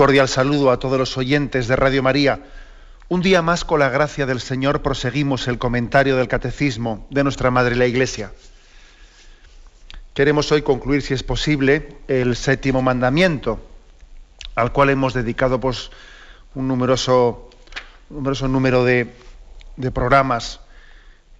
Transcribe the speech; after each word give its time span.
Cordial 0.00 0.28
saludo 0.28 0.70
a 0.70 0.78
todos 0.78 0.98
los 0.98 1.18
oyentes 1.18 1.68
de 1.68 1.76
Radio 1.76 2.02
María. 2.02 2.40
Un 3.10 3.20
día 3.20 3.42
más, 3.42 3.66
con 3.66 3.80
la 3.80 3.90
gracia 3.90 4.24
del 4.24 4.40
Señor, 4.40 4.80
proseguimos 4.80 5.46
el 5.46 5.58
comentario 5.58 6.16
del 6.16 6.26
Catecismo 6.26 7.06
de 7.10 7.22
nuestra 7.22 7.50
Madre 7.50 7.76
la 7.76 7.84
Iglesia. 7.84 8.32
Queremos 10.14 10.50
hoy 10.52 10.62
concluir, 10.62 11.02
si 11.02 11.12
es 11.12 11.22
posible, 11.22 11.98
el 12.08 12.34
séptimo 12.34 12.80
mandamiento, 12.80 13.60
al 14.54 14.72
cual 14.72 14.88
hemos 14.88 15.12
dedicado 15.12 15.60
pues, 15.60 15.90
un 16.54 16.66
numeroso, 16.66 17.50
numeroso 18.08 18.48
número 18.48 18.86
de, 18.86 19.12
programas 19.92 20.60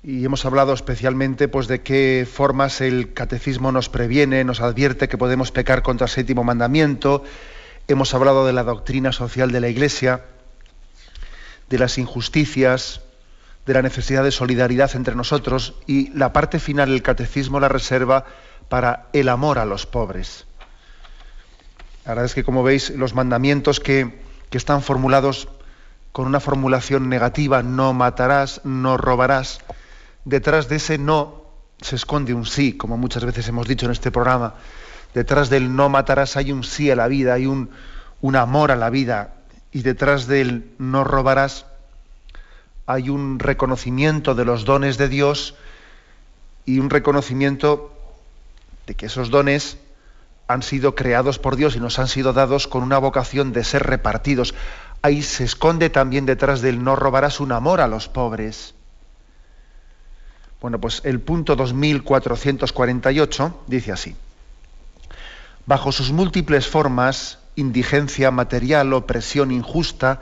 y 0.03 0.23
hemos 0.23 0.45
hablado 0.45 0.75
especialmente 0.75 1.49
pues, 1.49 1.67
de 1.67 1.81
qué 1.81 2.29
formas 2.31 2.83
el 2.83 3.15
Catecismo 3.15 3.73
nos 3.73 3.89
previene, 3.89 4.45
nos 4.45 4.61
advierte 4.61 5.09
que 5.09 5.17
podemos 5.17 5.51
pecar 5.51 5.81
contra 5.81 6.05
el 6.05 6.11
séptimo 6.11 6.45
mandamiento, 6.45 7.25
Hemos 7.91 8.15
hablado 8.15 8.47
de 8.47 8.53
la 8.53 8.63
doctrina 8.63 9.11
social 9.11 9.51
de 9.51 9.59
la 9.59 9.69
Iglesia, 9.69 10.25
de 11.69 11.77
las 11.77 11.99
injusticias, 11.99 13.01
de 13.67 13.75
la 13.75 13.83
necesidad 13.83 14.23
de 14.23 14.31
solidaridad 14.31 14.95
entre 14.95 15.17
nosotros 15.17 15.75
y 15.89 16.11
la 16.17 16.33
parte 16.33 16.61
final 16.61 16.91
del 16.91 17.03
catecismo 17.03 17.59
la 17.59 17.69
reserva 17.69 18.27
para 18.69 19.09
el 19.13 19.29
amor 19.29 19.59
a 19.59 19.65
los 19.65 19.87
pobres. 19.87 20.47
La 22.05 22.13
verdad 22.13 22.27
es 22.27 22.35
que, 22.37 22.45
como 22.45 22.63
veis, 22.63 22.91
los 22.91 23.13
mandamientos 23.13 23.81
que, 23.81 24.23
que 24.51 24.59
están 24.59 24.83
formulados 24.83 25.49
con 26.13 26.29
una 26.29 26.39
formulación 26.39 27.09
negativa, 27.09 27.65
no 27.65 27.93
matarás, 27.93 28.61
no 28.63 28.99
robarás, 28.99 29.59
detrás 30.25 30.69
de 30.69 30.77
ese 30.77 30.97
no 30.97 31.43
se 31.81 31.97
esconde 31.97 32.35
un 32.35 32.47
sí, 32.47 32.77
como 32.77 32.97
muchas 32.97 33.25
veces 33.25 33.49
hemos 33.49 33.67
dicho 33.67 33.87
en 33.87 33.93
este 33.93 34.13
programa 34.13 34.55
detrás 35.15 35.51
del 35.51 35.75
no 35.75 35.89
matarás 35.89 36.37
hay 36.37 36.53
un 36.53 36.65
sí 36.65 36.91
a 36.91 36.97
la 36.97 37.09
vida, 37.09 37.35
hay 37.35 37.47
un, 37.47 37.71
un 38.21 38.37
amor 38.37 38.71
a 38.71 38.77
la 38.77 38.91
vida, 38.91 39.35
y 39.73 39.83
detrás 39.83 40.27
del 40.27 40.71
no 40.79 41.05
robarás 41.05 41.67
hay 42.87 43.09
un 43.09 43.39
reconocimiento 43.39 44.35
de 44.35 44.45
los 44.45 44.65
dones 44.65 44.99
de 44.99 45.09
Dios 45.09 45.55
y 46.67 46.81
un 46.81 46.91
reconocimiento 46.91 47.97
de 48.87 48.97
que 48.97 49.07
esos 49.07 49.31
dones 49.31 49.79
han 50.49 50.65
sido 50.65 50.97
creados 50.97 51.39
por 51.39 51.55
Dios 51.55 51.77
y 51.77 51.81
nos 51.81 52.01
han 52.01 52.09
sido 52.09 52.33
dados 52.33 52.67
con 52.67 52.83
una 52.83 52.99
vocación 52.99 53.53
de 53.53 53.63
ser 53.63 53.85
repartidos. 53.85 54.57
Ahí 55.03 55.23
se 55.23 55.45
esconde 55.45 55.91
también 55.91 56.27
detrás 56.27 56.61
del 56.61 56.83
no 56.83 56.97
robarás 56.97 57.39
un 57.39 57.53
amor 57.53 57.81
a 57.81 57.87
los 57.87 58.09
pobres. 58.09 58.75
Bueno, 60.61 60.81
pues 60.81 61.03
el 61.05 61.21
punto 61.21 61.55
2448 61.55 63.63
dice 63.69 63.93
así 63.93 64.17
bajo 65.67 65.93
sus 65.93 66.13
múltiples 66.13 66.67
formas, 66.67 67.39
indigencia 67.57 68.31
material, 68.31 68.93
opresión 68.93 69.51
injusta, 69.51 70.21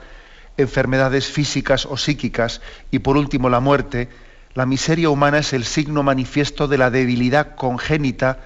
enfermedades 0.57 1.27
físicas 1.27 1.85
o 1.85 1.97
psíquicas 1.97 2.61
y 2.91 2.99
por 2.99 3.17
último 3.17 3.49
la 3.49 3.59
muerte, 3.59 4.09
la 4.53 4.65
miseria 4.65 5.09
humana 5.09 5.39
es 5.39 5.53
el 5.53 5.63
signo 5.63 6.03
manifiesto 6.03 6.67
de 6.67 6.77
la 6.77 6.91
debilidad 6.91 7.55
congénita 7.55 8.39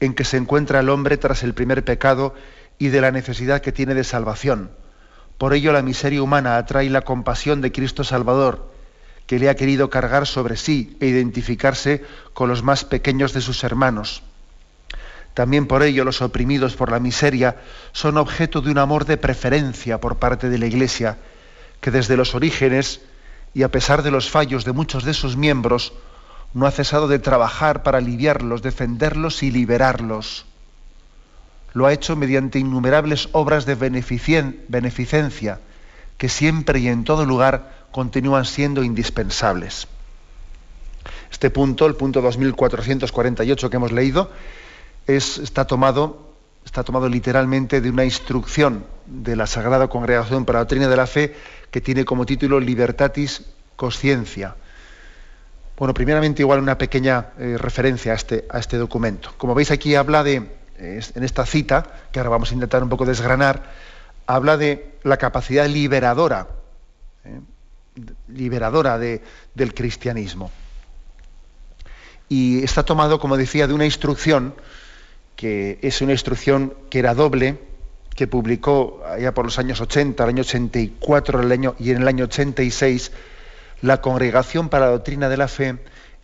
en 0.00 0.14
que 0.14 0.24
se 0.24 0.38
encuentra 0.38 0.80
el 0.80 0.88
hombre 0.88 1.16
tras 1.16 1.42
el 1.42 1.54
primer 1.54 1.84
pecado 1.84 2.34
y 2.78 2.88
de 2.88 3.00
la 3.00 3.10
necesidad 3.10 3.60
que 3.60 3.72
tiene 3.72 3.94
de 3.94 4.04
salvación. 4.04 4.70
Por 5.36 5.54
ello 5.54 5.72
la 5.72 5.82
miseria 5.82 6.22
humana 6.22 6.56
atrae 6.56 6.88
la 6.88 7.02
compasión 7.02 7.60
de 7.60 7.72
Cristo 7.72 8.04
Salvador, 8.04 8.72
que 9.26 9.38
le 9.38 9.48
ha 9.48 9.56
querido 9.56 9.90
cargar 9.90 10.26
sobre 10.26 10.56
sí 10.56 10.96
e 11.00 11.06
identificarse 11.06 12.04
con 12.32 12.48
los 12.48 12.62
más 12.62 12.84
pequeños 12.84 13.32
de 13.32 13.40
sus 13.40 13.62
hermanos. 13.64 14.22
También 15.34 15.66
por 15.66 15.82
ello 15.82 16.04
los 16.04 16.22
oprimidos 16.22 16.74
por 16.74 16.90
la 16.90 16.98
miseria 16.98 17.56
son 17.92 18.16
objeto 18.16 18.60
de 18.60 18.70
un 18.70 18.78
amor 18.78 19.04
de 19.04 19.16
preferencia 19.16 20.00
por 20.00 20.18
parte 20.18 20.48
de 20.48 20.58
la 20.58 20.66
Iglesia, 20.66 21.18
que 21.80 21.90
desde 21.90 22.16
los 22.16 22.34
orígenes 22.34 23.00
y 23.54 23.62
a 23.62 23.70
pesar 23.70 24.02
de 24.02 24.10
los 24.10 24.30
fallos 24.30 24.64
de 24.64 24.72
muchos 24.72 25.04
de 25.04 25.14
sus 25.14 25.36
miembros, 25.36 25.92
no 26.52 26.66
ha 26.66 26.70
cesado 26.70 27.08
de 27.08 27.18
trabajar 27.18 27.82
para 27.82 27.98
aliviarlos, 27.98 28.62
defenderlos 28.62 29.42
y 29.42 29.50
liberarlos. 29.50 30.46
Lo 31.72 31.86
ha 31.86 31.92
hecho 31.92 32.16
mediante 32.16 32.58
innumerables 32.58 33.28
obras 33.32 33.66
de 33.66 33.76
beneficencia, 33.76 35.60
que 36.18 36.28
siempre 36.28 36.80
y 36.80 36.88
en 36.88 37.04
todo 37.04 37.24
lugar 37.24 37.86
continúan 37.92 38.44
siendo 38.44 38.82
indispensables. 38.82 39.86
Este 41.30 41.50
punto, 41.50 41.86
el 41.86 41.94
punto 41.94 42.20
2448 42.20 43.70
que 43.70 43.76
hemos 43.76 43.92
leído, 43.92 44.30
está, 45.06 45.66
tomado, 45.66 46.34
está 46.64 46.84
tomado 46.84 47.08
literalmente 47.08 47.80
de 47.80 47.90
una 47.90 48.04
instrucción 48.04 48.84
de 49.06 49.36
la 49.36 49.46
Sagrada 49.46 49.88
Congregación 49.88 50.44
para 50.44 50.58
la 50.58 50.64
Doctrina 50.64 50.88
de 50.88 50.96
la 50.96 51.06
Fe 51.06 51.34
que 51.70 51.80
tiene 51.80 52.04
como 52.04 52.26
título 52.26 52.60
Libertatis 52.60 53.42
Consciencia. 53.76 54.56
Bueno, 55.78 55.94
primeramente 55.94 56.42
igual 56.42 56.60
una 56.60 56.76
pequeña 56.76 57.28
eh, 57.38 57.56
referencia 57.58 58.12
a 58.12 58.14
este, 58.14 58.44
a 58.50 58.58
este 58.58 58.76
documento. 58.76 59.32
Como 59.38 59.54
veis 59.54 59.70
aquí 59.70 59.94
habla 59.94 60.22
de, 60.22 60.36
en 60.76 61.24
esta 61.24 61.46
cita, 61.46 61.86
que 62.12 62.18
ahora 62.18 62.30
vamos 62.30 62.50
a 62.50 62.54
intentar 62.54 62.82
un 62.82 62.90
poco 62.90 63.06
desgranar, 63.06 63.62
habla 64.26 64.56
de 64.56 64.98
la 65.02 65.16
capacidad 65.16 65.66
liberadora, 65.66 66.48
eh, 67.24 67.40
liberadora 68.28 68.98
del 68.98 69.74
cristianismo. 69.74 70.50
Y 72.28 72.62
está 72.62 72.84
tomado, 72.84 73.18
como 73.18 73.36
decía, 73.36 73.66
de 73.66 73.74
una 73.74 73.84
instrucción 73.84 74.54
que 75.40 75.78
es 75.80 76.02
una 76.02 76.12
instrucción 76.12 76.74
que 76.90 76.98
era 76.98 77.14
doble, 77.14 77.56
que 78.14 78.26
publicó 78.26 79.02
allá 79.08 79.32
por 79.32 79.46
los 79.46 79.58
años 79.58 79.80
80, 79.80 80.22
el 80.22 80.28
año 80.28 80.42
84 80.42 81.40
el 81.40 81.50
año, 81.50 81.74
y 81.78 81.92
en 81.92 82.02
el 82.02 82.08
año 82.08 82.24
86 82.24 83.10
la 83.80 84.02
Congregación 84.02 84.68
para 84.68 84.84
la 84.84 84.92
Doctrina 84.92 85.30
de 85.30 85.38
la 85.38 85.48
Fe 85.48 85.78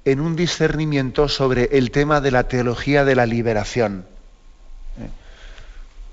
en 0.05 0.21
un 0.21 0.37
discernimiento 0.37 1.31
sobre 1.31 1.71
el 1.79 1.93
tema 1.93 2.21
de 2.21 2.31
la 2.31 2.47
teología 2.47 3.07
de 3.07 3.15
la 3.15 3.25
liberación. 3.25 4.05
¿Eh? 5.01 5.09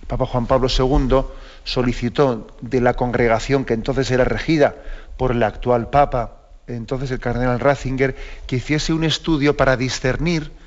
El 0.04 0.08
Papa 0.08 0.26
Juan 0.26 0.48
Pablo 0.48 0.70
II 0.70 1.26
solicitó 1.66 2.56
de 2.62 2.80
la 2.80 2.94
congregación 2.94 3.66
que 3.66 3.74
entonces 3.74 4.10
era 4.12 4.24
regida 4.24 4.76
por 5.18 5.32
el 5.32 5.44
actual 5.44 5.90
Papa, 5.90 6.38
entonces 6.68 7.12
el 7.12 7.20
cardenal 7.20 7.60
Ratzinger, 7.60 8.16
que 8.48 8.56
hiciese 8.56 8.94
un 8.94 9.04
estudio 9.04 9.58
para 9.58 9.76
discernir 9.76 10.63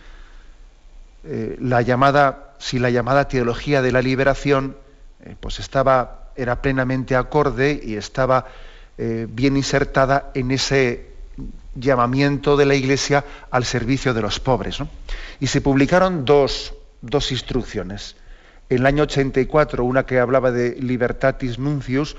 eh, 1.28 1.56
la 1.60 1.82
llamada, 1.82 2.54
si 2.58 2.78
la 2.78 2.90
llamada 2.90 3.28
teología 3.28 3.82
de 3.82 3.92
la 3.92 4.00
liberación 4.00 4.76
eh, 5.24 5.34
pues 5.40 5.58
estaba, 5.58 6.30
era 6.36 6.62
plenamente 6.62 7.16
acorde 7.16 7.80
y 7.82 7.96
estaba 7.96 8.46
eh, 8.96 9.26
bien 9.28 9.56
insertada 9.56 10.30
en 10.34 10.52
ese 10.52 11.10
llamamiento 11.74 12.56
de 12.56 12.64
la 12.64 12.74
Iglesia 12.76 13.24
al 13.50 13.64
servicio 13.64 14.14
de 14.14 14.22
los 14.22 14.38
pobres. 14.38 14.78
Y 15.40 15.48
se 15.48 15.60
publicaron 15.60 16.24
dos, 16.24 16.74
dos 17.02 17.32
instrucciones. 17.32 18.16
En 18.68 18.78
el 18.78 18.86
año 18.86 19.02
84, 19.02 19.84
una 19.84 20.06
que 20.06 20.20
hablaba 20.20 20.52
de 20.52 20.76
libertatis 20.80 21.58
nuncius, 21.58 22.16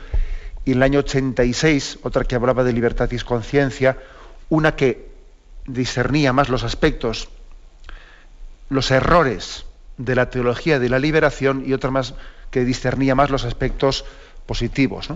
y 0.65 0.71
en 0.71 0.77
el 0.77 0.83
año 0.83 0.99
86, 0.99 1.99
otra 2.03 2.25
que 2.25 2.35
hablaba 2.35 2.65
de 2.65 2.73
libertatis 2.73 3.23
conciencia, 3.23 3.97
una 4.49 4.75
que 4.75 5.07
discernía 5.65 6.33
más 6.33 6.49
los 6.49 6.63
aspectos 6.63 7.29
los 8.69 8.91
errores 8.91 9.65
de 9.97 10.15
la 10.15 10.29
teología 10.29 10.79
de 10.79 10.89
la 10.89 10.99
liberación 10.99 11.63
y 11.65 11.73
otra 11.73 11.91
más 11.91 12.13
que 12.51 12.65
discernía 12.65 13.15
más 13.15 13.29
los 13.29 13.45
aspectos 13.45 14.05
positivos. 14.45 15.09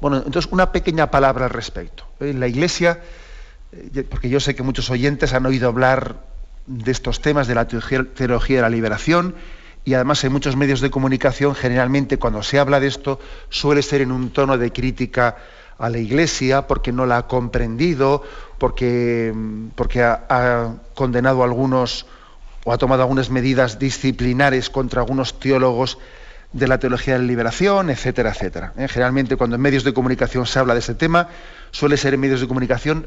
Bueno, 0.00 0.18
entonces 0.18 0.50
una 0.52 0.72
pequeña 0.72 1.10
palabra 1.10 1.46
al 1.46 1.50
respecto. 1.50 2.04
En 2.20 2.40
la 2.40 2.48
Iglesia, 2.48 3.00
eh, 3.72 4.04
porque 4.08 4.28
yo 4.28 4.40
sé 4.40 4.54
que 4.54 4.62
muchos 4.62 4.90
oyentes 4.90 5.32
han 5.32 5.46
oído 5.46 5.68
hablar 5.68 6.16
de 6.66 6.90
estos 6.90 7.20
temas 7.20 7.46
de 7.46 7.54
la 7.54 7.66
teología 7.68 8.56
de 8.56 8.62
la 8.62 8.70
liberación 8.70 9.34
y 9.84 9.94
además 9.94 10.24
en 10.24 10.32
muchos 10.32 10.56
medios 10.56 10.80
de 10.80 10.90
comunicación 10.90 11.54
generalmente 11.54 12.18
cuando 12.18 12.42
se 12.42 12.58
habla 12.58 12.80
de 12.80 12.86
esto 12.86 13.20
suele 13.50 13.82
ser 13.82 14.00
en 14.00 14.12
un 14.12 14.30
tono 14.30 14.56
de 14.56 14.72
crítica 14.72 15.36
a 15.78 15.90
la 15.90 15.98
Iglesia 15.98 16.66
porque 16.66 16.92
no 16.92 17.04
la 17.04 17.18
ha 17.18 17.26
comprendido, 17.26 18.22
porque, 18.64 19.34
porque 19.74 20.02
ha, 20.02 20.76
condenado 20.94 21.42
a 21.42 21.44
algunos 21.44 22.06
o 22.64 22.72
ha 22.72 22.78
tomado 22.78 23.02
algunas 23.02 23.28
medidas 23.28 23.78
disciplinares 23.78 24.70
contra 24.70 25.02
algunos 25.02 25.38
teólogos 25.38 25.98
de 26.54 26.66
la 26.66 26.78
teología 26.78 27.12
de 27.12 27.20
la 27.20 27.26
liberación, 27.26 27.90
etcétera, 27.90 28.30
etcétera. 28.30 28.72
¿eh? 28.78 28.88
Generalmente 28.88 29.36
cuando 29.36 29.56
en 29.56 29.60
medios 29.60 29.84
de 29.84 29.92
comunicación 29.92 30.46
se 30.46 30.58
habla 30.58 30.72
de 30.72 30.80
este 30.80 30.94
tema, 30.94 31.28
suele 31.72 31.98
ser 31.98 32.14
en 32.14 32.20
medios 32.20 32.40
de 32.40 32.48
comunicación 32.48 33.06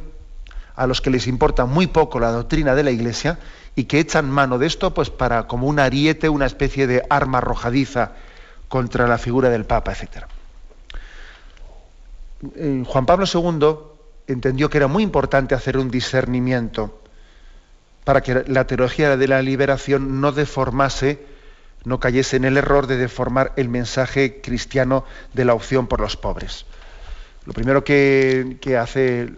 a 0.75 0.86
los 0.86 1.01
que 1.01 1.09
les 1.09 1.25
importa 1.25 1.65
muy 1.65 1.88
poco 1.88 2.19
la 2.19 2.30
doctrina 2.30 2.75
de 2.75 2.83
la 2.83 2.92
Iglesia 2.92 3.39
y 3.75 3.86
que 3.86 4.00
echan 4.00 4.30
mano 4.30 4.59
de 4.59 4.68
esto 4.68 4.94
pues 4.94 5.09
para 5.09 5.48
como 5.48 5.65
un 5.65 5.80
ariete, 5.80 6.30
una 6.30 6.45
especie 6.45 6.86
de 6.86 7.01
arma 7.09 7.39
arrojadiza 7.39 8.12
contra 8.68 9.07
la 9.07 9.18
figura 9.18 9.50
del 9.50 9.65
Papa, 9.65 9.94
etcétera. 9.94 10.27
Juan 12.86 13.07
Pablo 13.07 13.25
II 13.25 13.96
entendió 14.27 14.69
que 14.69 14.77
era 14.77 14.88
muy 14.88 15.03
importante 15.03 15.56
hacer 15.56 15.77
un 15.77 15.89
discernimiento 15.89 17.01
para 18.03 18.21
que 18.21 18.44
la 18.47 18.68
teología 18.68 19.18
de 19.18 19.27
la 19.27 19.41
liberación 19.41 20.21
no 20.21 20.31
deformase 20.31 21.19
no 21.88 22.01
cayese 22.01 22.35
en 22.35 22.44
el 22.44 22.57
error 22.57 22.85
de 22.85 22.97
deformar 22.97 23.53
el 23.56 23.69
mensaje 23.69 24.41
cristiano 24.41 25.06
de 25.33 25.45
la 25.45 25.53
opción 25.53 25.88
por 25.88 26.01
los 26.01 26.18
pobres. 26.18 26.65
Lo 27.45 27.53
primero 27.53 27.85
que, 27.85 28.57
hace 28.77 29.29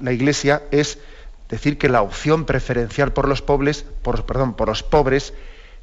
la 0.00 0.12
Iglesia 0.12 0.62
es 0.70 1.00
decir 1.48 1.78
que 1.78 1.88
la 1.88 2.02
opción 2.02 2.44
preferencial 2.44 3.12
por 3.12 3.26
los 3.26 3.42
pobres, 3.42 3.84
por, 4.02 4.24
perdón, 4.24 4.54
por 4.54 4.68
los 4.68 4.84
pobres, 4.84 5.34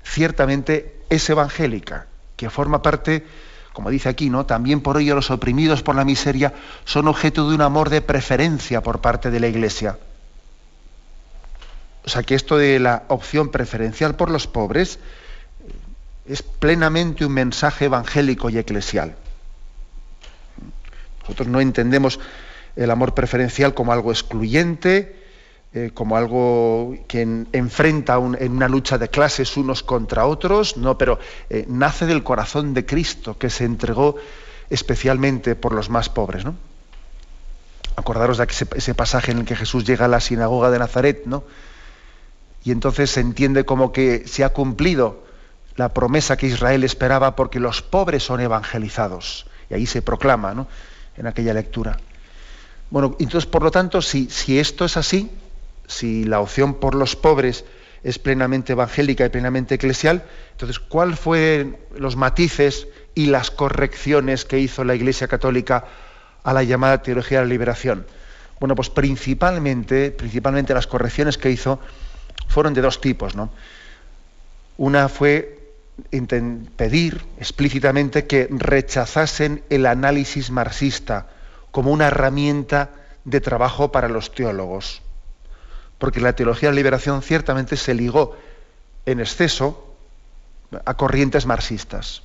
ciertamente 0.02 0.96
es 1.10 1.30
evangélica, 1.30 2.08
que 2.38 2.50
forma 2.50 2.82
parte, 2.82 3.26
como 3.74 3.90
dice 3.90 4.08
aquí, 4.08 4.30
¿no? 4.30 4.46
También 4.46 4.82
por 4.82 4.98
ello 5.00 5.16
los 5.16 5.32
oprimidos 5.32 5.82
por 5.82 5.96
la 5.96 6.06
miseria 6.06 6.54
son 6.86 7.08
objeto 7.08 7.50
de 7.50 7.56
un 7.56 7.62
amor 7.62 7.90
de 7.90 8.02
preferencia 8.02 8.82
por 8.82 9.02
parte 9.02 9.32
de 9.32 9.40
la 9.40 9.48
Iglesia. 9.48 9.98
O 12.06 12.10
sea 12.10 12.22
que 12.22 12.36
esto 12.36 12.58
de 12.58 12.80
la 12.80 13.04
opción 13.08 13.50
preferencial 13.50 14.16
por 14.16 14.30
los 14.30 14.46
pobres 14.46 15.00
es 16.28 16.44
plenamente 16.44 17.26
un 17.26 17.34
mensaje 17.34 17.86
evangélico 17.86 18.50
y 18.50 18.60
eclesial. 18.60 19.16
Nosotros 21.22 21.48
no 21.48 21.60
entendemos 21.60 22.20
el 22.76 22.92
amor 22.92 23.14
preferencial 23.14 23.74
como 23.74 23.92
algo 23.92 24.12
excluyente, 24.12 25.23
eh, 25.76 25.90
como 25.92 26.18
algo 26.18 26.96
que 27.08 27.22
enfrenta 27.52 28.20
en 28.38 28.52
una 28.52 28.68
lucha 28.68 29.00
de 29.00 29.10
clases 29.10 29.58
unos 29.58 29.82
contra 29.82 30.28
otros, 30.28 30.78
no, 30.78 31.00
pero 31.00 31.18
eh, 31.50 31.66
nace 31.68 32.06
del 32.06 32.22
corazón 32.22 32.76
de 32.76 32.86
Cristo 32.86 33.40
que 33.40 33.50
se 33.50 33.66
entregó 33.66 34.16
especialmente 34.70 35.56
por 35.56 35.74
los 35.74 35.90
más 35.90 36.10
pobres. 36.10 36.46
¿no? 36.46 36.56
Acordaros 37.96 38.38
de 38.38 38.44
ese, 38.44 38.68
ese, 38.76 38.94
pasaje 38.94 39.32
en 39.32 39.40
el 39.40 39.46
que 39.46 39.56
Jesús 39.56 39.84
llega 39.84 40.06
a 40.06 40.08
la 40.08 40.20
sinagoga 40.20 40.70
de 40.70 40.78
Nazaret, 40.78 41.24
¿no? 41.26 41.44
Y 42.64 42.72
entonces 42.72 43.10
se 43.10 43.22
entiende 43.22 43.66
como 43.66 43.92
que 43.92 44.28
se 44.28 44.44
ha 44.44 44.50
cumplido 44.50 45.24
la 45.76 45.90
promesa 45.90 46.38
que 46.38 46.48
Israel 46.48 46.84
esperaba 46.84 47.36
porque 47.36 47.60
los 47.60 47.82
pobres 47.82 48.22
son 48.22 48.42
evangelizados. 48.42 49.48
Y 49.72 49.74
ahí 49.74 49.86
se 49.88 50.04
proclama, 50.04 50.54
¿no? 50.54 50.68
En 51.18 51.26
aquella 51.26 51.54
lectura. 51.54 51.98
Bueno, 52.92 53.16
entonces, 53.18 53.48
por 53.48 53.64
lo 53.64 53.72
tanto, 53.72 54.04
si, 54.04 54.30
si 54.30 54.60
esto 54.60 54.86
es 54.86 54.98
así, 54.98 55.32
si 55.88 56.24
la 56.24 56.40
opción 56.40 56.76
por 56.76 56.96
los 56.96 57.16
pobres 57.16 57.66
es 58.04 58.20
plenamente 58.20 58.74
evangélica 58.74 59.26
y 59.26 59.30
plenamente 59.30 59.76
eclesial, 59.76 60.24
entonces, 60.52 60.80
¿cuáles 60.80 61.20
fueron 61.20 61.78
los 61.96 62.16
matices 62.16 62.88
y 63.16 63.28
las 63.28 63.52
correcciones 63.52 64.46
que 64.46 64.60
hizo 64.60 64.84
la 64.84 64.96
Iglesia 64.96 65.28
Católica 65.28 65.86
a 66.44 66.54
la 66.54 66.64
llamada 66.64 67.02
teología 67.02 67.40
de 67.40 67.46
la 67.46 67.50
liberación? 67.50 68.06
Bueno, 68.60 68.76
pues 68.76 68.90
principalmente, 68.90 70.12
principalmente 70.12 70.74
las 70.74 70.88
correcciones 70.88 71.38
que 71.38 71.52
hizo 71.52 71.80
fueron 72.48 72.74
de 72.74 72.82
dos 72.82 73.02
tipos, 73.02 73.36
¿no? 73.36 73.52
Una 74.78 75.10
fue 75.10 75.60
pedir 76.76 77.22
explícitamente 77.38 78.26
que 78.26 78.48
rechazasen 78.50 79.64
el 79.70 79.86
análisis 79.86 80.50
marxista 80.50 81.28
como 81.72 81.92
una 81.92 82.08
herramienta 82.08 82.92
de 83.26 83.42
trabajo 83.42 83.92
para 83.92 84.10
los 84.10 84.34
teólogos. 84.34 85.02
Porque 85.98 86.20
la 86.20 86.34
teología 86.34 86.70
de 86.70 86.74
la 86.74 86.78
liberación 86.78 87.22
ciertamente 87.22 87.78
se 87.78 87.94
ligó 87.94 88.36
en 89.06 89.20
exceso 89.20 89.96
a 90.86 90.94
corrientes 90.96 91.46
marxistas. 91.46 92.24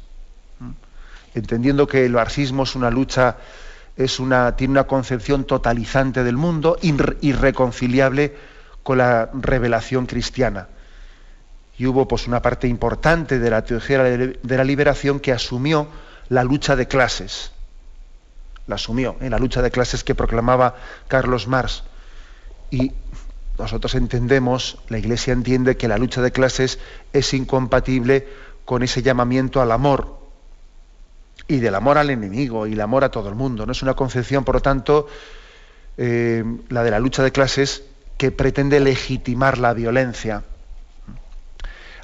Entendiendo 1.35 1.87
que 1.87 2.05
el 2.07 2.13
marxismo 2.13 2.65
es 2.65 2.75
una 2.75 2.91
lucha, 2.91 3.37
es 3.97 4.19
una, 4.19 4.57
tiene 4.57 4.73
una 4.73 4.85
concepción 4.85 5.45
totalizante 5.45 6.25
del 6.25 6.37
mundo, 6.37 6.79
irreconciliable 6.83 8.35
con 8.83 8.99
la 8.99 9.31
revelación 9.35 10.07
cristiana 10.07 10.69
y 11.79 11.87
hubo 11.87 12.07
pues, 12.09 12.27
una 12.27 12.43
parte 12.43 12.67
importante 12.67 13.39
de 13.39 13.51
la 13.51 13.63
teología 13.63 14.03
de 14.03 14.57
la 14.57 14.65
liberación 14.65 15.21
que 15.21 15.33
asumió 15.33 15.87
la 16.29 16.43
lucha 16.43 16.75
de 16.75 16.89
clases. 16.89 17.53
La 18.67 18.75
asumió, 18.75 19.17
¿eh? 19.21 19.31
la 19.31 19.39
lucha 19.39 19.63
de 19.63 19.71
clases 19.71 20.03
que 20.03 20.15
proclamaba 20.15 20.75
Carlos 21.07 21.47
Marx. 21.47 21.85
Y 22.71 22.93
nosotros 23.59 23.95
entendemos, 23.95 24.79
la 24.89 24.99
Iglesia 24.99 25.33
entiende 25.33 25.77
que 25.77 25.89
la 25.89 25.99
lucha 25.99 26.23
de 26.23 26.31
clases 26.31 26.79
es 27.13 27.35
incompatible 27.35 28.29
con 28.65 28.83
ese 28.83 29.03
llamamiento 29.03 29.61
al 29.61 29.73
amor 29.73 30.19
y 31.49 31.59
del 31.59 31.75
amor 31.75 31.99
al 31.99 32.11
enemigo 32.11 32.67
y 32.67 32.75
el 32.75 32.81
amor 32.81 33.05
a 33.05 33.11
todo 33.11 33.29
el 33.29 33.35
mundo. 33.35 33.67
No 33.67 33.73
es 33.73 33.83
una 33.83 33.95
concepción, 33.95 34.45
por 34.45 34.57
lo 34.57 34.61
tanto, 34.61 35.09
eh, 35.97 36.45
la 36.69 36.85
de 36.85 36.91
la 36.91 37.01
lucha 37.01 37.23
de 37.23 37.33
clases 37.33 37.83
que 38.17 38.31
pretende 38.31 38.79
legitimar 38.79 39.59
la 39.59 39.73
violencia. 39.75 40.45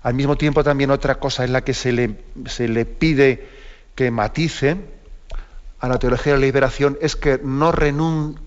Al 0.03 0.15
mismo 0.15 0.37
tiempo 0.37 0.65
también 0.65 0.91
otra 0.91 1.17
cosa 1.17 1.45
en 1.45 1.53
la 1.53 1.63
que 1.63 1.75
se 1.75 1.93
le, 1.93 2.25
se 2.47 2.69
le 2.69 2.85
pide 2.85 3.49
que 3.95 4.11
matice 4.11 4.77
a 5.81 5.89
la 5.89 5.99
teología 5.99 6.33
de 6.33 6.39
la 6.39 6.47
liberación 6.47 6.99
es 7.01 7.15
que 7.17 7.41
no, 7.43 7.73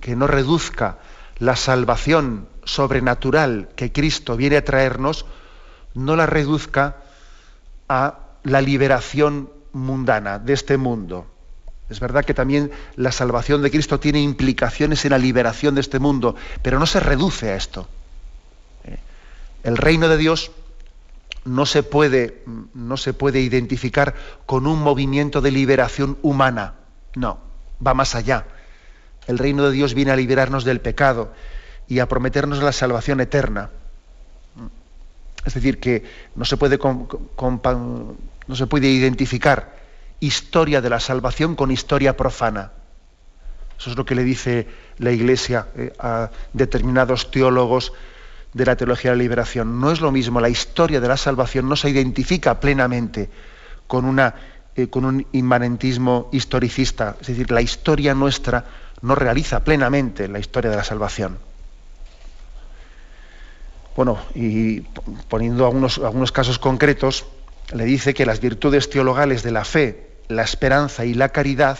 que 0.01 0.15
no 0.15 0.27
reduzca 0.27 0.97
la 1.39 1.55
salvación 1.55 2.47
sobrenatural 2.67 3.69
que 3.75 3.91
Cristo 3.91 4.37
viene 4.37 4.57
a 4.57 4.65
traernos, 4.65 5.25
no 5.93 6.15
la 6.15 6.25
reduzca 6.25 6.97
a 7.89 8.19
la 8.43 8.61
liberación 8.61 9.49
mundana 9.71 10.37
de 10.37 10.53
este 10.53 10.77
mundo. 10.77 11.27
Es 11.89 11.99
verdad 11.99 12.25
que 12.25 12.33
también 12.33 12.71
la 12.95 13.11
salvación 13.11 13.61
de 13.61 13.71
Cristo 13.71 13.99
tiene 13.99 14.21
implicaciones 14.21 15.05
en 15.05 15.11
la 15.11 15.17
liberación 15.17 15.75
de 15.75 15.81
este 15.81 15.99
mundo, 15.99 16.35
pero 16.61 16.79
no 16.79 16.85
se 16.85 16.99
reduce 16.99 17.49
a 17.49 17.55
esto. 17.55 17.87
¿Eh? 18.83 18.97
El 19.63 19.77
reino 19.77 20.09
de 20.09 20.17
Dios 20.17 20.51
no 21.45 21.65
se 21.65 21.83
puede, 21.83 22.43
no 22.73 22.97
se 22.97 23.13
puede 23.13 23.39
identificar 23.39 24.15
con 24.45 24.67
un 24.67 24.81
movimiento 24.81 25.39
de 25.39 25.51
liberación 25.51 26.17
humana. 26.21 26.73
No, 27.15 27.39
va 27.85 27.93
más 27.93 28.15
allá. 28.15 28.45
El 29.27 29.37
reino 29.37 29.63
de 29.63 29.71
Dios 29.71 29.93
viene 29.93 30.11
a 30.11 30.17
liberarnos 30.17 30.65
del 30.65 30.81
pecado 30.81 31.31
y 31.87 31.99
a 31.99 32.07
prometernos 32.07 32.61
la 32.61 32.71
salvación 32.71 33.21
eterna. 33.21 33.69
Es 35.45 35.53
decir, 35.53 35.79
que 35.79 36.03
no 36.35 36.43
se 36.43 36.57
puede, 36.57 36.77
no 36.77 38.55
se 38.55 38.67
puede 38.67 38.87
identificar 38.87 39.77
historia 40.19 40.81
de 40.81 40.89
la 40.89 40.99
salvación 40.99 41.55
con 41.55 41.71
historia 41.71 42.17
profana. 42.17 42.71
Eso 43.79 43.91
es 43.91 43.97
lo 43.97 44.05
que 44.05 44.15
le 44.15 44.23
dice 44.23 44.67
la 44.97 45.11
Iglesia 45.11 45.67
eh, 45.75 45.93
a 45.99 46.31
determinados 46.53 47.29
teólogos 47.29 47.93
de 48.53 48.65
la 48.65 48.75
teología 48.75 49.11
de 49.11 49.17
la 49.17 49.23
liberación. 49.23 49.79
No 49.79 49.91
es 49.91 50.01
lo 50.01 50.11
mismo, 50.11 50.41
la 50.41 50.49
historia 50.49 50.99
de 50.99 51.07
la 51.07 51.17
salvación 51.17 51.69
no 51.69 51.75
se 51.75 51.89
identifica 51.89 52.59
plenamente 52.59 53.29
con, 53.85 54.19
eh, 54.19 54.87
con 54.89 55.05
un 55.05 55.27
inmanentismo 55.31 56.29
historicista, 56.31 57.17
es 57.21 57.27
decir, 57.27 57.51
la 57.51 57.61
historia 57.61 58.15
nuestra 58.15 58.65
no 59.01 59.13
realiza 59.13 59.63
plenamente 59.63 60.27
la 60.27 60.39
historia 60.39 60.71
de 60.71 60.77
la 60.77 60.83
salvación. 60.83 61.37
Bueno, 63.97 64.19
y 64.35 64.81
poniendo 65.27 65.65
algunos, 65.65 65.97
algunos 65.97 66.31
casos 66.31 66.59
concretos, 66.59 67.25
le 67.73 67.83
dice 67.83 68.13
que 68.13 68.27
las 68.27 68.39
virtudes 68.39 68.91
teologales 68.91 69.41
de 69.41 69.49
la 69.49 69.65
fe, 69.65 70.19
la 70.27 70.43
esperanza 70.43 71.03
y 71.03 71.15
la 71.15 71.29
caridad 71.29 71.79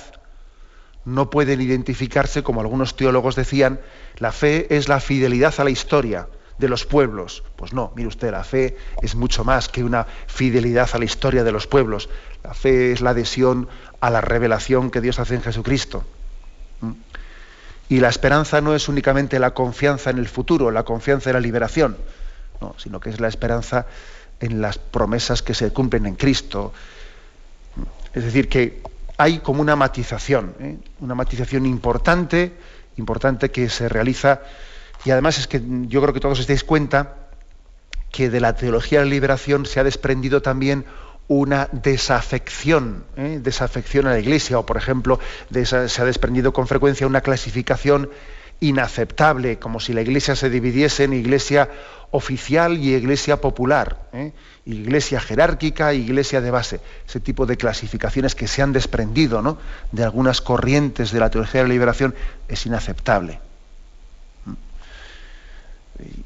no 1.06 1.30
pueden 1.30 1.62
identificarse, 1.62 2.42
como 2.42 2.60
algunos 2.60 2.96
teólogos 2.96 3.36
decían, 3.36 3.80
la 4.18 4.32
fe 4.32 4.76
es 4.76 4.90
la 4.90 5.00
fidelidad 5.00 5.54
a 5.60 5.64
la 5.64 5.70
historia, 5.70 6.28
de 6.58 6.68
los 6.68 6.88
pueblos. 6.88 7.44
Pues 7.56 7.72
no, 7.74 7.94
mire 7.96 8.08
usted, 8.08 8.32
la 8.32 8.44
fe 8.44 8.76
es 9.04 9.14
mucho 9.14 9.44
más 9.44 9.70
que 9.70 9.84
una 9.84 10.08
fidelidad 10.26 10.90
a 10.94 10.98
la 10.98 11.06
historia 11.06 11.44
de 11.44 11.52
los 11.52 11.68
pueblos. 11.68 12.10
La 12.44 12.56
fe 12.56 12.92
es 12.92 13.02
la 13.02 13.12
adhesión 13.12 13.70
a 14.02 14.10
la 14.10 14.22
revelación 14.22 14.90
que 14.90 15.02
Dios 15.02 15.20
hace 15.20 15.36
en 15.36 15.44
Jesucristo. 15.44 16.04
Y 17.90 18.00
la 18.00 18.10
esperanza 18.10 18.62
no 18.62 18.76
es 18.76 18.90
únicamente 18.90 19.40
la 19.40 19.52
confianza 19.52 20.10
en 20.10 20.18
el 20.18 20.28
futuro, 20.28 20.72
la 20.72 20.84
confianza 20.84 21.30
en 21.30 21.36
la 21.36 21.40
liberación, 21.40 21.98
sino 22.78 23.00
que 23.00 23.10
es 23.10 23.20
la 23.20 23.28
esperanza 23.28 23.86
en 24.40 24.62
las 24.62 24.78
promesas 24.78 25.42
que 25.42 25.54
se 25.54 25.72
cumplen 25.72 26.06
en 26.06 26.16
Cristo. 26.16 26.74
Es 28.14 28.24
decir, 28.24 28.50
que 28.50 28.82
hay 29.18 29.40
como 29.40 29.62
una 29.62 29.76
matización, 29.76 30.54
¿eh? 30.60 30.78
una 31.00 31.16
matización 31.16 31.66
importante, 31.66 32.54
importante 32.98 33.52
que 33.52 33.70
se 33.70 33.90
realiza 33.90 34.42
y 35.06 35.12
además 35.12 35.38
es 35.40 35.48
que 35.48 35.62
yo 35.88 36.02
creo 36.02 36.14
que 36.14 36.20
todos 36.20 36.40
os 36.40 36.48
dais 36.48 36.64
cuenta 36.64 37.16
que 38.12 38.30
de 38.30 38.40
la 38.40 38.56
teología 38.56 39.00
de 39.00 39.06
la 39.06 39.12
liberación 39.12 39.66
se 39.66 39.80
ha 39.80 39.84
desprendido 39.84 40.42
también 40.42 40.86
una 41.28 41.68
desafección, 41.72 43.04
¿eh? 43.18 43.40
desafección 43.42 44.08
a 44.08 44.12
la 44.12 44.20
Iglesia, 44.20 44.60
o 44.60 44.66
por 44.66 44.78
ejemplo, 44.78 45.20
se 45.52 46.02
ha 46.02 46.06
desprendido 46.06 46.54
con 46.54 46.68
frecuencia 46.68 47.06
una 47.06 47.22
clasificación 47.22 48.10
inaceptable, 48.60 49.60
como 49.60 49.80
si 49.80 49.94
la 49.94 50.02
Iglesia 50.02 50.36
se 50.36 50.50
dividiese 50.50 51.04
en 51.04 51.14
Iglesia 51.14 51.70
oficial 52.12 52.78
y 52.78 52.96
Iglesia 52.96 53.42
popular, 53.42 54.08
¿eh? 54.14 54.32
Iglesia 54.68 55.22
jerárquica 55.22 55.94
Iglesia 55.94 56.42
de 56.42 56.52
base. 56.52 56.82
Ese 57.08 57.20
tipo 57.20 57.46
de 57.46 57.56
clasificaciones 57.56 58.36
que 58.36 58.48
se 58.48 58.62
han 58.62 58.74
desprendido 58.74 59.42
¿no? 59.42 59.58
de 59.94 60.04
algunas 60.04 60.42
corrientes 60.42 61.12
de 61.12 61.20
la 61.20 61.30
teología 61.30 61.62
de 61.62 61.68
la 61.68 61.74
liberación 61.74 62.14
es 62.50 62.66
inaceptable. 62.66 63.40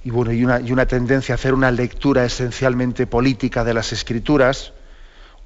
Y 0.03 0.09
bueno, 0.09 0.33
y 0.33 0.43
una 0.43 0.85
tendencia 0.85 1.33
a 1.33 1.37
hacer 1.37 1.53
una 1.53 1.71
lectura 1.71 2.25
esencialmente 2.25 3.07
política 3.07 3.63
de 3.63 3.73
las 3.73 3.93
escrituras, 3.93 4.73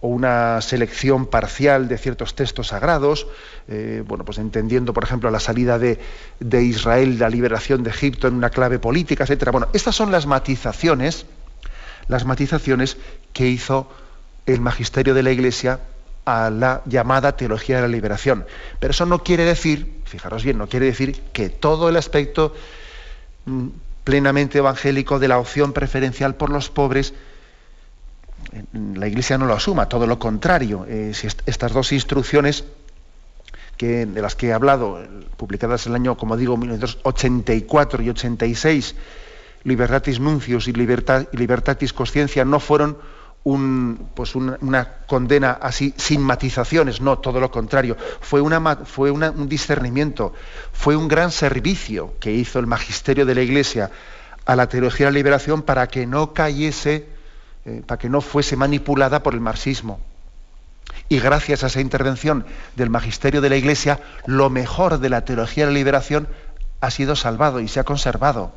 o 0.01 0.07
una 0.07 0.61
selección 0.61 1.25
parcial 1.25 1.87
de 1.87 1.97
ciertos 1.97 2.35
textos 2.35 2.67
sagrados, 2.67 3.27
eh, 3.67 4.03
bueno, 4.05 4.25
pues 4.25 4.37
entendiendo, 4.37 4.93
por 4.93 5.03
ejemplo, 5.03 5.29
la 5.31 5.39
salida 5.39 5.79
de, 5.79 5.99
Israel, 6.61 7.17
la 7.17 7.29
liberación 7.29 7.83
de 7.83 7.89
Egipto 7.89 8.27
en 8.27 8.35
una 8.35 8.49
clave 8.49 8.79
política, 8.79 9.23
etcétera. 9.23 9.51
Bueno, 9.51 9.67
estas 9.73 9.95
son 9.95 10.11
las 10.11 10.25
matizaciones, 10.25 11.25
las 12.07 12.25
matizaciones 12.25 12.97
que 13.33 13.47
hizo 13.47 13.89
el 14.45 14.61
magisterio 14.61 15.13
de 15.13 15.23
la 15.23 15.31
Iglesia 15.31 15.79
a 16.25 16.49
la 16.49 16.81
llamada 16.85 17.37
teología 17.37 17.77
de 17.77 17.83
la 17.83 17.87
liberación. 17.87 18.45
Pero 18.79 18.91
eso 18.91 19.05
no 19.05 19.23
quiere 19.23 19.45
decir, 19.45 20.01
fijaros 20.05 20.43
bien, 20.43 20.57
no 20.57 20.67
quiere 20.67 20.87
decir 20.87 21.19
que 21.33 21.49
todo 21.49 21.87
el 21.87 21.97
aspecto 21.97 22.53
mm, 23.45 23.67
plenamente 24.03 24.57
evangélico 24.57 25.19
de 25.19 25.27
la 25.27 25.39
opción 25.39 25.73
preferencial 25.73 26.35
por 26.35 26.49
los 26.49 26.69
pobres 26.69 27.13
la 28.74 29.07
Iglesia 29.07 29.38
no 29.38 29.45
lo 29.45 29.53
asuma, 29.53 29.89
todo 29.89 30.07
lo 30.07 30.19
contrario. 30.19 30.85
Eh, 30.88 31.12
si 31.13 31.27
estas 31.27 31.74
dos 31.74 31.91
instrucciones 31.91 32.63
que, 33.77 34.05
de 34.05 34.21
las 34.21 34.35
que 34.35 34.47
he 34.47 34.53
hablado, 34.53 35.00
publicadas 35.38 35.85
en 35.85 35.93
el 35.93 35.95
año, 35.97 36.17
como 36.17 36.38
digo, 36.38 36.57
1984 36.57 38.03
y 38.03 38.09
86, 38.09 38.95
Libertatis 39.63 40.19
Nuncius 40.19 40.67
y, 40.67 40.74
Libertatis 40.74 41.93
Consciencia, 41.93 42.45
no 42.45 42.59
fueron 42.59 42.97
un, 43.43 44.09
pues 44.15 44.35
una, 44.35 44.57
condena 45.05 45.51
así 45.51 45.93
sin 45.97 46.21
matizaciones, 46.21 47.01
no, 47.01 47.19
todo 47.19 47.39
lo 47.39 47.51
contrario. 47.51 47.97
Fue, 48.21 48.41
una, 48.41 48.77
fue 48.77 49.12
un 49.12 49.50
discernimiento, 49.50 50.33
fue 50.71 50.95
un 50.95 51.07
gran 51.07 51.31
servicio 51.31 52.13
que 52.19 52.31
hizo 52.31 52.59
el 52.59 52.67
magisterio 52.67 53.25
de 53.25 53.35
la 53.35 53.41
Iglesia 53.41 53.91
a 54.45 54.55
la 54.55 54.69
teología 54.69 55.07
de 55.07 55.12
la 55.12 55.15
liberación 55.17 55.62
para 55.63 55.88
que 55.88 56.05
no 56.07 56.33
cayese 56.33 57.14
eh, 57.65 57.81
para 57.86 57.98
que 57.98 58.10
no 58.10 58.22
fuese 58.22 58.55
manipulada 58.55 59.24
por 59.24 59.34
el 59.34 59.41
marxismo. 59.41 60.00
Y 61.10 61.19
gracias 61.19 61.63
a 61.63 61.67
esa 61.67 61.81
intervención 61.81 62.45
del 62.75 62.89
magisterio 62.89 63.41
de 63.41 63.50
la 63.50 63.55
Iglesia, 63.55 64.00
lo 64.27 64.50
mejor 64.50 65.00
de 65.00 65.10
la 65.10 65.25
teología 65.25 65.65
de 65.65 65.72
la 65.72 65.77
liberación 65.77 66.27
ha 66.81 66.91
sido 66.91 67.15
salvado 67.15 67.60
y 67.60 67.67
se 67.67 67.79
ha 67.79 67.84
conservado. 67.84 68.53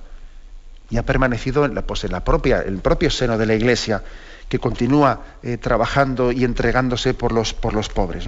Y 0.90 0.96
ha 0.98 1.04
permanecido 1.04 1.64
en, 1.64 1.74
la, 1.74 1.82
pues 1.82 2.04
en 2.04 2.12
la 2.12 2.24
propia, 2.24 2.60
el 2.60 2.78
propio 2.78 3.10
seno 3.10 3.38
de 3.38 3.46
la 3.46 3.54
Iglesia, 3.54 4.02
que 4.48 4.58
continúa 4.58 5.22
eh, 5.42 5.58
trabajando 5.58 6.32
y 6.32 6.44
entregándose 6.44 7.14
por 7.14 7.32
los, 7.32 7.54
por 7.54 7.74
los 7.74 7.88
pobres. 7.88 8.26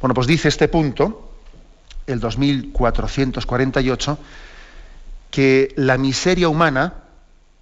Bueno, 0.00 0.14
pues 0.14 0.26
dice 0.26 0.48
este 0.48 0.66
punto, 0.66 1.32
el 2.08 2.18
2448, 2.20 4.18
que 5.30 5.72
la 5.76 5.98
miseria 5.98 6.48
humana, 6.48 6.94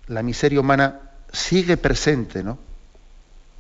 la 0.06 0.22
miseria 0.22 0.60
humana 0.60 1.09
sigue 1.32 1.76
presente, 1.76 2.42
¿no? 2.42 2.58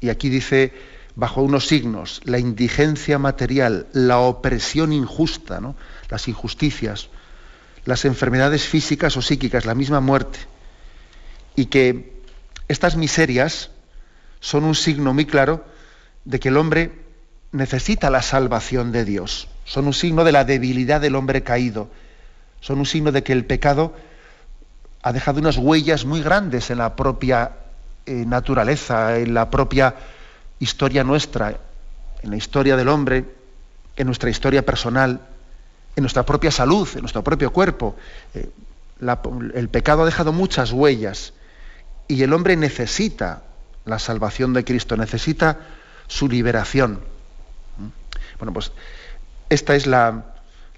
Y 0.00 0.08
aquí 0.08 0.28
dice, 0.28 0.72
bajo 1.14 1.42
unos 1.42 1.66
signos, 1.66 2.20
la 2.24 2.38
indigencia 2.38 3.18
material, 3.18 3.86
la 3.92 4.18
opresión 4.18 4.92
injusta, 4.92 5.60
¿no? 5.60 5.76
las 6.08 6.28
injusticias, 6.28 7.08
las 7.84 8.04
enfermedades 8.04 8.64
físicas 8.64 9.16
o 9.16 9.22
psíquicas, 9.22 9.66
la 9.66 9.74
misma 9.74 10.00
muerte. 10.00 10.38
Y 11.56 11.66
que 11.66 12.22
estas 12.68 12.96
miserias 12.96 13.70
son 14.40 14.64
un 14.64 14.74
signo 14.74 15.12
muy 15.12 15.26
claro 15.26 15.64
de 16.24 16.40
que 16.40 16.48
el 16.48 16.56
hombre 16.56 16.92
necesita 17.52 18.10
la 18.10 18.22
salvación 18.22 18.92
de 18.92 19.04
Dios. 19.04 19.48
Son 19.64 19.86
un 19.86 19.94
signo 19.94 20.24
de 20.24 20.32
la 20.32 20.44
debilidad 20.44 21.00
del 21.00 21.16
hombre 21.16 21.42
caído. 21.42 21.90
Son 22.60 22.78
un 22.78 22.86
signo 22.86 23.12
de 23.12 23.22
que 23.22 23.32
el 23.32 23.44
pecado 23.44 23.94
ha 25.02 25.12
dejado 25.12 25.40
unas 25.40 25.56
huellas 25.56 26.04
muy 26.04 26.22
grandes 26.22 26.70
en 26.70 26.78
la 26.78 26.96
propia 26.96 27.52
eh, 28.06 28.24
naturaleza, 28.26 29.18
en 29.18 29.34
la 29.34 29.50
propia 29.50 29.94
historia 30.58 31.04
nuestra, 31.04 31.56
en 32.22 32.30
la 32.30 32.36
historia 32.36 32.76
del 32.76 32.88
hombre, 32.88 33.24
en 33.96 34.06
nuestra 34.06 34.30
historia 34.30 34.64
personal, 34.64 35.20
en 35.96 36.02
nuestra 36.02 36.24
propia 36.24 36.50
salud, 36.50 36.88
en 36.94 37.00
nuestro 37.00 37.22
propio 37.22 37.52
cuerpo. 37.52 37.96
Eh, 38.34 38.50
el 39.54 39.68
pecado 39.68 40.02
ha 40.02 40.06
dejado 40.06 40.32
muchas 40.32 40.72
huellas 40.72 41.32
y 42.08 42.22
el 42.22 42.32
hombre 42.32 42.56
necesita 42.56 43.42
la 43.84 43.98
salvación 43.98 44.52
de 44.52 44.64
Cristo, 44.64 44.96
necesita 44.96 45.58
su 46.06 46.28
liberación. 46.28 47.00
¿Mm? 47.78 48.38
Bueno, 48.38 48.52
pues 48.52 48.72
esta 49.48 49.74
es 49.74 49.86
la, 49.86 50.24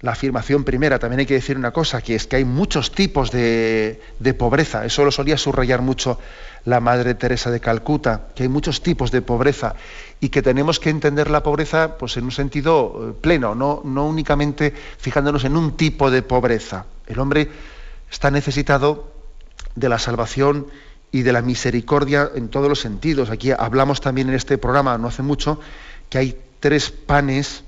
la 0.03 0.11
afirmación 0.11 0.65
primera. 0.65 0.99
También 0.99 1.21
hay 1.21 1.25
que 1.25 1.33
decir 1.33 1.57
una 1.57 1.71
cosa, 1.71 2.01
que 2.01 2.13
es 2.13 2.27
que 2.27 2.35
hay 2.35 2.45
muchos 2.45 2.91
tipos 2.91 3.31
de, 3.31 4.01
pobreza. 4.37 4.85
Eso 4.85 5.05
lo 5.05 5.11
solía 5.11 5.37
subrayar 5.37 5.81
mucho 5.81 6.19
la 6.65 6.81
Madre 6.81 7.15
Teresa 7.15 7.49
de 7.49 7.61
Calcuta, 7.61 8.27
que 8.35 8.43
hay 8.43 8.49
muchos 8.49 8.83
tipos 8.83 9.11
de 9.11 9.21
pobreza 9.21 9.75
y 10.19 10.27
que 10.27 10.41
tenemos 10.41 10.81
que 10.81 10.89
entender 10.89 11.29
la 11.29 11.41
pobreza 11.41 11.97
pues, 11.97 12.17
en 12.17 12.25
un 12.25 12.31
sentido 12.31 13.11
eh, 13.11 13.13
pleno, 13.19 13.55
no, 13.55 13.81
no 13.85 14.05
únicamente 14.05 14.73
fijándonos 14.97 15.45
en 15.45 15.55
un 15.55 15.77
tipo 15.77 16.11
de 16.11 16.21
pobreza. 16.21 16.85
El 17.07 17.19
hombre 17.19 17.49
está 18.11 18.29
necesitado 18.29 19.09
de 19.75 19.87
la 19.87 19.99
salvación 19.99 20.67
y 21.13 21.21
de 21.21 21.31
la 21.31 21.41
misericordia 21.41 22.29
en 22.35 22.49
todos 22.49 22.67
los 22.67 22.81
sentidos. 22.81 23.29
Aquí 23.29 23.51
hablamos 23.51 24.01
también 24.01 24.27
en 24.27 24.35
este 24.35 24.57
programa, 24.57 24.97
no 24.97 25.07
hace 25.07 25.23
mucho, 25.23 25.61
que 26.09 26.17
hay 26.17 26.37
tres 26.59 26.91
panes 26.91 27.63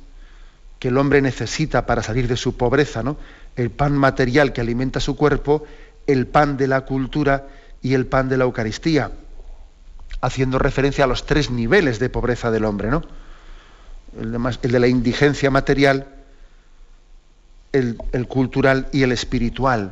que 0.79 0.89
el 0.89 0.97
hombre 0.97 1.21
necesita 1.21 1.85
para 1.85 2.03
salir 2.03 2.27
de 2.27 2.37
su 2.37 2.57
pobreza, 2.57 3.03
¿no? 3.03 3.17
El 3.55 3.71
pan 3.71 3.93
material 3.93 4.53
que 4.53 4.61
alimenta 4.61 4.99
su 4.99 5.15
cuerpo, 5.15 5.63
el 6.07 6.27
pan 6.27 6.57
de 6.57 6.67
la 6.67 6.81
cultura 6.81 7.47
y 7.81 7.93
el 7.93 8.05
pan 8.05 8.29
de 8.29 8.37
la 8.37 8.43
Eucaristía, 8.43 9.11
haciendo 10.21 10.59
referencia 10.59 11.03
a 11.03 11.07
los 11.07 11.25
tres 11.25 11.49
niveles 11.49 11.99
de 11.99 12.09
pobreza 12.09 12.51
del 12.51 12.65
hombre, 12.65 12.89
¿no? 12.89 13.03
El 14.19 14.31
de, 14.71 14.79
la 14.79 14.87
indigencia 14.87 15.51
material, 15.51 16.07
el, 17.71 17.97
cultural 18.27 18.87
y 18.91 19.03
el 19.03 19.11
espiritual. 19.11 19.91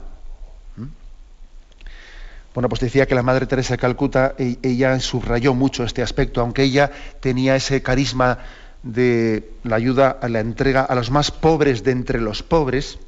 Bueno, 2.54 2.70
pues 2.70 2.82
decía 2.82 3.08
que 3.08 3.16
la 3.16 3.24
Madre 3.24 3.48
Teresa 3.48 3.74
de 3.74 3.80
Calcuta, 3.80 4.36
e, 4.38 4.60
ella 4.62 5.00
subrayó 5.00 5.56
mucho 5.56 5.84
este 5.84 6.04
aspecto, 6.04 6.40
aunque 6.40 6.64
ella 6.64 6.92
tenía 7.20 7.56
ese 7.56 7.82
carisma 7.82 8.40
de 8.84 9.50
la 9.64 9.78
ayuda 9.78 10.18
a 10.22 10.30
la 10.30 10.42
entrega 10.42 10.82
a 10.82 10.94
los 10.96 11.10
más 11.10 11.32
pobres 11.32 11.84
de 11.84 11.92
entre 11.92 12.22
los 12.22 12.44
pobres, 12.44 13.00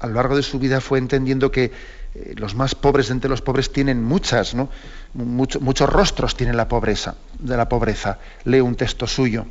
a 0.00 0.06
lo 0.06 0.14
largo 0.14 0.36
de 0.36 0.42
su 0.42 0.58
vida 0.58 0.80
fue 0.80 0.98
entendiendo 0.98 1.50
que 1.50 1.64
eh, 2.14 2.34
los 2.36 2.54
más 2.54 2.74
pobres 2.74 3.08
de 3.08 3.14
entre 3.14 3.30
los 3.30 3.42
pobres 3.42 3.72
tienen 3.72 4.02
muchas, 4.02 4.54
¿no? 4.54 4.68
muchos 5.14 5.88
rostros 5.88 6.36
tienen 6.36 6.56
la 6.56 6.68
pobreza, 6.68 7.16
de 7.38 7.56
la 7.56 7.68
pobreza. 7.68 8.18
Leo 8.44 8.64
un 8.64 8.74
texto 8.74 9.06
suyo. 9.06 9.46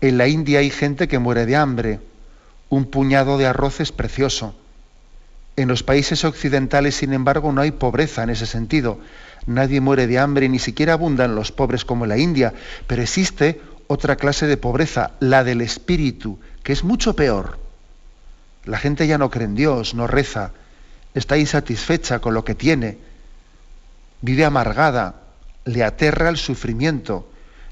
En 0.00 0.16
la 0.16 0.26
India 0.26 0.60
hay 0.60 0.70
gente 0.70 1.08
que 1.08 1.18
muere 1.18 1.44
de 1.44 1.56
hambre. 1.56 2.00
Un 2.68 2.86
puñado 2.86 3.36
de 3.36 3.46
arroz 3.46 3.80
es 3.80 3.92
precioso. 3.92 4.54
En 5.56 5.68
los 5.68 5.82
países 5.82 6.24
occidentales, 6.24 6.96
sin 6.96 7.12
embargo, 7.12 7.52
no 7.52 7.60
hay 7.60 7.70
pobreza 7.70 8.22
en 8.22 8.30
ese 8.30 8.46
sentido. 8.46 8.98
Nadie 9.46 9.80
muere 9.80 10.06
de 10.06 10.18
hambre, 10.18 10.48
ni 10.48 10.58
siquiera 10.58 10.94
abundan 10.94 11.34
los 11.34 11.52
pobres 11.52 11.84
como 11.84 12.04
en 12.04 12.10
la 12.10 12.18
India, 12.18 12.52
pero 12.86 13.02
existe 13.02 13.60
otra 13.88 14.16
clase 14.16 14.46
de 14.46 14.56
pobreza, 14.56 15.12
la 15.20 15.44
del 15.44 15.60
espíritu, 15.60 16.38
que 16.62 16.72
es 16.72 16.84
mucho 16.84 17.14
peor. 17.16 17.58
La 18.64 18.78
gente 18.78 19.06
ya 19.06 19.18
no 19.18 19.30
cree 19.30 19.46
en 19.46 19.54
Dios, 19.54 19.94
no 19.94 20.06
reza, 20.06 20.52
está 21.14 21.38
insatisfecha 21.38 22.18
con 22.18 22.34
lo 22.34 22.44
que 22.44 22.54
tiene, 22.54 22.98
vive 24.20 24.44
amargada, 24.44 25.22
le 25.64 25.84
aterra 25.84 26.28
el 26.28 26.36
sufrimiento 26.36 27.28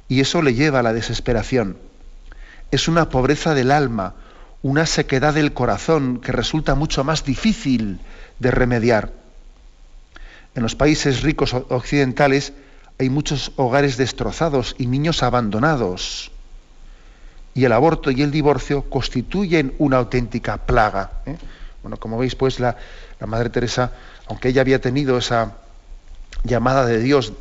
y 0.08 0.20
eso 0.20 0.42
le 0.42 0.54
lleva 0.54 0.80
a 0.80 0.82
la 0.82 0.92
desesperación. 0.92 1.76
Es 2.70 2.88
una 2.88 3.08
pobreza 3.08 3.54
del 3.54 3.70
alma, 3.70 4.14
una 4.62 4.86
sequedad 4.86 5.34
del 5.34 5.52
corazón 5.52 6.20
que 6.20 6.32
resulta 6.32 6.74
mucho 6.74 7.04
más 7.04 7.24
difícil 7.24 8.00
de 8.38 8.50
remediar. 8.50 9.12
En 10.54 10.62
los 10.62 10.74
países 10.74 11.22
ricos 11.22 11.52
occidentales 11.52 12.52
hay 12.98 13.10
muchos 13.10 13.52
hogares 13.56 13.96
destrozados 13.96 14.74
y 14.78 14.86
niños 14.86 15.22
abandonados. 15.22 16.30
Y 17.54 17.64
el 17.64 17.72
aborto 17.72 18.10
y 18.10 18.22
el 18.22 18.30
divorcio 18.30 18.82
constituyen 18.88 19.74
una 19.78 19.98
auténtica 19.98 20.58
plaga. 20.58 21.22
¿eh? 21.26 21.36
Bueno, 21.82 21.96
como 21.98 22.18
veis, 22.18 22.34
pues 22.34 22.60
la, 22.60 22.76
Madre 23.24 23.48
Teresa, 23.48 23.92
aunque 24.26 24.48
ella 24.48 24.60
había 24.60 24.80
tenido 24.80 25.16
esa 25.16 25.56
llamada 26.42 26.84
de 26.84 26.98
Dios 26.98 27.32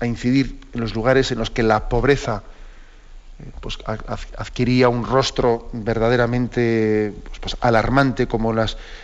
a 0.00 0.06
incidir 0.06 0.60
en 0.72 0.80
los 0.80 0.94
lugares 0.94 1.30
en 1.30 1.38
los 1.38 1.50
que 1.50 1.62
la 1.62 1.88
pobreza 1.88 2.42
eh, 3.38 3.50
pues, 3.60 3.78
adquiría 3.86 4.88
un 4.88 5.06
rostro 5.06 5.68
verdaderamente 5.72 7.12
pues, 7.24 7.38
pues, 7.38 7.56
alarmante 7.60 8.26
como 8.26 8.52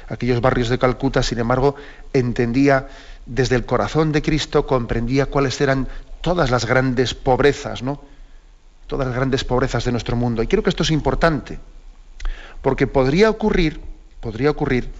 aquellos 0.08 0.40
barrios 0.40 0.68
de 0.70 0.78
Calcuta, 0.78 1.22
sin 1.22 1.38
embargo, 1.38 1.76
entendía 2.12 2.88
desde 3.26 3.56
el 3.56 3.64
corazón 3.64 4.12
de 4.12 4.22
Cristo, 4.22 4.66
comprendía 4.66 5.26
cuáles 5.26 5.60
eran 5.60 5.88
todas 6.20 6.50
las 6.50 6.66
grandes 6.66 7.14
pobrezas, 7.14 7.82
¿no? 7.82 8.00
Todas 8.86 9.06
las 9.06 9.16
grandes 9.16 9.44
pobrezas 9.44 9.84
de 9.84 9.92
nuestro 9.92 10.16
mundo. 10.16 10.42
Y 10.42 10.46
creo 10.46 10.62
que 10.62 10.70
esto 10.70 10.82
es 10.82 10.90
importante, 10.90 11.58
porque 12.62 12.86
podría 12.86 13.30
ocurrir, 13.30 13.80
podría 14.20 14.50
ocurrir 14.50 14.90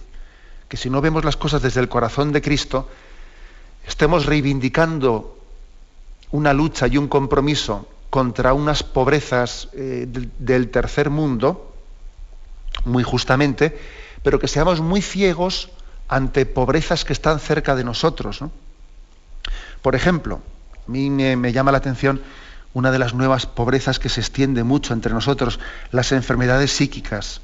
que 0.67 0.77
si 0.77 0.89
no 0.89 1.01
vemos 1.01 1.25
las 1.25 1.37
cosas 1.37 1.61
desde 1.61 1.81
el 1.81 1.89
corazón 1.89 2.31
de 2.31 2.41
Cristo, 2.41 2.89
estemos 3.87 4.25
reivindicando 4.25 5.37
una 6.31 6.53
lucha 6.53 6.87
y 6.87 6.97
un 6.97 7.07
compromiso 7.07 7.87
contra 8.09 8.53
unas 8.53 8.83
pobrezas 8.83 9.69
eh, 9.73 10.07
del, 10.07 10.69
tercer 10.69 11.09
mundo, 11.09 11.73
muy 12.85 13.03
justamente, 13.03 13.77
pero 14.23 14.39
que 14.39 14.47
seamos 14.47 14.81
muy 14.81 15.01
ciegos 15.01 15.69
ante 16.07 16.45
pobrezas 16.45 17.05
que 17.05 17.13
están 17.13 17.39
cerca 17.39 17.75
de 17.75 17.83
nosotros. 17.83 18.39
Por 19.81 19.95
ejemplo, 19.95 20.41
a 20.87 20.91
mí 20.91 21.09
me, 21.09 21.51
llama 21.51 21.71
la 21.71 21.79
atención 21.79 22.21
una 22.73 22.91
de 22.91 22.99
las 22.99 23.13
nuevas 23.13 23.45
pobrezas 23.45 23.99
que 23.99 24.09
se 24.09 24.19
extiende 24.19 24.63
mucho 24.63 24.93
entre 24.93 25.13
nosotros, 25.13 25.59
las 25.91 26.11
enfermedades 26.11 26.71
psíquicas. 26.71 27.41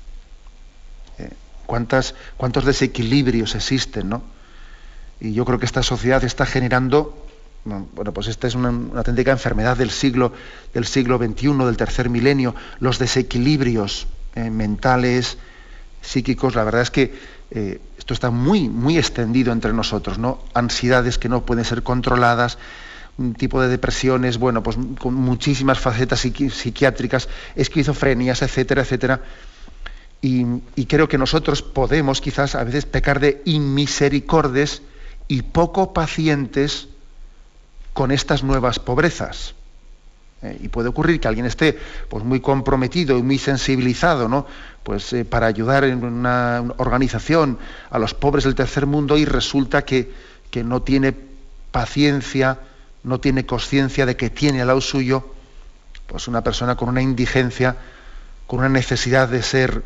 Eh, 1.17 1.29
¿cuántas, 1.65 2.15
¿Cuántos 2.37 2.65
desequilibrios 2.65 3.55
existen? 3.55 4.09
¿no? 4.09 4.21
Y 5.19 5.33
yo 5.33 5.45
creo 5.45 5.59
que 5.59 5.65
esta 5.65 5.83
sociedad 5.83 6.23
está 6.23 6.45
generando, 6.45 7.25
bueno, 7.63 8.11
pues 8.11 8.27
esta 8.27 8.47
es 8.47 8.55
una, 8.55 8.69
auténtica 8.69 9.31
enfermedad 9.31 9.77
del 9.77 9.91
siglo, 9.91 10.33
del 10.73 10.85
siglo 10.85 11.17
XXI, 11.17 11.57
del 11.65 11.77
tercer 11.77 12.09
milenio, 12.09 12.55
los 12.79 12.99
desequilibrios 12.99 14.07
eh, 14.35 14.49
mentales, 14.49 15.37
psíquicos, 16.01 16.55
la 16.55 16.63
verdad 16.63 16.81
es 16.81 16.91
que 16.91 17.13
eh, 17.51 17.81
esto 17.97 18.13
está 18.13 18.31
muy, 18.31 18.69
muy 18.69 18.97
extendido 18.97 19.51
entre 19.51 19.73
nosotros, 19.73 20.17
¿no? 20.17 20.39
Ansiedades 20.53 21.17
que 21.17 21.29
no 21.29 21.45
pueden 21.45 21.65
ser 21.65 21.83
controladas, 21.83 22.57
un 23.17 23.33
tipo 23.33 23.61
de 23.61 23.67
depresiones, 23.67 24.37
bueno, 24.37 24.63
pues 24.63 24.77
con 24.99 25.13
muchísimas 25.13 25.77
facetas 25.77 26.21
psiquiátricas, 26.21 27.27
esquizofrenias, 27.55 28.41
etcétera, 28.41 28.83
etcétera. 28.83 29.21
Y, 30.21 30.45
y, 30.75 30.85
creo 30.85 31.07
que 31.07 31.17
nosotros 31.17 31.61
podemos 31.61 32.21
quizás 32.21 32.55
a 32.55 32.63
veces 32.63 32.85
pecar 32.85 33.19
de 33.19 33.41
inmisericordes 33.45 34.83
y 35.27 35.41
poco 35.41 35.93
pacientes 35.93 36.87
con 37.93 38.11
estas 38.11 38.43
nuevas 38.43 38.79
pobrezas. 38.79 39.55
Eh, 40.43 40.57
y 40.63 40.69
puede 40.69 40.89
ocurrir 40.89 41.19
que 41.19 41.27
alguien 41.27 41.45
esté 41.45 41.77
pues, 42.09 42.23
muy 42.23 42.39
comprometido 42.39 43.15
y 43.15 43.21
muy 43.21 43.37
sensibilizado 43.37 44.27
¿no? 44.27 44.47
pues, 44.81 45.13
eh, 45.13 45.23
para 45.23 45.45
ayudar 45.45 45.83
en 45.83 46.03
una, 46.03 46.63
organización 46.77 47.59
a 47.91 47.99
los 47.99 48.15
pobres 48.15 48.45
del 48.45 48.55
tercer 48.55 48.87
mundo 48.87 49.17
y 49.17 49.25
resulta 49.25 49.85
que, 49.85 50.11
que 50.49 50.63
no 50.63 50.81
tiene 50.81 51.13
paciencia, 51.71 52.57
no 53.03 53.19
tiene 53.19 53.45
conciencia 53.45 54.07
de 54.07 54.15
que 54.15 54.31
tiene 54.31 54.61
al 54.61 54.67
lado 54.67 54.81
suyo 54.81 55.31
pues 56.07 56.27
una 56.27 56.43
persona 56.43 56.75
con 56.75 56.89
una 56.89 57.03
indigencia, 57.03 57.77
con 58.47 58.59
una 58.59 58.69
necesidad 58.69 59.29
de 59.29 59.43
ser 59.43 59.83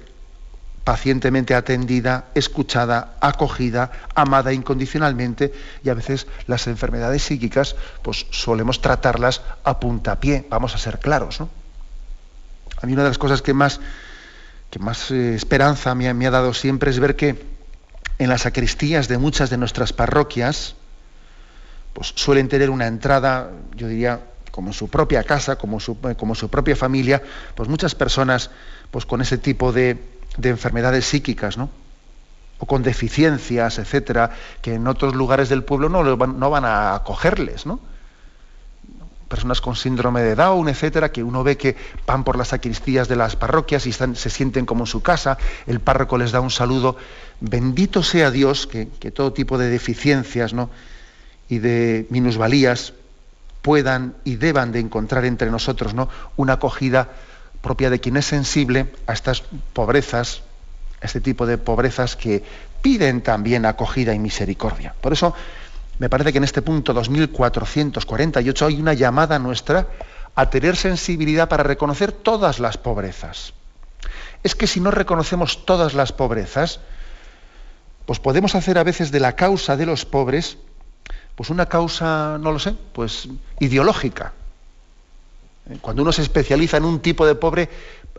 pacientemente 0.85 1.55
atendida, 1.55 2.25
escuchada, 2.35 3.15
acogida, 3.19 3.91
amada 4.13 4.53
incondicionalmente 4.53 5.51
y 5.83 5.89
a 5.89 5.95
veces 5.95 6.27
las 6.45 6.67
enfermedades 6.67 7.23
psíquicas 7.23 7.75
pues 8.03 8.27
solemos 8.29 8.81
tratarlas 8.81 9.41
a 9.63 9.79
puntapié, 9.79 10.45
vamos 10.47 10.75
a 10.75 10.77
ser 10.77 10.99
claros. 10.99 11.39
¿no? 11.39 11.49
A 12.81 12.85
mí 12.85 12.93
una 12.93 13.01
de 13.01 13.09
las 13.09 13.17
cosas 13.17 13.41
que 13.41 13.55
más, 13.55 13.81
que 14.69 14.77
más 14.77 15.09
eh, 15.09 15.33
esperanza 15.33 15.95
me, 15.95 16.07
ha 16.07 16.31
dado 16.31 16.53
siempre 16.53 16.91
es 16.91 16.99
ver 16.99 17.15
que 17.15 17.43
en 18.19 18.29
las 18.29 18.43
sacristías 18.43 19.07
de 19.07 19.17
muchas 19.17 19.49
de 19.49 19.57
nuestras 19.57 19.91
parroquias 19.91 20.75
pues 21.93 22.13
suelen 22.15 22.47
tener 22.47 22.69
una 22.69 22.85
entrada, 22.85 23.49
yo 23.75 23.87
diría, 23.87 24.19
como 24.51 24.67
en 24.67 24.73
su 24.73 24.87
propia 24.89 25.23
casa, 25.23 25.55
como 25.57 25.79
su, 25.79 25.97
como 26.15 26.35
su 26.35 26.49
propia 26.49 26.75
familia, 26.75 27.23
pues 27.55 27.69
muchas 27.69 27.95
personas 27.95 28.51
pues 28.91 29.05
con 29.05 29.21
ese 29.21 29.37
tipo 29.37 29.71
de, 29.71 30.14
de 30.37 30.49
enfermedades 30.49 31.05
psíquicas, 31.05 31.57
¿no? 31.57 31.69
o 32.57 32.65
con 32.65 32.83
deficiencias, 32.83 33.79
etcétera, 33.79 34.31
que 34.61 34.75
en 34.75 34.87
otros 34.87 35.13
lugares 35.15 35.49
del 35.49 35.63
pueblo 35.63 35.89
no, 35.89 36.03
no 36.03 36.49
van 36.49 36.65
a 36.65 36.95
acogerles, 36.95 37.65
¿no? 37.65 37.79
Personas 39.27 39.59
con 39.59 39.75
síndrome 39.75 40.21
de 40.21 40.35
Down, 40.35 40.69
etcétera, 40.69 41.11
que 41.11 41.23
uno 41.23 41.43
ve 41.43 41.57
que 41.57 41.75
van 42.05 42.23
por 42.23 42.37
las 42.37 42.49
sacristías 42.49 43.07
de 43.07 43.15
las 43.15 43.35
parroquias 43.35 43.85
y 43.87 43.91
se 43.91 44.29
sienten 44.29 44.65
como 44.65 44.83
en 44.83 44.87
su 44.87 45.01
casa, 45.01 45.37
el 45.65 45.79
párroco 45.79 46.17
les 46.17 46.31
da 46.31 46.39
un 46.39 46.51
saludo. 46.51 46.95
Bendito 47.41 48.03
sea 48.03 48.31
Dios 48.31 48.67
que, 48.67 48.87
que 48.99 49.11
todo 49.11 49.33
tipo 49.33 49.57
de 49.57 49.69
deficiencias 49.69 50.53
¿no? 50.53 50.69
y 51.49 51.57
de 51.57 52.05
minusvalías 52.11 52.93
puedan 53.63 54.13
y 54.23 54.35
deban 54.35 54.71
de 54.71 54.79
encontrar 54.79 55.25
entre 55.25 55.49
nosotros 55.49 55.95
¿no? 55.95 56.07
una 56.37 56.53
acogida 56.53 57.09
propia 57.65 57.89
de 57.89 57.99
quien 57.99 58.15
es 58.15 58.27
sensible 58.27 58.93
a 59.07 59.13
estas 59.13 59.41
pobrezas, 59.73 60.43
a 61.01 61.05
este 61.07 61.19
tipo 61.19 61.47
de 61.47 61.57
pobrezas 61.57 62.15
que 62.15 62.43
piden 62.83 63.21
también 63.21 63.65
acogida 63.65 64.13
y 64.13 64.19
misericordia. 64.19 64.93
Por 65.01 65.13
eso 65.13 65.33
me 65.97 66.07
parece 66.07 66.31
que 66.31 66.37
en 66.37 66.43
este 66.43 66.61
punto 66.61 66.93
2448 66.93 68.65
hay 68.67 68.79
una 68.79 68.93
llamada 68.93 69.39
nuestra 69.39 69.87
a 70.35 70.47
tener 70.51 70.75
sensibilidad 70.75 71.49
para 71.49 71.63
reconocer 71.63 72.11
todas 72.11 72.59
las 72.59 72.77
pobrezas. 72.77 73.53
Es 74.43 74.53
que 74.53 74.67
si 74.67 74.79
no 74.79 74.91
reconocemos 74.91 75.65
todas 75.65 75.95
las 75.95 76.11
pobrezas, 76.11 76.81
pues 78.05 78.19
podemos 78.19 78.53
hacer 78.53 78.77
a 78.77 78.83
veces 78.83 79.09
de 79.11 79.21
la 79.21 79.35
causa 79.35 79.75
de 79.75 79.87
los 79.87 80.05
pobres, 80.05 80.59
pues 81.33 81.49
una 81.49 81.65
causa, 81.65 82.37
no 82.39 82.51
lo 82.51 82.59
sé, 82.59 82.75
pues 82.93 83.27
ideológica. 83.59 84.33
Cuando 85.81 86.03
uno 86.03 86.11
se 86.11 86.21
especializa 86.21 86.77
en 86.77 86.85
un 86.85 86.99
tipo 86.99 87.25
de 87.25 87.35
pobre, 87.35 87.69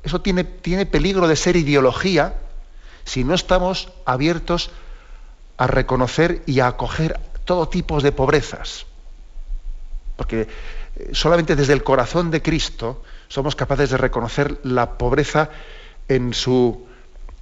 eso 0.02 0.20
tiene, 0.20 0.44
tiene 0.44 0.86
peligro 0.86 1.28
de 1.28 1.36
ser 1.36 1.56
ideología 1.56 2.34
si 3.04 3.22
no 3.22 3.34
estamos 3.34 3.92
abiertos 4.04 4.70
a 5.56 5.66
reconocer 5.66 6.42
y 6.46 6.60
a 6.60 6.66
acoger 6.66 7.18
todo 7.44 7.68
tipo 7.68 8.00
de 8.00 8.12
pobrezas. 8.12 8.86
Porque 10.16 10.48
eh, 10.96 11.10
solamente 11.12 11.56
desde 11.56 11.72
el 11.72 11.84
corazón 11.84 12.30
de 12.30 12.42
Cristo 12.42 13.02
somos 13.28 13.54
capaces 13.54 13.90
de 13.90 13.96
reconocer 13.96 14.58
la 14.64 14.98
pobreza 14.98 15.50
en 16.08 16.34
su, 16.34 16.86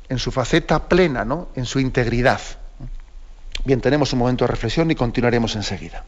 en 0.09 0.19
su 0.19 0.31
faceta 0.31 0.88
plena, 0.88 1.25
¿no? 1.25 1.49
en 1.55 1.64
su 1.64 1.81
integridad. 1.81 2.40
Bien, 3.64 3.81
tenemos 3.81 4.12
un 4.12 4.19
momento 4.19 4.45
de 4.45 4.51
reflexión 4.51 4.90
y 4.90 4.95
continuaremos 4.95 5.57
enseguida. 5.57 6.05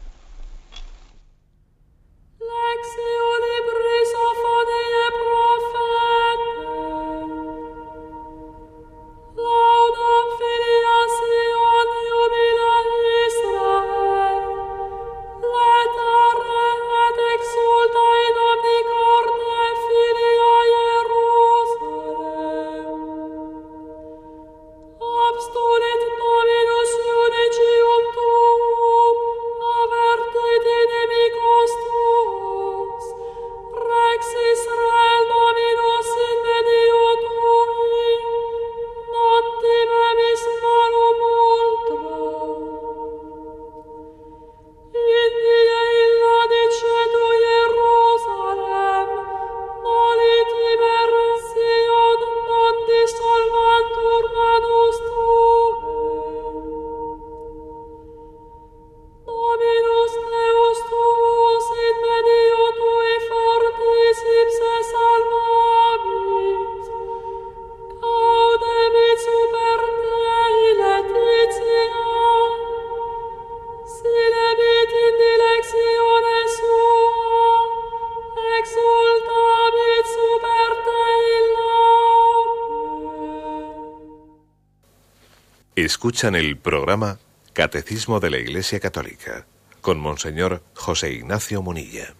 Escuchan 85.87 86.35
el 86.35 86.57
programa 86.57 87.17
Catecismo 87.53 88.19
de 88.19 88.29
la 88.29 88.37
Iglesia 88.37 88.81
Católica 88.81 89.45
con 89.79 90.01
Monseñor 90.01 90.61
José 90.73 91.13
Ignacio 91.13 91.61
Munilla. 91.61 92.13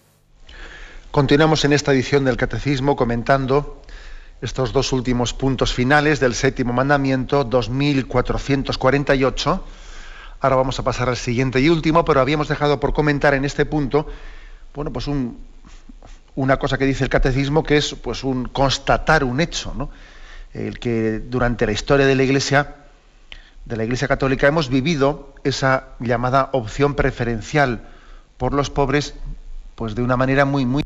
Continuamos 1.10 1.66
en 1.66 1.74
esta 1.74 1.92
edición 1.92 2.24
del 2.24 2.38
Catecismo 2.38 2.96
comentando 2.96 3.82
estos 4.40 4.72
dos 4.72 4.94
últimos 4.94 5.34
puntos 5.34 5.74
finales 5.74 6.18
del 6.18 6.34
séptimo 6.34 6.72
mandamiento, 6.72 7.44
2448. 7.44 9.64
Ahora 10.40 10.56
vamos 10.56 10.78
a 10.78 10.82
pasar 10.82 11.10
al 11.10 11.18
siguiente 11.18 11.60
y 11.60 11.68
último, 11.68 12.06
pero 12.06 12.22
habíamos 12.22 12.48
dejado 12.48 12.80
por 12.80 12.94
comentar 12.94 13.34
en 13.34 13.44
este 13.44 13.66
punto, 13.66 14.06
bueno, 14.74 14.94
pues 14.94 15.10
una 16.36 16.56
cosa 16.56 16.78
que 16.78 16.86
dice 16.86 17.04
el 17.04 17.10
catecismo 17.10 17.62
que 17.62 17.76
es 17.76 17.94
pues 17.96 18.24
un 18.24 18.48
constatar 18.48 19.24
un 19.24 19.42
hecho, 19.42 19.74
¿no? 19.76 19.90
El 20.54 20.78
que 20.78 21.18
durante 21.18 21.66
la 21.66 21.72
historia 21.72 22.06
de 22.06 22.14
la 22.14 22.22
Iglesia 22.22 22.76
de 23.68 23.76
la 23.76 23.84
Iglesia 23.84 24.08
Católica 24.08 24.46
hemos 24.46 24.70
vivido 24.70 25.34
esa 25.44 25.88
llamada 26.00 26.48
opción 26.52 26.94
preferencial 26.94 27.86
por 28.38 28.54
los 28.54 28.70
pobres, 28.70 29.14
pues 29.74 29.94
de 29.94 30.02
una 30.02 30.16
manera 30.16 30.46
muy, 30.46 30.64
muy 30.64 30.82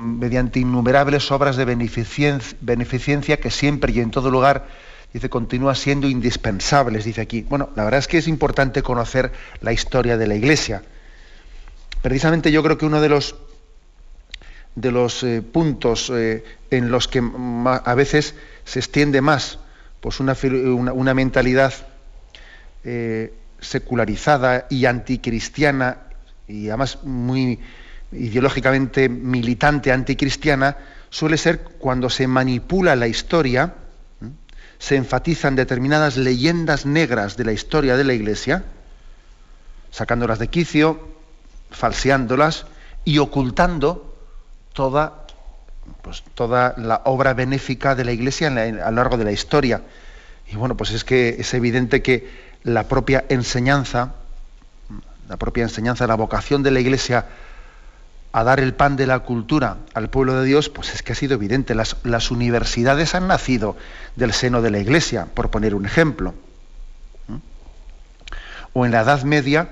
mediante 0.00 0.60
innumerables 0.60 1.30
obras 1.30 1.56
de 1.56 1.66
beneficencia, 1.66 3.40
que 3.40 3.50
siempre 3.50 3.92
y 3.92 4.00
en 4.00 4.10
todo 4.10 4.30
lugar, 4.30 4.68
dice, 5.12 5.28
continúa 5.28 5.74
siendo 5.74 6.08
indispensables, 6.08 7.04
dice 7.04 7.20
aquí. 7.20 7.42
Bueno, 7.42 7.68
la 7.76 7.84
verdad 7.84 7.98
es 7.98 8.08
que 8.08 8.18
es 8.18 8.28
importante 8.28 8.82
conocer 8.82 9.30
la 9.60 9.72
historia 9.72 10.16
de 10.16 10.26
la 10.28 10.34
Iglesia. 10.34 10.82
Precisamente 12.00 12.50
yo 12.52 12.62
creo 12.62 12.78
que 12.78 12.86
uno 12.86 13.02
de 13.02 13.08
los 13.10 13.34
de 14.76 14.92
los 14.92 15.24
eh, 15.24 15.42
puntos 15.42 16.08
eh, 16.10 16.44
en 16.70 16.90
los 16.90 17.08
que 17.08 17.20
a 17.20 17.94
veces 17.94 18.36
se 18.64 18.78
extiende 18.78 19.20
más 19.20 19.58
pues 20.00 20.20
una, 20.20 20.36
una, 20.92 21.14
mentalidad 21.14 21.74
eh, 22.84 23.34
secularizada 23.60 24.66
y 24.70 24.84
anticristiana 24.86 25.98
y 26.46 26.68
además 26.68 27.02
muy 27.02 27.58
ideológicamente 28.12 29.08
militante 29.08 29.92
anticristiana 29.92 30.76
suele 31.10 31.36
ser 31.36 31.60
cuando 31.60 32.10
se 32.10 32.26
manipula 32.26 32.96
la 32.96 33.06
historia, 33.06 33.74
se 34.78 34.96
enfatizan 34.96 35.56
determinadas 35.56 36.16
leyendas 36.16 36.86
negras 36.86 37.36
de 37.36 37.44
la 37.44 37.52
historia 37.52 37.96
de 37.96 38.04
la 38.04 38.14
Iglesia, 38.14 38.64
sacándolas 39.90 40.38
de 40.38 40.48
quicio, 40.48 41.08
falseándolas 41.70 42.66
y 43.04 43.18
ocultando 43.18 44.14
toda 44.72 45.17
pues, 46.02 46.22
toda 46.34 46.74
la 46.76 47.02
obra 47.04 47.34
benéfica 47.34 47.94
de 47.94 48.04
la 48.04 48.12
Iglesia 48.12 48.48
a 48.48 48.90
lo 48.90 48.96
largo 48.96 49.16
de 49.16 49.24
la 49.24 49.32
historia. 49.32 49.82
Y 50.50 50.56
bueno, 50.56 50.76
pues 50.76 50.90
es 50.90 51.04
que 51.04 51.36
es 51.38 51.52
evidente 51.54 52.02
que 52.02 52.28
la 52.62 52.88
propia 52.88 53.24
enseñanza, 53.28 54.14
la 55.28 55.36
propia 55.36 55.62
enseñanza, 55.62 56.06
la 56.06 56.14
vocación 56.14 56.62
de 56.62 56.70
la 56.70 56.80
Iglesia 56.80 57.26
a 58.32 58.44
dar 58.44 58.60
el 58.60 58.74
pan 58.74 58.96
de 58.96 59.06
la 59.06 59.20
cultura 59.20 59.78
al 59.94 60.10
pueblo 60.10 60.40
de 60.40 60.46
Dios, 60.46 60.68
pues 60.68 60.94
es 60.94 61.02
que 61.02 61.12
ha 61.12 61.16
sido 61.16 61.34
evidente. 61.34 61.74
Las, 61.74 61.96
las 62.04 62.30
universidades 62.30 63.14
han 63.14 63.26
nacido 63.26 63.76
del 64.16 64.32
seno 64.32 64.62
de 64.62 64.70
la 64.70 64.78
Iglesia, 64.78 65.26
por 65.32 65.50
poner 65.50 65.74
un 65.74 65.86
ejemplo. 65.86 66.34
¿Mm? 67.26 67.36
O 68.74 68.86
en 68.86 68.92
la 68.92 69.00
Edad 69.00 69.22
Media, 69.22 69.70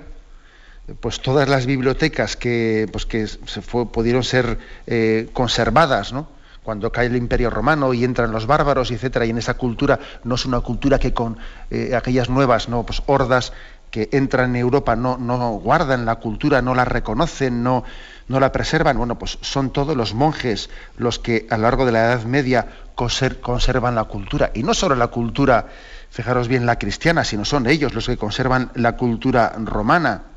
pues 1.00 1.20
todas 1.20 1.48
las 1.48 1.66
bibliotecas 1.66 2.36
que, 2.36 2.88
pues 2.92 3.06
que 3.06 3.26
se 3.26 3.60
pudieron 3.62 4.22
ser 4.22 4.58
eh, 4.86 5.28
conservadas, 5.32 6.12
¿no? 6.12 6.28
cuando 6.66 6.90
cae 6.90 7.06
el 7.06 7.14
Imperio 7.14 7.48
Romano 7.48 7.94
y 7.94 8.02
entran 8.02 8.32
los 8.32 8.48
bárbaros, 8.48 8.90
etcétera, 8.90 9.24
y 9.24 9.30
en 9.30 9.38
esa 9.38 9.54
cultura 9.54 10.00
no 10.24 10.34
es 10.34 10.44
una 10.46 10.58
cultura 10.60 10.98
que 10.98 11.14
con 11.14 11.38
eh, 11.70 11.94
aquellas 11.94 12.28
nuevas, 12.28 12.68
no, 12.68 12.82
pues 12.82 13.04
hordas 13.06 13.52
que 13.92 14.08
entran 14.10 14.50
en 14.50 14.56
Europa 14.62 14.96
no, 14.96 15.16
no 15.16 15.50
guardan 15.52 16.04
la 16.04 16.16
cultura, 16.16 16.62
no 16.62 16.74
la 16.74 16.84
reconocen, 16.84 17.62
no, 17.62 17.84
no 18.26 18.40
la 18.40 18.50
preservan. 18.50 18.98
Bueno, 18.98 19.16
pues 19.16 19.38
son 19.42 19.70
todos 19.70 19.96
los 19.96 20.12
monjes 20.12 20.68
los 20.96 21.20
que 21.20 21.46
a 21.50 21.56
lo 21.56 21.62
largo 21.62 21.86
de 21.86 21.92
la 21.92 22.06
Edad 22.06 22.24
Media 22.24 22.66
conservan 22.96 23.94
la 23.94 24.04
cultura. 24.04 24.50
Y 24.52 24.64
no 24.64 24.74
solo 24.74 24.96
la 24.96 25.06
cultura, 25.06 25.66
fijaros 26.10 26.48
bien, 26.48 26.66
la 26.66 26.80
cristiana, 26.80 27.22
sino 27.22 27.44
son 27.44 27.68
ellos 27.68 27.94
los 27.94 28.06
que 28.06 28.16
conservan 28.16 28.72
la 28.74 28.96
cultura 28.96 29.52
romana 29.56 30.35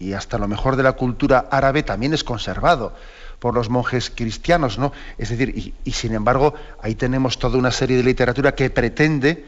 y 0.00 0.14
hasta 0.14 0.38
lo 0.38 0.48
mejor 0.48 0.76
de 0.76 0.82
la 0.82 0.92
cultura 0.92 1.46
árabe 1.50 1.84
también 1.84 2.14
es 2.14 2.24
conservado 2.24 2.94
por 3.38 3.54
los 3.54 3.68
monjes 3.68 4.10
cristianos, 4.10 4.78
¿no? 4.78 4.92
Es 5.18 5.28
decir, 5.28 5.74
y, 5.84 5.92
sin 5.92 6.14
embargo, 6.14 6.54
ahí 6.82 6.94
tenemos 6.94 7.38
toda 7.38 7.58
una 7.58 7.70
serie 7.70 7.98
de 7.98 8.02
literatura 8.02 8.54
que 8.54 8.70
pretende 8.70 9.44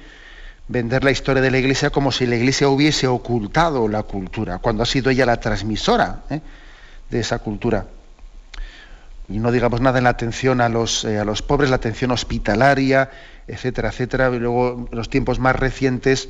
vender 0.69 1.05
la 1.05 1.11
historia 1.11 1.43
de 1.43 1.51
la 1.51 1.59
Iglesia 1.59 1.91
como 1.91 2.13
si 2.13 2.27
la 2.27 2.37
Iglesia 2.37 2.69
hubiese 2.69 3.07
ocultado 3.07 3.89
la 3.89 4.03
cultura, 4.05 4.59
cuando 4.59 4.83
ha 4.83 4.87
sido 4.87 5.11
ella 5.11 5.27
la 5.27 5.41
transmisora 5.41 6.23
¿eh? 6.31 6.41
de 7.11 7.21
esa 7.21 7.39
cultura. 7.39 7.87
Y 9.29 9.39
no 9.39 9.53
digamos 9.53 9.81
nada 9.81 9.99
en 9.99 10.05
la 10.05 10.11
atención 10.11 10.61
a 10.61 10.69
los, 10.69 11.05
eh, 11.05 11.19
a 11.19 11.25
los 11.25 11.41
pobres, 11.43 11.71
la 11.71 11.77
atención 11.77 12.11
hospitalaria, 12.11 13.11
etcétera, 13.47 13.89
etcétera. 13.89 14.31
Y 14.31 14.39
luego, 14.39 14.89
en 14.91 14.97
los 14.97 15.09
tiempos 15.09 15.39
más 15.39 15.57
recientes, 15.57 16.29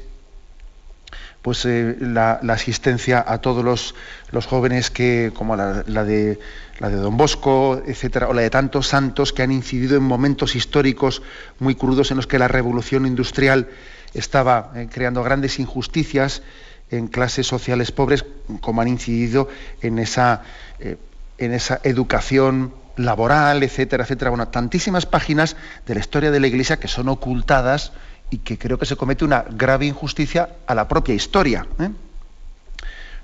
pues 1.43 1.65
eh, 1.67 1.97
la, 2.01 2.35
asistencia 2.49 3.23
a 3.27 3.39
todos 3.39 3.95
los, 4.31 4.47
jóvenes 4.47 4.91
que, 4.91 5.33
como 5.35 5.57
la, 5.57 5.83
de, 5.83 6.39
la 6.79 6.89
de 6.89 6.97
Don 6.97 7.17
Bosco, 7.17 7.83
etcétera, 7.85 8.29
o 8.29 8.33
la 8.33 8.43
de 8.43 8.51
tantos 8.51 8.87
santos 8.87 9.33
que 9.33 9.43
han 9.43 9.51
incidido 9.51 9.97
en 9.97 10.05
momentos 10.05 10.55
históricos 10.55 11.23
muy 11.59 11.75
crudos 11.75 12.13
en 12.13 12.17
los 12.17 12.29
que 12.29 12.39
la 12.39 12.49
revolución 12.49 13.07
industrial 13.07 13.69
estaba 14.15 14.73
eh, 14.77 14.89
creando 14.91 15.23
grandes 15.25 15.59
injusticias 15.59 16.43
en 16.91 17.09
clases 17.09 17.47
sociales 17.47 17.91
pobres, 17.91 18.25
como 18.61 18.81
han 18.81 18.89
incidido 18.89 19.49
en 19.81 19.99
esa, 19.99 20.43
eh, 20.79 20.97
en 21.39 21.53
esa 21.53 21.81
educación 21.83 22.73
laboral, 22.97 23.63
etcétera, 23.63 24.05
etcétera. 24.05 24.31
Bueno, 24.31 24.49
tantísimas 24.49 25.07
páginas 25.07 25.57
de 25.87 25.95
la 25.95 26.01
historia 26.01 26.31
de 26.31 26.39
la 26.39 26.47
Iglesia 26.47 26.79
que 26.79 26.89
son 26.89 27.09
ocultadas 27.09 27.93
y 28.33 28.39
que 28.39 28.57
creo 28.57 28.79
que 28.79 28.87
se 28.87 28.97
comete 28.97 29.27
una 29.27 29.43
grave 29.43 29.85
injusticia 29.85 30.49
a 30.67 30.75
la 30.75 30.89
propia 30.89 31.15
historia. 31.15 31.67
¿eh? 31.79 31.91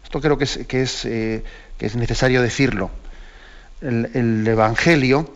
Esto 0.05 0.21
creo 0.21 0.37
que 0.37 0.45
es, 0.45 0.59
que 0.69 0.83
es, 0.83 1.07
eh, 1.07 1.43
necesario 1.81 2.43
decirlo. 2.43 2.91
El, 3.81 4.47
Evangelio, 4.47 5.35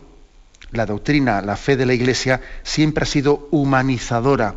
la 0.71 0.85
doctrina, 0.85 1.41
la 1.41 1.57
fe 1.57 1.75
de 1.75 1.87
la 1.87 1.95
Iglesia, 1.95 2.39
siempre 2.61 3.03
ha 3.03 3.07
sido 3.07 3.47
humanizadora 3.49 4.55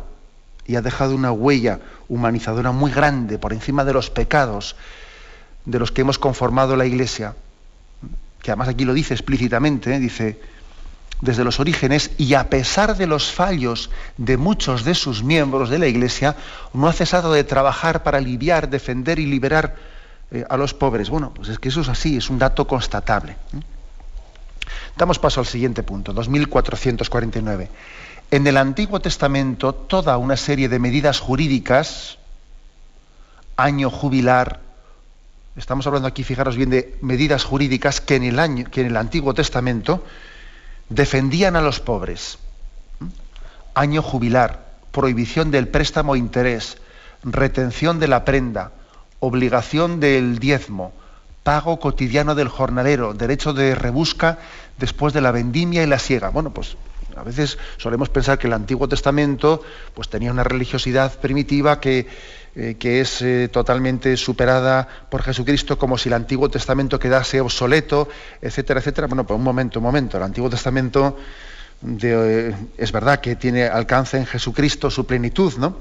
y 0.67 0.75
ha 0.75 0.83
dejado 0.83 1.15
una 1.15 1.31
huella 1.31 1.79
humanizadora 2.09 2.71
muy 2.71 2.91
grande 2.91 3.39
por 3.39 3.53
encima 3.53 3.85
de 3.85 3.93
los 3.93 4.11
pecados 4.11 4.75
de 5.65 5.79
los 5.79 5.91
que 5.91 6.01
hemos 6.01 6.19
conformado 6.19 6.75
la 6.75 6.85
Iglesia, 6.85 7.33
que 8.43 8.51
además 8.51 8.67
aquí 8.67 8.85
lo 8.85 8.93
dice 8.93 9.15
explícitamente, 9.15 9.95
¿eh? 9.95 9.99
dice, 9.99 10.39
desde 11.21 11.43
los 11.43 11.59
orígenes 11.59 12.11
y 12.17 12.33
a 12.35 12.49
pesar 12.49 12.95
de 12.95 13.07
los 13.07 13.31
fallos 13.31 13.89
de 14.17 14.37
muchos 14.37 14.83
de 14.83 14.93
sus 14.93 15.23
miembros 15.23 15.69
de 15.69 15.79
la 15.79 15.87
Iglesia, 15.87 16.35
no 16.73 16.87
ha 16.87 16.93
cesado 16.93 17.33
de 17.33 17.43
trabajar 17.43 18.03
para 18.03 18.19
aliviar, 18.19 18.69
defender 18.69 19.19
y 19.19 19.25
liberar 19.25 19.75
eh, 20.31 20.45
a 20.49 20.57
los 20.57 20.73
pobres. 20.73 21.09
Bueno, 21.09 21.33
pues 21.33 21.49
es 21.49 21.59
que 21.59 21.69
eso 21.69 21.81
es 21.81 21.89
así, 21.89 22.17
es 22.17 22.29
un 22.29 22.37
dato 22.37 22.67
constatable. 22.67 23.35
Damos 24.95 25.19
paso 25.19 25.39
al 25.39 25.45
siguiente 25.45 25.83
punto, 25.83 26.13
2449. 26.13 27.69
En 28.29 28.45
el 28.45 28.57
Antiguo 28.57 28.99
Testamento, 28.99 29.73
toda 29.73 30.17
una 30.17 30.35
serie 30.35 30.69
de 30.69 30.79
medidas 30.79 31.19
jurídicas, 31.19 32.17
año 33.55 33.89
jubilar, 33.89 34.59
estamos 35.55 35.87
hablando 35.87 36.07
aquí, 36.07 36.23
fijaros 36.23 36.57
bien, 36.57 36.69
de 36.69 36.97
medidas 37.01 37.43
jurídicas 37.43 38.01
que 38.01 38.15
en 38.15 38.23
el, 38.23 38.39
año, 38.39 38.69
que 38.69 38.81
en 38.81 38.87
el 38.87 38.97
Antiguo 38.97 39.33
Testamento, 39.33 40.03
defendían 40.89 41.55
a 41.55 41.61
los 41.61 41.79
pobres. 41.79 42.37
Año 43.73 44.01
jubilar, 44.01 44.65
prohibición 44.91 45.51
del 45.51 45.67
préstamo 45.67 46.15
interés, 46.15 46.77
retención 47.23 47.99
de 47.99 48.07
la 48.07 48.25
prenda, 48.25 48.71
obligación 49.19 49.99
del 49.99 50.39
diezmo, 50.39 50.93
pago 51.43 51.79
cotidiano 51.79 52.35
del 52.35 52.49
jornalero, 52.49 53.13
derecho 53.13 53.53
de 53.53 53.75
rebusca 53.75 54.39
después 54.77 55.13
de 55.13 55.21
la 55.21 55.31
vendimia 55.31 55.83
y 55.83 55.87
la 55.87 55.99
siega. 55.99 56.29
Bueno, 56.29 56.51
pues 56.51 56.77
a 57.15 57.23
veces 57.23 57.57
solemos 57.77 58.09
pensar 58.09 58.37
que 58.37 58.47
el 58.47 58.53
Antiguo 58.53 58.87
Testamento 58.87 59.63
pues, 59.93 60.09
tenía 60.09 60.31
una 60.31 60.43
religiosidad 60.43 61.19
primitiva 61.19 61.79
que, 61.79 62.07
eh, 62.59 62.75
que 62.79 63.01
es 63.01 63.21
eh, 63.21 63.49
totalmente 63.51 64.17
superada 64.17 64.87
por 65.11 65.21
Jesucristo, 65.21 65.77
como 65.77 65.95
si 65.97 66.09
el 66.09 66.13
Antiguo 66.13 66.49
Testamento 66.49 66.99
quedase 66.99 67.39
obsoleto, 67.39 68.09
etcétera, 68.41 68.79
etcétera. 68.79 69.05
Bueno, 69.05 69.27
pues 69.27 69.37
un 69.37 69.43
momento, 69.43 69.77
un 69.77 69.83
momento. 69.83 70.17
El 70.17 70.23
Antiguo 70.23 70.49
Testamento 70.49 71.17
eh, 72.01 72.55
es 72.75 72.91
verdad 72.91 73.21
que 73.21 73.35
tiene 73.35 73.67
alcance 73.67 74.17
en 74.17 74.25
Jesucristo 74.25 74.89
su 74.89 75.05
plenitud, 75.05 75.53
¿no? 75.57 75.77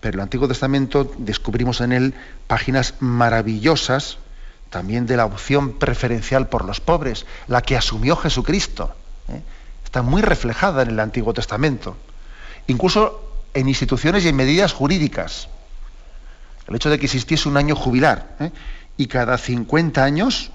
Pero 0.00 0.16
el 0.16 0.20
Antiguo 0.20 0.46
Testamento 0.46 1.10
descubrimos 1.16 1.80
en 1.80 1.92
él 1.92 2.14
páginas 2.46 2.94
maravillosas 3.00 4.18
también 4.68 5.06
de 5.06 5.16
la 5.16 5.24
opción 5.24 5.78
preferencial 5.78 6.50
por 6.50 6.66
los 6.66 6.80
pobres, 6.80 7.24
la 7.46 7.62
que 7.62 7.78
asumió 7.78 8.16
Jesucristo 8.16 8.94
está 9.88 10.02
muy 10.02 10.20
reflejada 10.20 10.82
en 10.82 10.90
el 10.90 11.00
Antiguo 11.00 11.32
Testamento. 11.32 11.96
Incluso 12.66 13.42
en 13.54 13.68
instituciones 13.68 14.22
y 14.24 14.28
en 14.28 14.36
medidas 14.36 14.74
jurídicas. 14.74 15.48
El 16.68 16.76
hecho 16.76 16.90
de 16.90 16.98
que 16.98 17.06
existiese 17.06 17.48
un 17.48 17.56
año 17.56 17.74
jubilar 17.74 18.36
¿eh? 18.40 18.52
y 18.96 19.06
cada 19.06 19.38
50 19.38 20.04
años 20.04 20.50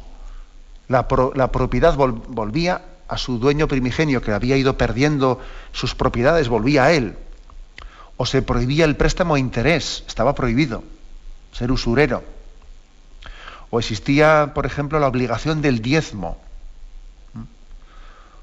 la, 0.87 1.07
propiedad 1.07 1.95
volvía 1.95 2.81
a 3.07 3.17
su 3.17 3.39
dueño 3.39 3.67
primigenio 3.67 4.21
que 4.21 4.31
había 4.31 4.55
ido 4.55 4.77
perdiendo 4.77 5.41
sus 5.71 5.95
propiedades, 5.95 6.49
volvía 6.49 6.85
a 6.85 6.91
él. 6.91 7.15
O 8.17 8.27
se 8.27 8.43
prohibía 8.43 8.85
el 8.85 8.95
préstamo 8.95 9.35
a 9.35 9.39
interés, 9.39 10.03
estaba 10.07 10.35
prohibido 10.35 10.83
ser 11.51 11.71
usurero. 11.71 12.23
O 13.71 13.79
existía, 13.79 14.51
por 14.53 14.67
ejemplo, 14.67 14.99
la 14.99 15.07
obligación 15.07 15.61
del 15.61 15.81
diezmo. 15.81 16.37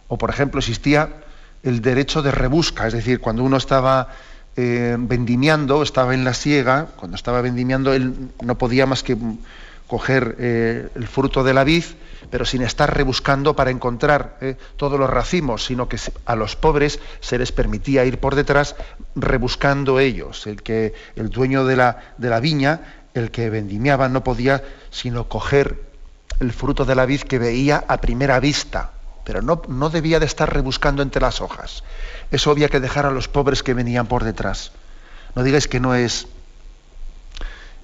O, 0.08 0.18
por 0.18 0.30
ejemplo, 0.30 0.58
existía 0.58 1.22
el 1.62 1.82
derecho 1.82 2.22
de 2.22 2.32
rebusca, 2.32 2.88
es 2.88 2.94
decir, 2.94 3.20
cuando 3.20 3.44
uno 3.44 3.56
estaba 3.56 4.08
eh, 4.56 4.96
vendimiando, 4.98 5.82
estaba 5.82 6.14
en 6.14 6.24
la 6.24 6.34
siega, 6.34 6.88
cuando 6.96 7.16
estaba 7.16 7.40
vendimiando, 7.40 7.92
él 7.92 8.30
no 8.42 8.58
podía 8.58 8.86
más 8.86 9.02
que 9.02 9.16
coger 9.86 10.36
eh, 10.38 10.88
el 10.94 11.08
fruto 11.08 11.42
de 11.42 11.54
la 11.54 11.64
vid, 11.64 11.84
pero 12.30 12.44
sin 12.44 12.62
estar 12.62 12.96
rebuscando 12.96 13.56
para 13.56 13.70
encontrar 13.70 14.36
eh, 14.40 14.56
todos 14.76 14.98
los 14.98 15.10
racimos, 15.10 15.64
sino 15.64 15.88
que 15.88 15.98
a 16.26 16.36
los 16.36 16.54
pobres 16.54 17.00
se 17.20 17.38
les 17.38 17.50
permitía 17.50 18.04
ir 18.04 18.18
por 18.18 18.34
detrás 18.36 18.76
rebuscando 19.16 19.98
ellos. 19.98 20.46
El 20.46 20.62
que 20.62 20.94
el 21.16 21.30
dueño 21.30 21.64
de 21.64 21.76
la, 21.76 22.14
de 22.18 22.30
la 22.30 22.38
viña, 22.38 23.04
el 23.14 23.30
que 23.30 23.50
vendimiaba, 23.50 24.08
no 24.08 24.22
podía 24.22 24.62
sino 24.90 25.28
coger 25.28 25.82
el 26.38 26.52
fruto 26.52 26.84
de 26.84 26.94
la 26.94 27.06
vid 27.06 27.22
que 27.22 27.38
veía 27.38 27.84
a 27.88 28.00
primera 28.00 28.38
vista, 28.40 28.92
pero 29.30 29.42
no, 29.42 29.62
no 29.68 29.90
debía 29.90 30.18
de 30.18 30.26
estar 30.26 30.52
rebuscando 30.52 31.02
entre 31.02 31.22
las 31.22 31.40
hojas. 31.40 31.84
Eso 32.32 32.50
había 32.50 32.68
que 32.68 32.80
dejar 32.80 33.06
a 33.06 33.12
los 33.12 33.28
pobres 33.28 33.62
que 33.62 33.74
venían 33.74 34.08
por 34.08 34.24
detrás. 34.24 34.72
No 35.36 35.44
digáis 35.44 35.68
que 35.68 35.78
no 35.78 35.94
es 35.94 36.26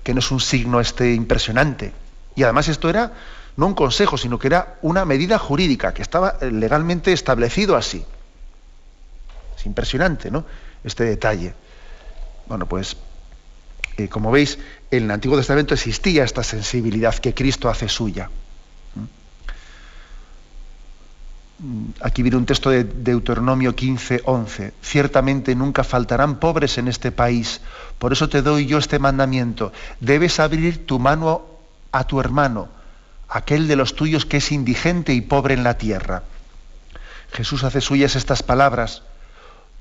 que 0.03 0.13
no 0.13 0.19
es 0.19 0.33
un 0.33 0.41
signo 0.41 0.81
este 0.81 1.15
impresionante. 1.15 1.93
Y 2.35 2.43
además 2.43 2.67
esto 2.67 2.91
era 2.91 3.13
no 3.57 3.67
un 3.69 3.75
consejo, 3.75 4.19
sino 4.19 4.41
que 4.41 4.49
era 4.49 4.75
una 4.83 5.05
medida 5.05 5.39
jurídica, 5.39 5.95
que 5.95 6.03
estaba 6.03 6.37
legalmente 6.41 7.13
establecido 7.13 7.77
así. 7.77 8.05
Es 9.57 9.67
impresionante, 9.67 10.33
¿no? 10.33 10.45
Este 10.83 11.05
detalle. 11.05 11.55
Bueno, 12.49 12.67
pues, 12.67 12.97
eh, 13.99 14.09
como 14.09 14.33
veis, 14.33 14.59
en 14.91 15.05
el 15.05 15.11
Antiguo 15.13 15.37
Testamento 15.37 15.75
existía 15.75 16.25
esta 16.25 16.43
sensibilidad 16.43 17.15
que 17.15 17.35
Cristo 17.35 17.69
hace 17.69 17.89
suya. 17.89 18.31
Aquí 22.03 22.23
viene 22.23 22.37
un 22.37 22.45
texto 22.45 22.69
de 22.69 22.85
Deuteronomio 22.85 23.75
15, 23.75 24.23
11. 24.27 24.75
Ciertamente 24.83 25.55
nunca 25.55 25.85
faltarán 25.85 26.39
pobres 26.39 26.77
en 26.77 26.87
este 26.87 27.13
país. 27.13 27.63
Por 27.99 28.13
eso 28.13 28.29
te 28.29 28.43
doy 28.43 28.67
yo 28.67 28.77
este 28.77 28.99
mandamiento. 28.99 29.73
Debes 30.01 30.39
abrir 30.39 30.87
tu 30.87 30.99
mano 30.99 31.47
a 31.93 32.05
tu 32.05 32.21
hermano, 32.21 32.69
aquel 33.29 33.69
de 33.69 33.77
los 33.77 33.97
tuyos 33.97 34.27
que 34.27 34.37
es 34.37 34.53
indigente 34.53 35.15
y 35.15 35.23
pobre 35.23 35.55
en 35.55 35.65
la 35.65 35.79
tierra. 35.79 36.25
Jesús 37.33 37.65
hace 37.65 37.81
suyas 37.81 38.17
estas 38.17 38.43
palabras, 38.43 39.03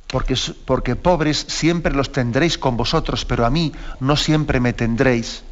porque, 0.07 0.35
porque 0.63 0.95
pobres 0.95 1.45
siempre 1.49 1.93
los 1.93 2.13
tendréis 2.13 2.57
con 2.57 2.77
vosotros, 2.77 3.25
pero 3.25 3.45
a 3.45 3.49
mí 3.49 3.73
no 3.99 4.15
siempre 4.15 4.61
me 4.61 4.71
tendréis. 4.71 5.43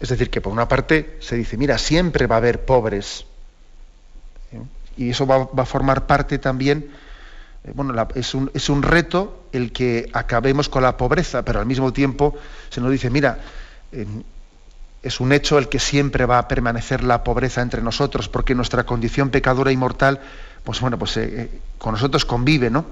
es 0.00 0.08
decir, 0.08 0.30
que 0.30 0.40
por 0.40 0.52
una 0.52 0.66
parte 0.66 1.16
se 1.20 1.36
dice, 1.36 1.56
mira, 1.56 1.78
siempre 1.78 2.26
va 2.26 2.36
a 2.36 2.38
haber 2.38 2.64
pobres 2.64 3.24
y 4.96 5.10
eso 5.10 5.26
va, 5.26 5.48
a 5.56 5.66
formar 5.66 6.06
parte 6.06 6.38
también, 6.38 6.90
eh, 7.64 7.72
bueno, 7.74 8.08
es, 8.14 8.34
un, 8.34 8.50
es, 8.54 8.68
un, 8.68 8.82
reto 8.82 9.48
el 9.52 9.72
que 9.72 10.08
acabemos 10.12 10.68
con 10.68 10.82
la 10.82 10.96
pobreza, 10.96 11.44
pero 11.44 11.60
al 11.60 11.66
mismo 11.66 11.92
tiempo 11.92 12.36
se 12.70 12.80
nos 12.80 12.90
dice, 12.90 13.10
mira, 13.10 13.38
es 15.06 15.20
un 15.20 15.32
hecho 15.32 15.58
el 15.58 15.68
que 15.68 15.78
siempre 15.78 16.26
va 16.26 16.38
a 16.38 16.48
permanecer 16.48 17.04
la 17.04 17.22
pobreza 17.22 17.62
entre 17.62 17.80
nosotros, 17.80 18.28
porque 18.28 18.54
nuestra 18.54 18.84
condición 18.84 19.30
pecadora 19.30 19.70
y 19.70 19.76
mortal, 19.76 20.20
pues 20.64 20.80
bueno, 20.80 20.98
pues 20.98 21.16
eh, 21.16 21.42
eh, 21.42 21.60
con 21.78 21.92
nosotros 21.92 22.24
convive, 22.24 22.70
¿no? 22.70 22.86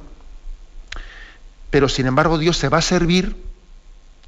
Pero 1.70 1.88
sin 1.88 2.06
embargo 2.06 2.38
Dios 2.38 2.56
se 2.56 2.68
va 2.68 2.78
a 2.78 2.82
servir 2.82 3.36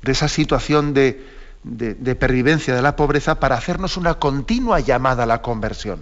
de 0.03 0.13
esa 0.13 0.27
situación 0.27 0.95
de, 0.95 1.25
de 1.63 2.15
pervivencia 2.17 2.75
de 2.75 2.83
la 2.83 2.97
pobreza 2.97 3.39
para 3.39 3.57
hacernos 3.57 3.97
una 3.97 4.15
continua 4.15 4.81
llamada 4.81 5.23
a 5.23 5.27
la 5.27 5.43
conversión. 5.43 6.01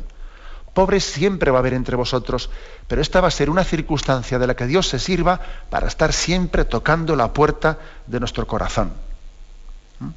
Pobres 0.75 1.05
siempre 1.05 1.53
va 1.53 1.59
a 1.59 1.61
haber 1.61 1.73
entre 1.73 1.95
vosotros, 1.95 2.51
pero 2.89 3.01
esta 3.01 3.21
va 3.21 3.29
a 3.29 3.31
ser 3.31 3.49
una 3.49 3.63
circunstancia 3.63 4.41
de 4.41 4.47
la 4.49 4.57
que 4.57 4.67
Dios 4.67 4.89
se 4.89 4.99
sirva 4.99 5.41
para 5.71 5.87
estar 5.87 6.13
siempre 6.13 6.65
tocando 6.65 7.15
la 7.15 7.33
puerta 7.33 7.79
de 8.09 8.19
nuestro 8.19 8.45
corazón. 8.49 8.93
¿Mm? 10.01 10.09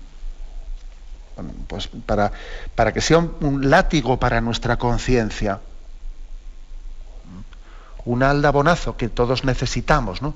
Pues 1.67 1.87
para, 2.07 2.31
para, 2.73 2.91
que 2.91 3.01
sea 3.01 3.19
un, 3.19 3.69
látigo 3.69 4.19
para 4.19 4.41
nuestra 4.41 4.77
conciencia, 4.77 5.59
¿Mm? 7.25 8.09
un 8.09 8.23
aldabonazo 8.23 8.97
que 8.97 9.09
todos 9.09 9.43
necesitamos, 9.43 10.23
¿no? 10.23 10.33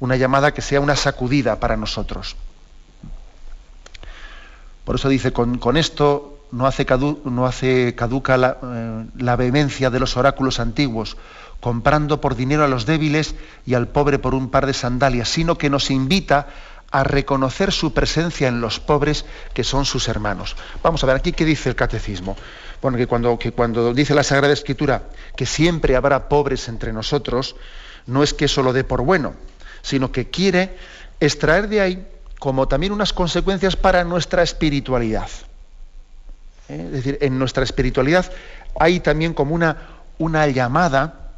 una 0.00 0.16
llamada 0.16 0.52
que 0.52 0.60
sea 0.60 0.80
una 0.80 0.96
sacudida 0.96 1.58
para 1.58 1.78
nosotros. 1.78 2.36
Por 4.84 4.96
eso 4.96 5.08
dice, 5.08 5.32
con, 5.32 5.56
con 5.56 5.78
esto 5.78 6.35
no 6.56 6.66
hace, 6.66 7.94
caduca 7.94 8.36
la, 8.36 8.58
eh, 8.62 9.06
la, 9.18 9.36
vehemencia 9.36 9.90
de 9.90 10.00
los 10.00 10.16
oráculos 10.16 10.58
antiguos, 10.58 11.16
comprando 11.60 12.20
por 12.20 12.34
dinero 12.34 12.64
a 12.64 12.68
los 12.68 12.86
débiles 12.86 13.34
y 13.66 13.74
al 13.74 13.88
pobre 13.88 14.18
por 14.18 14.34
un 14.34 14.50
par 14.50 14.66
de 14.66 14.72
sandalias, 14.72 15.28
sino 15.28 15.58
que 15.58 15.70
nos 15.70 15.90
invita 15.90 16.46
a 16.90 17.04
reconocer 17.04 17.72
su 17.72 17.92
presencia 17.92 18.48
en 18.48 18.60
los 18.60 18.80
pobres 18.80 19.24
que 19.52 19.64
son 19.64 19.84
sus 19.84 20.08
hermanos. 20.08 20.56
Vamos 20.82 21.02
a 21.02 21.06
ver 21.06 21.16
aquí 21.16 21.32
qué 21.32 21.44
dice 21.44 21.68
el 21.68 21.76
catecismo. 21.76 22.36
Bueno, 22.80 22.96
que 22.96 23.06
cuando, 23.06 23.38
que 23.38 23.52
cuando 23.52 23.92
dice 23.92 24.14
la 24.14 24.22
Sagrada 24.22 24.52
Escritura 24.52 25.02
que 25.36 25.46
siempre 25.46 25.96
habrá 25.96 26.28
pobres 26.28 26.68
entre 26.68 26.92
nosotros, 26.92 27.56
no 28.06 28.22
es 28.22 28.34
que 28.34 28.44
eso 28.44 28.62
lo 28.62 28.72
dé 28.72 28.84
por 28.84 29.02
bueno, 29.02 29.34
sino 29.82 30.12
que 30.12 30.30
quiere 30.30 30.76
extraer 31.20 31.68
de 31.68 31.80
ahí 31.80 32.06
como 32.38 32.68
también 32.68 32.92
unas 32.92 33.12
consecuencias 33.12 33.76
para 33.76 34.04
nuestra 34.04 34.42
espiritualidad. 34.42 35.28
¿Eh? 36.68 36.82
Es 36.86 36.92
decir, 36.92 37.18
en 37.20 37.38
nuestra 37.38 37.64
espiritualidad 37.64 38.30
hay 38.78 39.00
también 39.00 39.34
como 39.34 39.54
una, 39.54 39.76
una 40.18 40.46
llamada, 40.48 41.32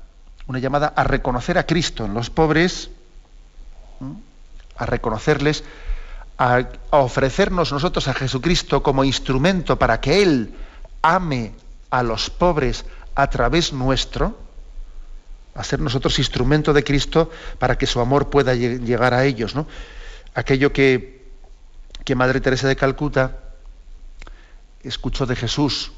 una 0.47 0.59
llamada 0.59 0.93
a 0.97 1.05
reconocer 1.05 1.59
a 1.59 1.67
Cristo 1.67 2.05
en 2.05 2.15
los 2.15 2.31
pobres, 2.31 2.91
a 4.77 4.87
reconocerles, 4.87 5.65
a, 6.39 6.69
ofrecernos 6.91 7.73
nosotros 7.73 8.09
a 8.09 8.15
Jesucristo 8.15 8.83
como 8.83 9.05
instrumento 9.05 9.79
para 9.79 10.01
que 10.01 10.23
Él 10.23 10.55
ame 11.03 11.53
a 11.91 12.03
los 12.03 12.31
pobres 12.31 12.85
a 13.15 13.29
través 13.29 13.73
nuestro, 13.73 14.39
a 15.55 15.65
ser 15.65 15.81
nosotros 15.81 16.19
instrumento 16.19 16.73
de 16.73 16.85
Cristo 16.85 17.31
para 17.59 17.77
que 17.77 17.87
su 17.87 18.01
amor 18.01 18.31
pueda 18.31 18.55
llegar 18.55 19.15
a 19.15 19.25
ellos. 19.25 19.57
¿no? 19.57 19.67
Aquello 20.35 20.73
que, 20.73 21.33
que 22.05 22.15
Madre 22.15 22.41
Teresa 22.41 22.69
de 22.69 22.77
Calcuta 22.77 23.48
escuchó 24.83 25.27
de 25.27 25.37
Jesús 25.37 25.93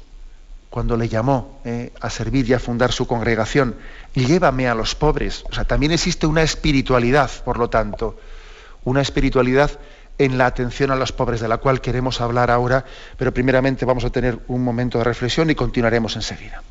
cuando 0.69 0.95
le 0.95 1.09
llamó 1.09 1.59
eh, 1.65 1.91
a 1.99 2.09
servir 2.09 2.49
y 2.49 2.53
a 2.53 2.59
fundar 2.59 2.93
su 2.93 3.05
congregación, 3.05 3.75
llévame 4.13 4.69
a 4.69 4.75
los 4.75 4.95
pobres. 4.95 5.43
O 5.49 5.53
sea, 5.53 5.65
también 5.65 5.91
existe 5.91 6.27
una 6.27 6.43
espiritualidad, 6.43 7.29
por 7.43 7.57
lo 7.57 7.69
tanto, 7.69 8.17
una 8.85 9.01
espiritualidad 9.01 9.71
en 10.17 10.37
la 10.37 10.45
atención 10.45 10.91
a 10.91 10.95
los 10.95 11.11
pobres, 11.11 11.41
de 11.41 11.47
la 11.47 11.57
cual 11.57 11.81
queremos 11.81 12.21
hablar 12.21 12.51
ahora, 12.51 12.85
pero 13.17 13.33
primeramente 13.33 13.85
vamos 13.85 14.05
a 14.05 14.11
tener 14.11 14.39
un 14.47 14.63
momento 14.63 14.97
de 14.97 15.03
reflexión 15.03 15.49
y 15.49 15.55
continuaremos 15.55 16.15
enseguida. 16.15 16.61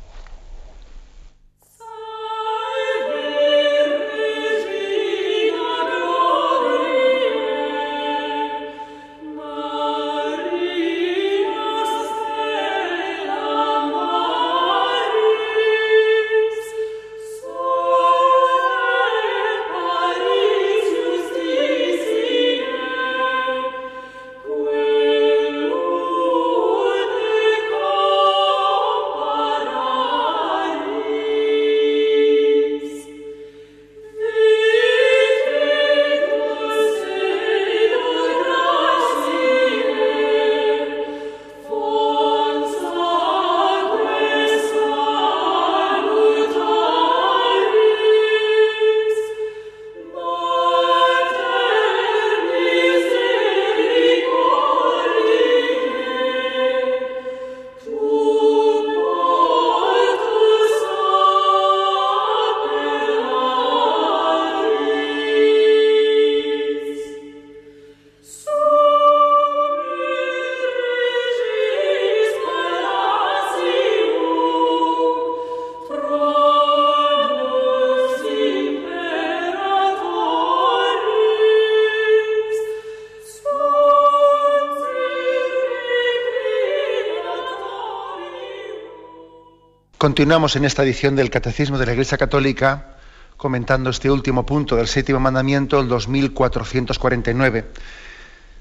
Continuamos 90.01 90.55
en 90.55 90.65
esta 90.65 90.81
edición 90.81 91.15
del 91.15 91.29
Catecismo 91.29 91.77
de 91.77 91.85
la 91.85 91.91
Iglesia 91.91 92.17
Católica 92.17 92.95
comentando 93.37 93.91
este 93.91 94.09
último 94.09 94.47
punto 94.47 94.75
del 94.75 94.87
séptimo 94.87 95.19
mandamiento, 95.19 95.79
el 95.79 95.87
2449. 95.87 97.65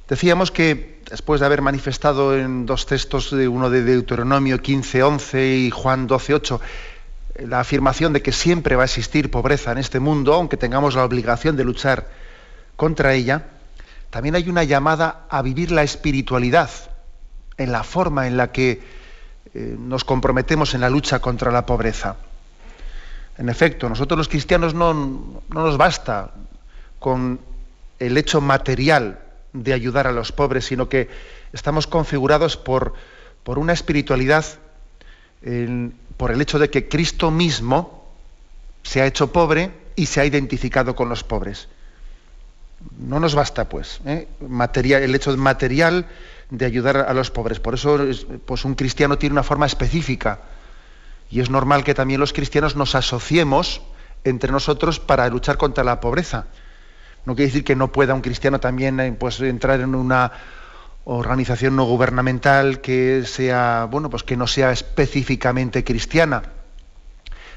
Decíamos 0.07 0.51
que 0.51 1.01
después 1.09 1.41
de 1.41 1.47
haber 1.47 1.63
manifestado 1.63 2.37
en 2.37 2.67
dos 2.67 2.85
textos, 2.85 3.33
uno 3.33 3.71
de 3.71 3.83
Deuteronomio 3.83 4.59
15.11 4.59 5.67
y 5.67 5.71
Juan 5.71 6.07
12.8, 6.07 6.61
la 7.47 7.61
afirmación 7.61 8.13
de 8.13 8.21
que 8.21 8.33
siempre 8.33 8.77
va 8.77 8.83
a 8.83 8.85
existir 8.85 9.31
pobreza 9.31 9.73
en 9.73 9.79
este 9.79 9.99
mundo, 9.99 10.35
aunque 10.35 10.59
tengamos 10.59 10.95
la 10.95 11.07
obligación 11.07 11.57
de 11.57 11.65
luchar 11.65 12.11
contra 12.77 13.15
ella, 13.15 13.47
también 14.11 14.35
hay 14.35 14.47
una 14.51 14.65
llamada 14.65 15.25
a 15.31 15.41
vivir 15.41 15.71
la 15.71 15.85
espiritualidad 15.85 16.69
en 17.57 17.73
la 17.73 17.83
forma 17.83 18.27
en 18.27 18.37
la 18.37 18.53
que 18.53 19.00
eh, 19.55 19.77
nos 19.79 20.05
comprometemos 20.05 20.75
en 20.75 20.81
la 20.81 20.91
lucha 20.91 21.21
contra 21.21 21.51
la 21.51 21.67
pobreza. 21.67 22.17
En 23.39 23.49
efecto, 23.49 23.89
nosotros 23.89 24.19
los 24.19 24.29
cristianos 24.29 24.75
no, 24.75 24.93
no 24.93 25.43
nos 25.49 25.77
basta 25.77 26.33
con 26.99 27.41
el 27.99 28.17
hecho 28.17 28.41
material 28.41 29.21
de 29.53 29.73
ayudar 29.73 30.07
a 30.07 30.13
los 30.13 30.33
pobres, 30.33 30.67
sino 30.67 30.89
que 30.89 31.09
estamos 31.53 31.87
configurados 31.87 32.57
por, 32.57 32.95
por 33.43 33.59
una 33.59 33.73
espiritualidad, 33.73 34.45
por 36.17 36.31
el 36.31 36.41
hecho 36.41 36.59
de 36.59 36.71
que 36.71 36.89
Cristo 36.89 37.31
mismo 37.31 38.05
se 38.83 39.01
ha 39.01 39.07
hecho 39.07 39.33
pobre 39.33 39.71
y 39.97 40.07
se 40.07 40.21
ha 40.21 40.25
identificado 40.25 40.95
con 40.95 41.09
los 41.09 41.25
pobres. 41.25 41.69
No 42.99 43.21
nos 43.21 43.35
basta, 43.35 43.69
pues, 43.69 44.01
¿eh? 44.07 44.29
material, 44.41 45.03
el 45.03 45.15
hecho 45.15 45.37
material 45.37 46.07
de 46.51 46.67
ayudar 46.67 46.97
a 46.97 47.15
los 47.15 47.31
pobres. 47.31 47.61
Por 47.61 47.75
eso 47.75 47.99
pues 48.45 48.65
un 48.65 48.75
cristiano 48.75 49.19
tiene 49.19 49.35
una 49.35 49.43
forma 49.43 49.67
específica. 49.67 50.41
Y 51.31 51.41
es 51.41 51.49
normal 51.49 51.85
que 51.85 51.95
también 51.95 52.21
los 52.21 52.33
cristianos 52.33 52.77
nos 52.77 52.95
asociemos 52.95 53.83
entre 54.25 54.51
nosotros 54.51 54.99
para 54.99 55.29
luchar 55.29 55.57
contra 55.57 55.85
la 55.85 56.01
pobreza. 56.01 56.47
No 57.25 57.35
quiere 57.35 57.49
decir 57.49 57.65
que 57.65 57.77
no 57.77 57.93
pueda 57.93 58.15
un 58.15 58.21
cristiano 58.21 58.61
también 58.61 58.99
eh, 58.99 59.13
pues, 59.13 59.41
entrar 59.41 59.81
en 59.81 59.95
una 59.95 60.33
organización 61.05 61.77
no 61.77 61.85
gubernamental 61.85 62.81
que 62.81 63.25
sea, 63.25 63.87
bueno, 63.91 64.11
pues 64.11 64.23
que 64.23 64.37
no 64.37 64.47
sea 64.47 64.73
específicamente 64.73 65.85
cristiana. 65.85 66.43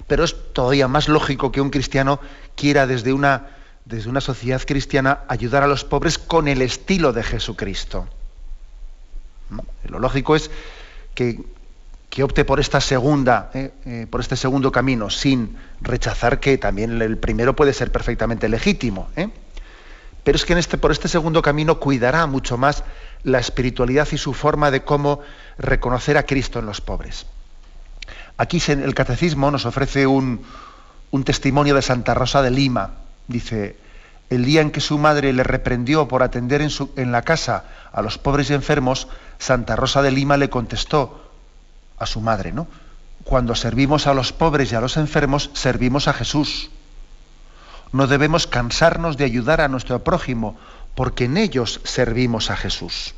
Pero 0.07 0.23
es 0.23 0.53
todavía 0.53 0.87
más 0.87 1.07
lógico 1.07 1.51
que 1.51 1.61
un 1.61 1.69
cristiano 1.69 2.19
quiera 2.55 2.87
desde 2.87 3.13
una, 3.13 3.47
desde 3.85 4.09
una 4.09 4.21
sociedad 4.21 4.61
cristiana 4.65 5.21
ayudar 5.27 5.63
a 5.63 5.67
los 5.67 5.83
pobres 5.83 6.17
con 6.17 6.47
el 6.47 6.61
estilo 6.61 7.13
de 7.13 7.23
Jesucristo. 7.23 8.07
Lo 9.87 9.99
lógico 9.99 10.35
es 10.35 10.49
que, 11.13 11.43
opte 12.23 12.45
por 12.45 12.59
esta 12.59 12.81
segunda, 12.81 13.49
eh, 13.53 13.71
eh, 13.85 14.07
por 14.09 14.21
este 14.21 14.35
segundo 14.35 14.71
camino, 14.71 15.09
sin 15.09 15.57
rechazar 15.81 16.39
que 16.39 16.57
también 16.57 17.01
el 17.01 17.17
primero 17.17 17.55
puede 17.55 17.73
ser 17.73 17.91
perfectamente 17.91 18.49
legítimo. 18.49 19.09
¿eh? 19.15 19.29
Pero 20.23 20.35
es 20.35 20.45
que 20.45 20.53
este, 20.53 20.77
por 20.77 20.91
este 20.91 21.07
segundo 21.07 21.41
camino 21.41 21.79
cuidará 21.79 22.25
mucho 22.27 22.57
más 22.57 22.83
la 23.23 23.39
espiritualidad 23.39 24.07
y 24.11 24.17
su 24.17 24.33
forma 24.33 24.71
de 24.71 24.83
cómo 24.83 25.21
reconocer 25.57 26.17
a 26.17 26.23
Cristo 26.23 26.59
en 26.59 26.65
los 26.65 26.81
pobres. 26.81 27.25
Aquí 28.37 28.61
el 28.67 28.95
catecismo 28.95 29.51
nos 29.51 29.65
ofrece 29.65 30.07
un 30.07 30.43
testimonio 31.23 31.75
de 31.75 31.81
Santa 31.81 32.13
Rosa 32.13 32.41
de 32.41 32.51
Lima. 32.51 32.95
Dice, 33.27 33.77
el 34.33 34.45
día 34.45 34.61
en 34.61 34.71
que 34.71 34.81
su 34.81 34.97
madre 34.97 35.31
le 35.33 35.43
reprendió 35.43 36.07
por 36.07 36.23
atender 36.23 36.61
en, 36.61 37.11
la 37.11 37.21
casa 37.21 37.65
a 37.91 38.01
los 38.01 38.17
pobres 38.17 38.49
y 38.49 38.53
enfermos, 38.53 39.07
Santa 39.37 39.75
Rosa 39.75 40.01
de 40.01 40.11
Lima 40.11 40.37
le 40.37 40.49
contestó 40.49 41.31
a 41.99 42.05
su 42.05 42.19
madre, 42.19 42.51
¿no? 42.51 42.67
Cuando 43.23 43.55
servimos 43.55 44.07
a 44.07 44.13
los 44.13 44.33
pobres 44.33 44.71
y 44.71 44.75
a 44.75 44.81
los 44.81 44.97
enfermos, 44.97 45.51
servimos 45.53 46.07
a 46.07 46.13
Jesús. 46.13 46.71
No 47.91 48.07
debemos 48.07 48.47
cansarnos 48.47 49.17
de 49.17 49.25
ayudar 49.25 49.61
a 49.61 49.67
nuestro 49.67 50.03
prójimo, 50.03 50.57
porque 50.95 51.25
en 51.25 51.37
ellos 51.37 51.79
servimos 51.83 52.49
a 52.49 52.57
Jesús. 52.57 53.13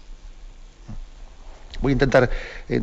Voy 1.82 1.92
a 1.92 1.94
intentar 1.94 2.30
eh, 2.68 2.82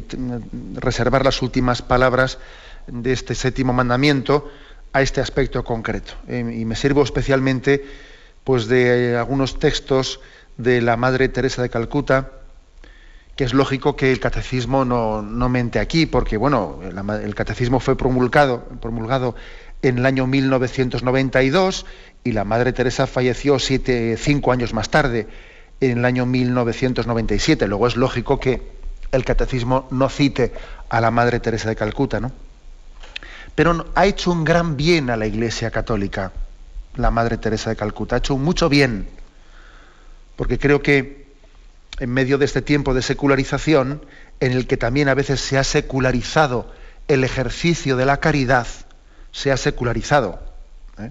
reservar 0.74 1.24
las 1.24 1.42
últimas 1.42 1.82
palabras 1.82 2.38
de 2.86 3.12
este 3.12 3.34
séptimo 3.34 3.72
mandamiento 3.72 4.50
a 4.92 5.02
este 5.02 5.20
aspecto 5.20 5.64
concreto. 5.64 6.14
Eh, 6.28 6.56
y 6.60 6.64
me 6.64 6.76
sirvo 6.76 7.02
especialmente 7.02 7.84
pues, 8.44 8.66
de 8.66 9.16
algunos 9.16 9.58
textos 9.58 10.20
de 10.56 10.80
la 10.80 10.96
Madre 10.96 11.28
Teresa 11.28 11.62
de 11.62 11.70
Calcuta, 11.70 12.30
que 13.36 13.44
es 13.44 13.54
lógico 13.54 13.96
que 13.96 14.12
el 14.12 14.20
catecismo 14.20 14.84
no, 14.84 15.48
mente 15.48 15.78
aquí, 15.78 16.06
porque 16.06 16.36
bueno, 16.36 16.80
el, 16.82 17.34
catecismo 17.34 17.80
fue 17.80 17.96
promulgado, 17.96 18.64
promulgado 18.80 19.34
en 19.80 19.98
el 19.98 20.06
año 20.06 20.26
1992 20.26 21.86
y 22.24 22.32
la 22.32 22.44
Madre 22.44 22.72
Teresa 22.72 23.06
falleció 23.06 23.58
siete, 23.58 24.16
cinco 24.18 24.52
años 24.52 24.74
más 24.74 24.90
tarde, 24.90 25.26
en 25.80 25.98
el 25.98 26.04
año 26.04 26.26
1997. 26.26 27.66
Luego 27.66 27.86
es 27.86 27.96
lógico 27.96 28.38
que 28.38 28.62
el 29.10 29.24
catecismo 29.24 29.88
no 29.90 30.08
cite 30.08 30.52
a 30.88 31.00
la 31.00 31.10
Madre 31.10 31.40
Teresa 31.40 31.68
de 31.68 31.76
Calcuta, 31.76 32.20
¿no? 32.20 32.32
Pero 33.54 33.86
ha 33.94 34.06
hecho 34.06 34.30
un 34.30 34.44
gran 34.44 34.76
bien 34.76 35.10
a 35.10 35.16
la 35.16 35.26
Iglesia 35.26 35.70
Católica, 35.70 36.32
la 36.96 37.10
Madre 37.10 37.38
Teresa 37.38 37.70
de 37.70 37.76
Calcuta, 37.76 38.16
ha 38.16 38.18
hecho 38.18 38.36
mucho 38.36 38.68
bien 38.68 39.08
porque 40.36 40.58
creo 40.58 40.82
que 40.82 41.26
en 41.98 42.10
medio 42.10 42.38
de 42.38 42.46
este 42.46 42.62
tiempo 42.62 42.94
de 42.94 43.02
secularización, 43.02 44.04
en 44.40 44.52
el 44.52 44.66
que 44.66 44.76
también 44.76 45.08
a 45.08 45.14
veces 45.14 45.40
se 45.40 45.58
ha 45.58 45.64
secularizado 45.64 46.72
el 47.08 47.22
ejercicio 47.22 47.96
de 47.96 48.06
la 48.06 48.18
caridad, 48.18 48.66
se 49.30 49.52
ha 49.52 49.56
secularizado, 49.56 50.42
¿eh? 50.98 51.10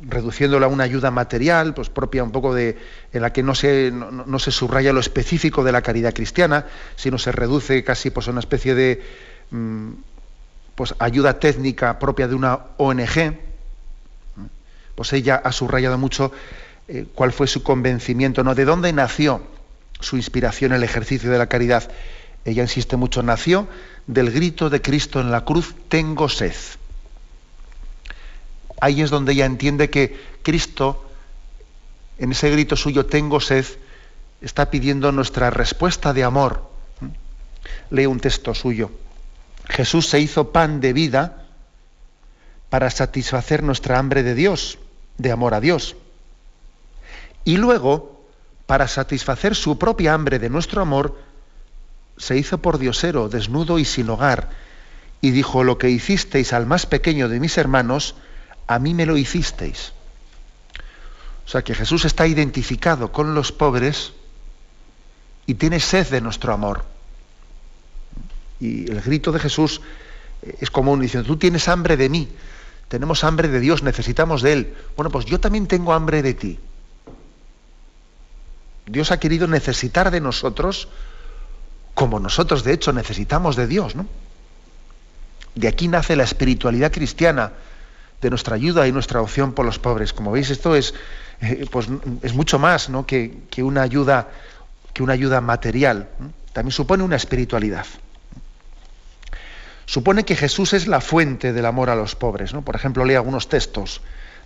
reduciéndola 0.00 0.66
a 0.66 0.68
una 0.68 0.84
ayuda 0.84 1.10
material, 1.10 1.74
pues 1.74 1.88
propia 1.88 2.24
un 2.24 2.32
poco 2.32 2.54
de, 2.54 2.76
en 3.12 3.22
la 3.22 3.32
que 3.32 3.42
no 3.42 3.54
se, 3.54 3.92
no, 3.92 4.38
se 4.38 4.50
subraya 4.50 4.92
lo 4.92 5.00
específico 5.00 5.64
de 5.64 5.72
la 5.72 5.82
caridad 5.82 6.12
cristiana, 6.12 6.66
sino 6.96 7.18
se 7.18 7.32
reduce 7.32 7.82
casi 7.84 8.10
pues, 8.10 8.28
a 8.28 8.32
una 8.32 8.40
especie 8.40 8.74
de 8.74 9.02
mm, 9.50 9.92
pues, 10.74 10.94
ayuda 10.98 11.38
técnica 11.38 11.98
propia 11.98 12.28
de 12.28 12.34
una 12.34 12.58
ONG. 12.76 13.51
Pues 14.94 15.12
ella 15.12 15.40
ha 15.42 15.52
subrayado 15.52 15.98
mucho 15.98 16.32
eh, 16.88 17.06
cuál 17.14 17.32
fue 17.32 17.46
su 17.46 17.62
convencimiento, 17.62 18.44
¿no? 18.44 18.54
¿De 18.54 18.64
dónde 18.64 18.92
nació 18.92 19.42
su 20.00 20.16
inspiración 20.16 20.72
el 20.72 20.82
ejercicio 20.82 21.30
de 21.30 21.38
la 21.38 21.48
caridad? 21.48 21.90
Ella 22.44 22.62
insiste 22.62 22.96
mucho, 22.96 23.22
nació 23.22 23.68
del 24.06 24.30
grito 24.30 24.68
de 24.68 24.82
Cristo 24.82 25.20
en 25.20 25.30
la 25.30 25.44
cruz, 25.44 25.74
tengo 25.88 26.28
sed. 26.28 26.54
Ahí 28.80 29.00
es 29.00 29.10
donde 29.10 29.32
ella 29.32 29.46
entiende 29.46 29.90
que 29.90 30.20
Cristo, 30.42 31.08
en 32.18 32.32
ese 32.32 32.50
grito 32.50 32.74
suyo, 32.74 33.06
tengo 33.06 33.40
sed, 33.40 33.64
está 34.40 34.70
pidiendo 34.70 35.12
nuestra 35.12 35.50
respuesta 35.50 36.12
de 36.12 36.24
amor. 36.24 36.68
Lee 37.90 38.06
un 38.06 38.18
texto 38.18 38.54
suyo. 38.54 38.90
Jesús 39.68 40.08
se 40.08 40.18
hizo 40.18 40.50
pan 40.50 40.80
de 40.80 40.92
vida 40.92 41.46
para 42.70 42.90
satisfacer 42.90 43.62
nuestra 43.62 43.98
hambre 43.98 44.24
de 44.24 44.34
Dios, 44.34 44.78
de 45.18 45.32
amor 45.32 45.54
a 45.54 45.60
Dios. 45.60 45.96
Y 47.44 47.56
luego, 47.56 48.24
para 48.66 48.88
satisfacer 48.88 49.54
su 49.54 49.78
propia 49.78 50.14
hambre 50.14 50.38
de 50.38 50.50
nuestro 50.50 50.82
amor, 50.82 51.18
se 52.16 52.36
hizo 52.36 52.58
por 52.58 52.78
diosero, 52.78 53.28
desnudo 53.28 53.78
y 53.78 53.84
sin 53.84 54.08
hogar, 54.10 54.50
y 55.20 55.30
dijo, 55.30 55.64
lo 55.64 55.78
que 55.78 55.90
hicisteis 55.90 56.52
al 56.52 56.66
más 56.66 56.86
pequeño 56.86 57.28
de 57.28 57.40
mis 57.40 57.56
hermanos, 57.58 58.14
a 58.66 58.78
mí 58.78 58.94
me 58.94 59.06
lo 59.06 59.16
hicisteis. 59.16 59.92
O 61.46 61.48
sea 61.48 61.62
que 61.62 61.74
Jesús 61.74 62.04
está 62.04 62.26
identificado 62.26 63.12
con 63.12 63.34
los 63.34 63.52
pobres 63.52 64.12
y 65.46 65.54
tiene 65.54 65.80
sed 65.80 66.08
de 66.08 66.20
nuestro 66.20 66.52
amor. 66.52 66.84
Y 68.60 68.90
el 68.90 69.00
grito 69.00 69.32
de 69.32 69.40
Jesús 69.40 69.80
es 70.60 70.70
común 70.70 71.00
diciendo, 71.00 71.26
tú 71.26 71.36
tienes 71.36 71.68
hambre 71.68 71.96
de 71.96 72.08
mí, 72.08 72.28
tenemos 72.88 73.24
hambre 73.24 73.48
de 73.48 73.60
Dios, 73.60 73.82
necesitamos 73.82 74.42
de 74.42 74.52
Él. 74.52 74.74
Bueno, 74.96 75.10
pues 75.10 75.24
yo 75.24 75.40
también 75.40 75.66
tengo 75.66 75.92
hambre 75.92 76.22
de 76.22 76.34
ti. 76.34 76.58
Dios 78.86 79.10
ha 79.10 79.18
querido 79.18 79.46
necesitar 79.46 80.10
de 80.10 80.20
nosotros 80.20 80.88
como 81.94 82.20
nosotros 82.20 82.64
de 82.64 82.72
hecho 82.72 82.92
necesitamos 82.92 83.56
de 83.56 83.66
Dios, 83.66 83.94
¿no? 83.94 84.06
De 85.54 85.68
aquí 85.68 85.88
nace 85.88 86.16
la 86.16 86.24
espiritualidad 86.24 86.90
cristiana, 86.90 87.52
de 88.22 88.30
nuestra 88.30 88.54
ayuda 88.54 88.86
y 88.86 88.92
nuestra 88.92 89.20
opción 89.20 89.52
por 89.52 89.66
los 89.66 89.78
pobres. 89.78 90.12
Como 90.12 90.32
veis, 90.32 90.48
esto 90.48 90.74
es, 90.76 90.94
eh, 91.40 91.66
pues, 91.70 91.88
es 92.22 92.32
mucho 92.32 92.58
más 92.58 92.88
¿no? 92.88 93.04
que, 93.04 93.42
una 93.58 93.82
ayuda, 93.82 94.28
que 94.94 95.02
una 95.02 95.12
ayuda 95.12 95.40
material. 95.40 96.08
También 96.52 96.72
supone 96.72 97.02
una 97.02 97.16
espiritualidad. 97.16 97.84
Supone 99.92 100.24
que 100.24 100.36
Jesús 100.36 100.72
es 100.72 100.86
la 100.86 101.02
fuente 101.02 101.52
del 101.52 101.66
amor 101.66 101.90
a 101.90 101.94
los 101.94 102.14
pobres. 102.14 102.54
¿no? 102.54 102.62
Por 102.62 102.76
ejemplo, 102.76 103.04
lee 103.04 103.14
algunos 103.14 103.50
textos 103.50 104.00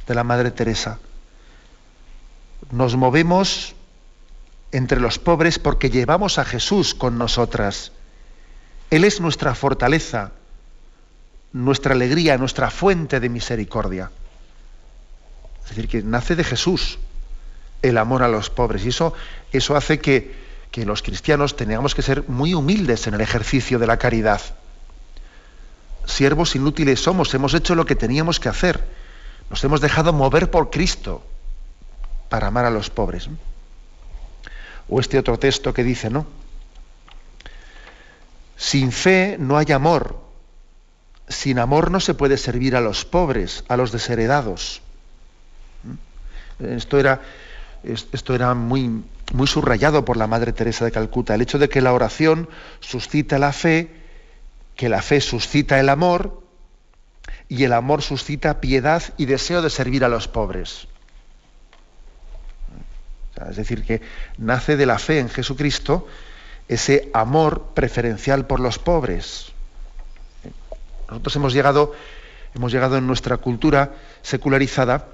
de 0.08 0.12
la 0.16 0.24
Madre 0.24 0.50
Teresa. 0.50 0.98
Nos 2.72 2.96
movemos 2.96 3.76
entre 4.72 4.98
los 4.98 5.20
pobres 5.20 5.60
porque 5.60 5.88
llevamos 5.88 6.40
a 6.40 6.44
Jesús 6.44 6.96
con 6.96 7.16
nosotras. 7.16 7.92
Él 8.90 9.04
es 9.04 9.20
nuestra 9.20 9.54
fortaleza, 9.54 10.32
nuestra 11.52 11.94
alegría, 11.94 12.36
nuestra 12.38 12.68
fuente 12.68 13.20
de 13.20 13.28
misericordia. 13.28 14.10
Es 15.62 15.68
decir, 15.68 15.86
que 15.86 16.02
nace 16.02 16.34
de 16.34 16.42
Jesús 16.42 16.98
el 17.82 17.98
amor 17.98 18.24
a 18.24 18.28
los 18.28 18.50
pobres. 18.50 18.84
Y 18.84 18.88
eso, 18.88 19.14
eso 19.52 19.76
hace 19.76 20.00
que, 20.00 20.34
que 20.72 20.84
los 20.84 21.02
cristianos 21.02 21.54
tengamos 21.54 21.94
que 21.94 22.02
ser 22.02 22.28
muy 22.28 22.52
humildes 22.52 23.06
en 23.06 23.14
el 23.14 23.20
ejercicio 23.20 23.78
de 23.78 23.86
la 23.86 23.98
caridad. 23.98 24.40
Siervos 26.06 26.54
inútiles 26.54 27.00
somos, 27.00 27.34
hemos 27.34 27.52
hecho 27.52 27.74
lo 27.74 27.84
que 27.84 27.96
teníamos 27.96 28.40
que 28.40 28.48
hacer. 28.48 28.82
Nos 29.50 29.62
hemos 29.64 29.80
dejado 29.80 30.12
mover 30.12 30.50
por 30.50 30.70
Cristo 30.70 31.22
para 32.28 32.46
amar 32.46 32.64
a 32.64 32.70
los 32.70 32.90
pobres. 32.90 33.28
O 34.88 35.00
este 35.00 35.18
otro 35.18 35.38
texto 35.38 35.74
que 35.74 35.84
dice, 35.84 36.10
¿no? 36.10 36.26
Sin 38.56 38.92
fe 38.92 39.36
no 39.38 39.58
hay 39.58 39.72
amor. 39.72 40.24
Sin 41.28 41.58
amor 41.58 41.90
no 41.90 42.00
se 42.00 42.14
puede 42.14 42.38
servir 42.38 42.76
a 42.76 42.80
los 42.80 43.04
pobres, 43.04 43.64
a 43.68 43.76
los 43.76 43.90
desheredados. 43.90 44.80
Esto 46.60 46.98
era, 46.98 47.20
esto 47.82 48.34
era 48.34 48.54
muy, 48.54 49.02
muy 49.32 49.46
subrayado 49.46 50.04
por 50.04 50.16
la 50.16 50.26
Madre 50.26 50.52
Teresa 50.52 50.84
de 50.84 50.92
Calcuta, 50.92 51.34
el 51.34 51.42
hecho 51.42 51.58
de 51.58 51.68
que 51.68 51.80
la 51.80 51.92
oración 51.92 52.48
suscita 52.80 53.38
la 53.38 53.52
fe, 53.52 53.90
que 54.76 54.88
la 54.88 55.02
fe 55.02 55.20
suscita 55.20 55.80
el 55.80 55.88
amor 55.88 56.42
y 57.48 57.64
el 57.64 57.72
amor 57.72 58.02
suscita 58.02 58.60
piedad 58.60 59.02
y 59.16 59.24
deseo 59.24 59.62
de 59.62 59.70
servir 59.70 60.04
a 60.04 60.08
los 60.08 60.28
pobres. 60.28 60.86
es 63.48 63.56
decir, 63.56 63.84
que 63.84 64.02
nace 64.38 64.76
de 64.76 64.86
la 64.86 64.98
fe 64.98 65.18
en 65.18 65.28
Jesucristo 65.28 66.06
ese 66.68 67.10
amor 67.14 67.70
preferencial 67.74 68.46
por 68.46 68.60
los 68.60 68.78
pobres. 68.78 69.52
Nosotros 71.08 71.36
hemos 71.36 71.52
llegado, 71.52 71.94
hemos 72.54 72.72
llegado 72.72 72.96
en 72.96 73.06
nuestra 73.06 73.36
cultura 73.36 73.94
secularizada 74.22 75.08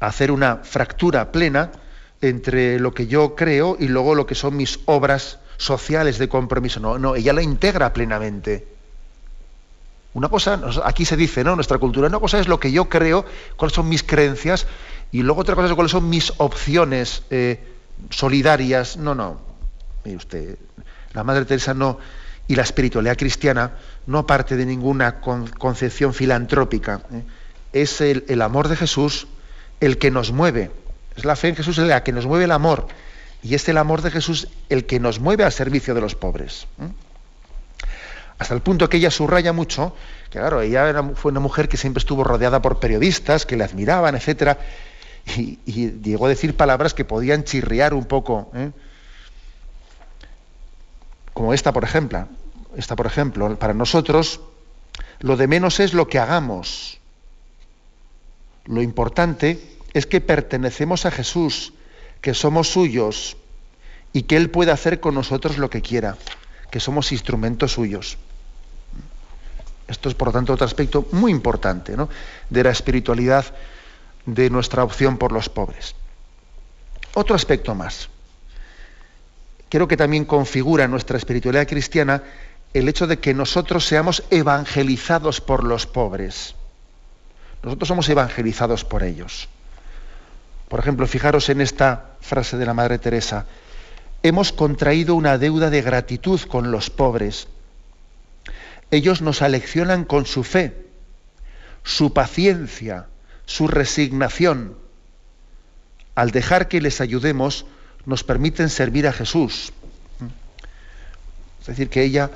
a 0.00 0.06
hacer 0.06 0.30
una 0.30 0.56
fractura 0.56 1.32
plena 1.32 1.72
entre 2.20 2.78
lo 2.78 2.92
que 2.92 3.06
yo 3.06 3.34
creo 3.34 3.76
y 3.80 3.88
luego 3.88 4.14
lo 4.14 4.26
que 4.26 4.34
son 4.34 4.56
mis 4.56 4.80
obras 4.84 5.38
sociales 5.60 6.18
de 6.18 6.28
compromiso. 6.28 6.80
No, 6.80 6.98
no, 6.98 7.14
ella 7.14 7.32
la 7.34 7.42
integra 7.42 7.92
plenamente. 7.92 8.66
Una 10.14 10.28
cosa, 10.28 10.60
aquí 10.84 11.04
se 11.04 11.16
dice, 11.16 11.44
¿no? 11.44 11.54
Nuestra 11.54 11.78
cultura, 11.78 12.08
una 12.08 12.18
cosa 12.18 12.40
es 12.40 12.48
lo 12.48 12.58
que 12.58 12.72
yo 12.72 12.88
creo, 12.88 13.24
cuáles 13.56 13.74
son 13.74 13.88
mis 13.88 14.02
creencias, 14.02 14.66
y 15.12 15.22
luego 15.22 15.42
otra 15.42 15.54
cosa 15.54 15.68
es 15.68 15.74
cuáles 15.74 15.92
son 15.92 16.08
mis 16.08 16.32
opciones 16.38 17.22
eh, 17.30 17.62
solidarias. 18.08 18.96
No, 18.96 19.14
no. 19.14 19.38
Mire 20.04 20.16
usted, 20.16 20.58
la 21.12 21.22
Madre 21.24 21.44
Teresa 21.44 21.74
no, 21.74 21.98
y 22.48 22.56
la 22.56 22.62
espiritualidad 22.62 23.18
cristiana 23.18 23.72
no 24.06 24.26
parte 24.26 24.56
de 24.56 24.64
ninguna 24.64 25.20
concepción 25.20 26.14
filantrópica. 26.14 27.02
¿eh? 27.12 27.22
Es 27.72 28.00
el, 28.00 28.24
el 28.28 28.40
amor 28.40 28.68
de 28.68 28.76
Jesús 28.76 29.28
el 29.78 29.98
que 29.98 30.10
nos 30.10 30.32
mueve. 30.32 30.70
Es 31.16 31.24
la 31.26 31.36
fe 31.36 31.48
en 31.48 31.56
Jesús 31.56 31.76
la 31.78 32.02
que 32.02 32.12
nos 32.12 32.26
mueve 32.26 32.46
el 32.46 32.52
amor. 32.52 32.88
Y 33.42 33.54
es 33.54 33.68
el 33.68 33.78
amor 33.78 34.02
de 34.02 34.10
Jesús 34.10 34.48
el 34.68 34.86
que 34.86 35.00
nos 35.00 35.20
mueve 35.20 35.44
al 35.44 35.52
servicio 35.52 35.94
de 35.94 36.00
los 36.00 36.14
pobres. 36.14 36.66
Hasta 38.38 38.54
el 38.54 38.60
punto 38.60 38.88
que 38.88 38.96
ella 38.96 39.10
subraya 39.10 39.52
mucho, 39.52 39.94
que 40.30 40.38
claro, 40.38 40.60
ella 40.62 41.02
fue 41.14 41.30
una 41.30 41.40
mujer 41.40 41.68
que 41.68 41.76
siempre 41.76 42.00
estuvo 42.00 42.24
rodeada 42.24 42.62
por 42.62 42.80
periodistas 42.80 43.44
que 43.44 43.56
le 43.56 43.64
admiraban, 43.64 44.14
etc. 44.14 44.58
Y, 45.36 45.58
llegó 46.02 46.26
a 46.26 46.30
decir 46.30 46.56
palabras 46.56 46.94
que 46.94 47.04
podían 47.04 47.44
chirriar 47.44 47.94
un 47.94 48.04
poco. 48.04 48.50
¿eh? 48.54 48.70
Como 51.34 51.54
esta, 51.54 51.72
por 51.72 51.84
ejemplo. 51.84 52.28
Esta, 52.76 52.96
por 52.96 53.06
ejemplo, 53.06 53.58
para 53.58 53.74
nosotros, 53.74 54.40
lo 55.20 55.36
de 55.36 55.46
menos 55.46 55.80
es 55.80 55.92
lo 55.92 56.08
que 56.08 56.18
hagamos. 56.18 56.98
Lo 58.64 58.82
importante 58.82 59.60
es 59.92 60.06
que 60.06 60.20
pertenecemos 60.20 61.04
a 61.04 61.10
Jesús, 61.10 61.72
que 62.20 62.34
somos 62.34 62.68
suyos 62.68 63.36
y 64.12 64.22
que 64.22 64.36
Él 64.36 64.50
puede 64.50 64.72
hacer 64.72 65.00
con 65.00 65.14
nosotros 65.14 65.58
lo 65.58 65.70
que 65.70 65.82
quiera, 65.82 66.16
que 66.70 66.80
somos 66.80 67.12
instrumentos 67.12 67.72
suyos. 67.72 68.18
Esto 69.88 70.08
es, 70.08 70.14
por 70.14 70.28
lo 70.28 70.32
tanto, 70.32 70.52
otro 70.52 70.66
aspecto 70.66 71.08
muy 71.12 71.32
importante 71.32 71.96
de 72.48 72.64
la 72.64 72.70
espiritualidad 72.70 73.44
de 74.24 74.50
nuestra 74.50 74.84
opción 74.84 75.18
por 75.18 75.32
los 75.32 75.48
pobres. 75.48 75.96
Otro 77.14 77.34
aspecto 77.34 77.74
más. 77.74 78.08
Creo 79.68 79.88
que 79.88 79.96
también 79.96 80.24
configura 80.24 80.86
nuestra 80.86 81.16
espiritualidad 81.16 81.66
cristiana 81.66 82.22
el 82.72 82.88
hecho 82.88 83.06
de 83.06 83.18
que 83.18 83.34
nosotros 83.34 83.84
seamos 83.84 84.22
evangelizados 84.30 85.40
por 85.40 85.64
los 85.64 85.86
pobres. 85.86 86.54
Nosotros 87.62 87.88
somos 87.88 88.08
evangelizados 88.08 88.84
por 88.84 89.02
ellos. 89.02 89.48
Por 90.68 90.78
ejemplo, 90.78 91.06
fijaros 91.06 91.48
en 91.48 91.60
esta 91.60 92.09
frase 92.20 92.56
de 92.56 92.66
la 92.66 92.74
Madre 92.74 92.98
Teresa. 92.98 93.46
Hemos 94.22 94.52
contraído 94.52 95.14
una 95.14 95.38
deuda 95.38 95.70
de 95.70 95.82
gratitud 95.82 96.40
con 96.42 96.70
los 96.70 96.90
pobres. 96.90 97.48
Ellos 98.90 99.22
nos 99.22 99.42
aleccionan 99.42 100.04
con 100.04 100.26
su 100.26 100.44
fe, 100.44 100.86
su 101.84 102.12
paciencia, 102.12 103.06
su 103.46 103.68
resignación. 103.68 104.76
Al 106.14 106.32
dejar 106.32 106.68
que 106.68 106.80
les 106.80 107.00
ayudemos, 107.00 107.66
nos 108.04 108.24
permiten 108.24 108.68
servir 108.68 109.06
a 109.06 109.12
Jesús. 109.12 109.72
Es 111.60 111.66
decir, 111.66 111.88
que 111.88 112.02
ella, 112.02 112.30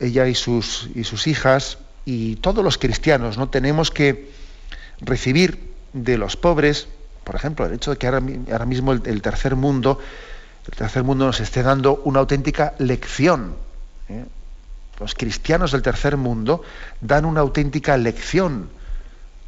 ella 0.00 0.26
y, 0.26 0.34
sus, 0.34 0.90
y 0.94 1.04
sus 1.04 1.26
hijas 1.26 1.78
y 2.04 2.36
todos 2.36 2.64
los 2.64 2.78
cristianos 2.78 3.38
no 3.38 3.48
tenemos 3.48 3.90
que 3.90 4.30
recibir 5.00 5.72
de 5.92 6.18
los 6.18 6.36
pobres 6.36 6.88
por 7.24 7.36
ejemplo, 7.36 7.66
el 7.66 7.74
hecho 7.74 7.92
de 7.92 7.96
que 7.96 8.06
ahora, 8.06 8.66
mismo 8.66 8.92
el, 8.92 9.22
tercer 9.22 9.56
mundo, 9.56 9.98
el 10.66 10.76
tercer 10.76 11.04
mundo 11.04 11.26
nos 11.26 11.40
esté 11.40 11.62
dando 11.62 12.00
una 12.04 12.20
auténtica 12.20 12.74
lección. 12.78 13.54
¿eh? 14.08 14.24
Los 14.98 15.14
cristianos 15.14 15.72
del 15.72 15.82
tercer 15.82 16.16
mundo 16.16 16.62
dan 17.00 17.24
una 17.24 17.40
auténtica 17.40 17.96
lección 17.96 18.70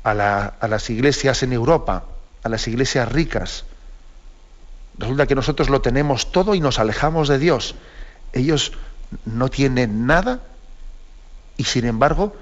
a, 0.04 0.10
a 0.12 0.68
las 0.68 0.90
iglesias 0.90 1.42
en 1.42 1.52
Europa, 1.52 2.04
a 2.42 2.48
las 2.48 2.66
iglesias 2.68 3.10
ricas. 3.10 3.64
Resulta 4.98 5.26
que 5.26 5.34
nosotros 5.34 5.68
lo 5.70 5.80
tenemos 5.80 6.30
todo 6.30 6.54
y 6.54 6.60
nos 6.60 6.78
alejamos 6.78 7.28
de 7.28 7.38
Dios. 7.38 7.74
Ellos 8.32 8.72
no 9.24 9.48
tienen 9.48 10.06
nada 10.06 10.40
y 11.56 11.64
sin 11.64 11.84
embargo 11.84 12.36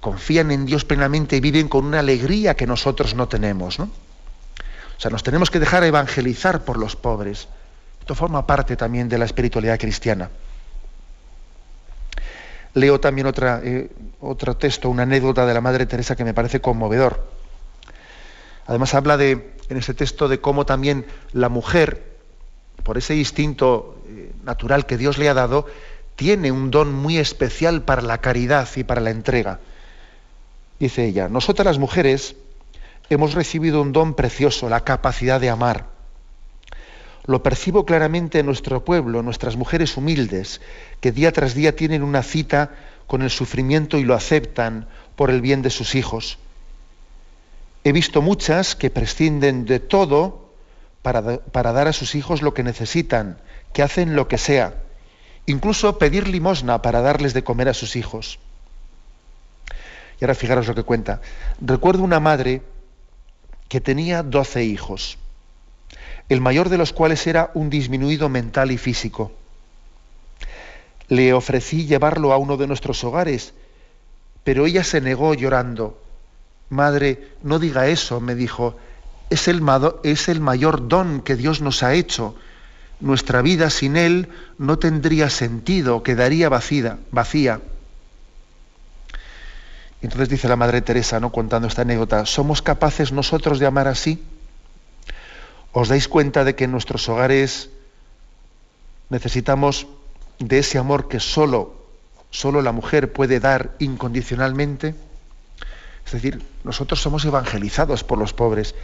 confían 0.00 0.50
en 0.50 0.64
Dios 0.64 0.84
plenamente 0.84 1.36
y 1.36 1.40
viven 1.40 1.68
con 1.68 1.84
una 1.84 2.00
alegría 2.00 2.54
que 2.54 2.66
nosotros 2.66 3.14
no 3.14 3.28
tenemos. 3.28 3.78
¿no? 3.78 3.90
O 4.98 5.00
sea, 5.00 5.12
nos 5.12 5.22
tenemos 5.22 5.48
que 5.48 5.60
dejar 5.60 5.84
evangelizar 5.84 6.64
por 6.64 6.76
los 6.76 6.96
pobres. 6.96 7.46
Esto 8.00 8.16
forma 8.16 8.48
parte 8.48 8.74
también 8.74 9.08
de 9.08 9.16
la 9.16 9.26
espiritualidad 9.26 9.78
cristiana. 9.78 10.28
Leo 12.74 12.98
también 12.98 13.32
eh, 13.62 13.90
otro 14.20 14.56
texto, 14.56 14.90
una 14.90 15.04
anécdota 15.04 15.46
de 15.46 15.54
la 15.54 15.60
Madre 15.60 15.86
Teresa 15.86 16.16
que 16.16 16.24
me 16.24 16.34
parece 16.34 16.60
conmovedor. 16.60 17.30
Además 18.66 18.92
habla 18.94 19.16
de, 19.16 19.54
en 19.68 19.76
ese 19.76 19.94
texto 19.94 20.26
de 20.26 20.40
cómo 20.40 20.66
también 20.66 21.06
la 21.32 21.48
mujer, 21.48 22.16
por 22.82 22.98
ese 22.98 23.14
instinto 23.14 24.02
eh, 24.08 24.32
natural 24.42 24.84
que 24.84 24.98
Dios 24.98 25.16
le 25.16 25.28
ha 25.28 25.34
dado, 25.34 25.66
tiene 26.16 26.50
un 26.50 26.72
don 26.72 26.92
muy 26.92 27.18
especial 27.18 27.82
para 27.82 28.02
la 28.02 28.18
caridad 28.18 28.68
y 28.74 28.82
para 28.82 29.00
la 29.00 29.10
entrega. 29.10 29.60
Dice 30.80 31.04
ella, 31.04 31.28
nosotras 31.28 31.66
las 31.66 31.78
mujeres 31.78 32.34
hemos 33.10 33.34
recibido 33.34 33.82
un 33.82 33.92
don 33.92 34.14
precioso, 34.14 34.68
la 34.68 34.84
capacidad 34.84 35.40
de 35.40 35.50
amar. 35.50 35.86
Lo 37.24 37.42
percibo 37.42 37.84
claramente 37.84 38.38
en 38.38 38.46
nuestro 38.46 38.84
pueblo, 38.84 39.22
nuestras 39.22 39.56
mujeres 39.56 39.96
humildes, 39.96 40.60
que 41.00 41.12
día 41.12 41.32
tras 41.32 41.54
día 41.54 41.76
tienen 41.76 42.02
una 42.02 42.22
cita 42.22 42.70
con 43.06 43.22
el 43.22 43.30
sufrimiento 43.30 43.98
y 43.98 44.04
lo 44.04 44.14
aceptan 44.14 44.88
por 45.16 45.30
el 45.30 45.40
bien 45.40 45.62
de 45.62 45.70
sus 45.70 45.94
hijos. 45.94 46.38
He 47.84 47.92
visto 47.92 48.22
muchas 48.22 48.74
que 48.74 48.90
prescinden 48.90 49.64
de 49.64 49.78
todo 49.80 50.52
para, 51.02 51.38
para, 51.38 51.72
dar 51.72 51.88
a 51.88 51.92
sus 51.92 52.14
hijos 52.14 52.42
lo 52.42 52.54
que 52.54 52.62
necesitan, 52.62 53.38
que 53.72 53.82
hacen 53.82 54.16
lo 54.16 54.28
que 54.28 54.38
sea, 54.38 54.74
incluso 55.46 55.98
pedir 55.98 56.28
limosna 56.28 56.82
para 56.82 57.00
darles 57.00 57.34
de 57.34 57.44
comer 57.44 57.68
a 57.68 57.74
sus 57.74 57.96
hijos. 57.96 58.38
Y 60.20 60.24
ahora 60.24 60.34
fijaros 60.34 60.66
lo 60.66 60.74
que 60.74 60.82
cuenta. 60.82 61.20
Recuerdo 61.60 62.02
una 62.02 62.20
madre 62.20 62.62
que 63.68 63.80
tenía 63.80 64.22
doce 64.22 64.64
hijos, 64.64 65.18
el 66.28 66.40
mayor 66.40 66.68
de 66.68 66.78
los 66.78 66.92
cuales 66.92 67.26
era 67.26 67.50
un 67.54 67.70
disminuido 67.70 68.28
mental 68.28 68.70
y 68.70 68.78
físico. 68.78 69.32
Le 71.08 71.32
ofrecí 71.32 71.86
llevarlo 71.86 72.32
a 72.32 72.36
uno 72.36 72.56
de 72.56 72.66
nuestros 72.66 73.02
hogares, 73.04 73.54
pero 74.44 74.66
ella 74.66 74.84
se 74.84 75.00
negó 75.00 75.34
llorando. 75.34 76.00
Madre, 76.70 77.28
no 77.42 77.58
diga 77.58 77.88
eso, 77.88 78.20
me 78.20 78.34
dijo, 78.34 78.76
es 79.30 79.48
el, 79.48 79.62
es 80.02 80.28
el 80.28 80.40
mayor 80.40 80.88
don 80.88 81.20
que 81.20 81.36
Dios 81.36 81.60
nos 81.60 81.82
ha 81.82 81.94
hecho. 81.94 82.34
Nuestra 83.00 83.42
vida 83.42 83.70
sin 83.70 83.96
Él 83.96 84.28
no 84.58 84.78
tendría 84.78 85.30
sentido, 85.30 86.02
quedaría 86.02 86.48
vacía. 86.48 86.98
vacía. 87.10 87.60
Entonces 90.00 90.28
dice 90.28 90.48
la 90.48 90.56
Madre 90.56 90.80
Teresa, 90.80 91.18
¿no? 91.18 91.32
contando 91.32 91.66
esta 91.66 91.82
anécdota, 91.82 92.24
¿somos 92.24 92.62
capaces 92.62 93.10
nosotros 93.10 93.58
de 93.58 93.66
amar 93.66 93.88
así? 93.88 94.22
¿Os 95.72 95.88
dais 95.88 96.08
cuenta 96.08 96.44
de 96.44 96.54
que 96.54 96.64
en 96.64 96.72
nuestros 96.72 97.08
hogares 97.08 97.70
necesitamos 99.10 99.86
de 100.38 100.60
ese 100.60 100.78
amor 100.78 101.08
que 101.08 101.18
solo, 101.18 101.74
solo 102.30 102.62
la 102.62 102.72
mujer 102.72 103.12
puede 103.12 103.40
dar 103.40 103.74
incondicionalmente? 103.80 104.94
Es 106.06 106.12
decir, 106.12 106.42
nosotros 106.64 107.02
somos 107.02 107.24
evangelizados 107.24 108.04
por 108.04 108.18
los 108.18 108.32
pobres. 108.32 108.74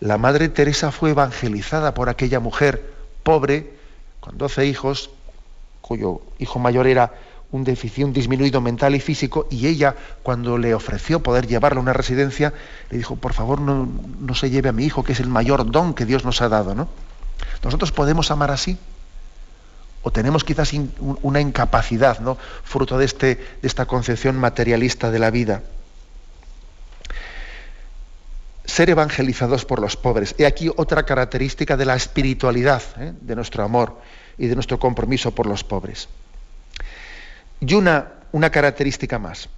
La 0.00 0.18
Madre 0.18 0.48
Teresa 0.48 0.90
fue 0.90 1.10
evangelizada 1.10 1.94
por 1.94 2.08
aquella 2.08 2.40
mujer 2.40 2.94
pobre, 3.22 3.72
con 4.20 4.36
doce 4.36 4.66
hijos, 4.66 5.10
cuyo 5.80 6.20
hijo 6.38 6.58
mayor 6.58 6.86
era 6.86 7.14
un 7.50 7.64
déficit, 7.64 8.04
un 8.04 8.12
disminuido 8.12 8.60
mental 8.60 8.94
y 8.94 9.00
físico, 9.00 9.46
y 9.50 9.66
ella, 9.66 9.94
cuando 10.22 10.58
le 10.58 10.74
ofreció 10.74 11.22
poder 11.22 11.46
llevarlo 11.46 11.80
a 11.80 11.82
una 11.82 11.92
residencia, 11.94 12.52
le 12.90 12.98
dijo, 12.98 13.16
por 13.16 13.32
favor, 13.32 13.60
no, 13.60 13.88
no, 14.20 14.34
se 14.34 14.50
lleve 14.50 14.68
a 14.68 14.72
mi 14.72 14.84
hijo, 14.84 15.02
que 15.02 15.12
es 15.12 15.20
el 15.20 15.28
mayor 15.28 15.70
don 15.70 15.94
que 15.94 16.04
Dios 16.04 16.24
nos 16.24 16.42
ha 16.42 16.48
dado. 16.48 16.74
¿no? 16.74 16.88
Nosotros 17.64 17.90
podemos 17.92 18.30
amar 18.30 18.50
así, 18.50 18.76
o 20.02 20.12
tenemos 20.12 20.44
quizás 20.44 20.72
una 21.22 21.40
incapacidad, 21.40 22.20
¿no? 22.20 22.36
fruto 22.64 22.98
de, 22.98 23.06
este, 23.06 23.36
de 23.36 23.68
esta 23.68 23.86
concepción 23.86 24.36
materialista 24.36 25.10
de 25.10 25.18
la 25.18 25.30
vida. 25.30 25.62
Ser 28.64 28.90
evangelizados 28.90 29.64
por 29.64 29.80
los 29.80 29.96
pobres. 29.96 30.34
He 30.36 30.44
aquí 30.44 30.70
otra 30.76 31.04
característica 31.04 31.78
de 31.78 31.86
la 31.86 31.96
espiritualidad, 31.96 32.82
¿eh? 32.98 33.14
de 33.18 33.34
nuestro 33.34 33.64
amor 33.64 33.98
y 34.36 34.46
de 34.46 34.54
nuestro 34.54 34.78
compromiso 34.78 35.34
por 35.34 35.46
los 35.46 35.64
pobres. 35.64 36.08
Y 37.60 37.74
una, 37.74 38.12
una 38.32 38.50
característica 38.50 39.18
más. 39.18 39.48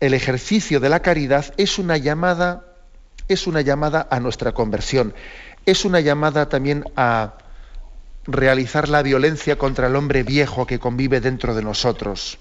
El 0.00 0.14
ejercicio 0.14 0.80
de 0.80 0.88
la 0.88 1.00
caridad 1.00 1.52
es 1.56 1.78
una 1.78 1.96
llamada, 1.96 2.64
es 3.26 3.46
una 3.46 3.60
llamada 3.60 4.06
a 4.10 4.20
nuestra 4.20 4.52
conversión, 4.52 5.12
es 5.66 5.84
una 5.84 6.00
llamada 6.00 6.48
también 6.48 6.84
a 6.96 7.34
realizar 8.26 8.88
la 8.88 9.02
violencia 9.02 9.56
contra 9.56 9.88
el 9.88 9.96
hombre 9.96 10.22
viejo 10.22 10.66
que 10.66 10.78
convive 10.78 11.20
dentro 11.20 11.54
de 11.54 11.62
nosotros. 11.62 12.38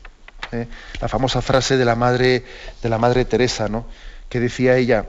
¿eh? 0.51 0.68
La 1.01 1.07
famosa 1.07 1.41
frase 1.41 1.78
de 1.78 1.86
la 1.86 1.95
madre, 1.95 2.43
de 2.84 2.89
la 2.89 2.97
madre 2.97 3.26
Teresa, 3.26 3.68
¿no? 3.70 3.88
que 4.30 4.39
decía 4.39 4.78
ella, 4.78 5.07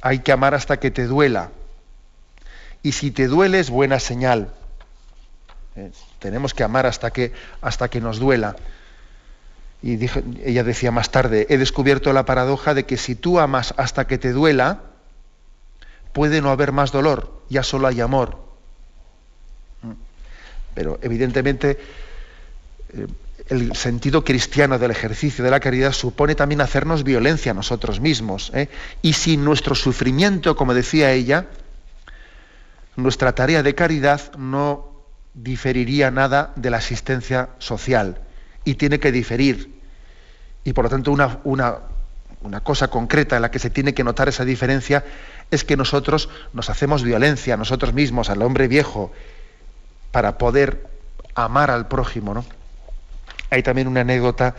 hay 0.00 0.20
que 0.20 0.32
amar 0.32 0.54
hasta 0.54 0.78
que 0.78 0.90
te 0.90 1.06
duela. 1.06 1.50
Y 2.82 2.92
si 2.92 3.10
te 3.10 3.26
duele 3.26 3.58
es 3.58 3.70
buena 3.70 3.98
señal. 3.98 4.52
¿Eh? 5.78 5.92
Tenemos 6.18 6.54
que 6.54 6.64
amar 6.64 6.86
hasta 6.86 7.10
que, 7.10 7.32
hasta 7.60 7.88
que 7.88 8.00
nos 8.00 8.18
duela. 8.18 8.56
Y 9.82 9.98
ella 10.44 10.64
decía 10.64 10.90
más 10.90 11.10
tarde, 11.10 11.46
he 11.50 11.56
descubierto 11.56 12.12
la 12.12 12.24
paradoja 12.24 12.74
de 12.74 12.84
que 12.84 12.96
si 12.96 13.14
tú 13.14 13.38
amas 13.38 13.74
hasta 13.76 14.06
que 14.06 14.18
te 14.18 14.32
duela, 14.32 14.82
puede 16.12 16.42
no 16.42 16.50
haber 16.50 16.72
más 16.72 16.90
dolor, 16.90 17.42
ya 17.48 17.62
solo 17.62 17.86
hay 17.86 18.00
amor. 18.00 18.38
Pero 20.74 20.98
evidentemente 21.02 21.78
eh, 22.92 23.06
el 23.48 23.74
sentido 23.76 24.24
cristiano 24.24 24.78
del 24.78 24.90
ejercicio 24.90 25.44
de 25.44 25.50
la 25.50 25.60
caridad 25.60 25.92
supone 25.92 26.34
también 26.34 26.60
hacernos 26.60 27.04
violencia 27.04 27.52
a 27.52 27.54
nosotros 27.54 28.00
mismos. 28.00 28.50
¿eh? 28.54 28.68
Y 29.00 29.12
sin 29.12 29.44
nuestro 29.44 29.76
sufrimiento, 29.76 30.56
como 30.56 30.74
decía 30.74 31.12
ella, 31.12 31.46
nuestra 32.96 33.32
tarea 33.32 33.62
de 33.62 33.76
caridad 33.76 34.32
no 34.36 34.87
diferiría 35.42 36.10
nada 36.10 36.52
de 36.56 36.70
la 36.70 36.78
asistencia 36.78 37.50
social 37.58 38.20
y 38.64 38.74
tiene 38.74 38.98
que 38.98 39.12
diferir. 39.12 39.78
Y 40.64 40.72
por 40.72 40.84
lo 40.84 40.90
tanto 40.90 41.12
una, 41.12 41.38
una, 41.44 41.78
una, 42.42 42.60
cosa 42.60 42.88
concreta 42.88 43.36
en 43.36 43.42
la 43.42 43.50
que 43.50 43.58
se 43.58 43.70
tiene 43.70 43.94
que 43.94 44.04
notar 44.04 44.28
esa 44.28 44.44
diferencia 44.44 45.04
es 45.50 45.64
que 45.64 45.76
nosotros 45.76 46.28
nos 46.52 46.70
hacemos 46.70 47.02
violencia 47.04 47.54
a 47.54 47.56
nosotros 47.56 47.94
mismos, 47.94 48.30
al 48.30 48.42
hombre 48.42 48.68
viejo, 48.68 49.12
para 50.10 50.38
poder 50.38 50.86
amar 51.34 51.70
al 51.70 51.86
prójimo. 51.86 52.34
¿no? 52.34 52.44
Hay 53.50 53.62
también 53.62 53.86
una 53.86 54.00
anécdota 54.00 54.56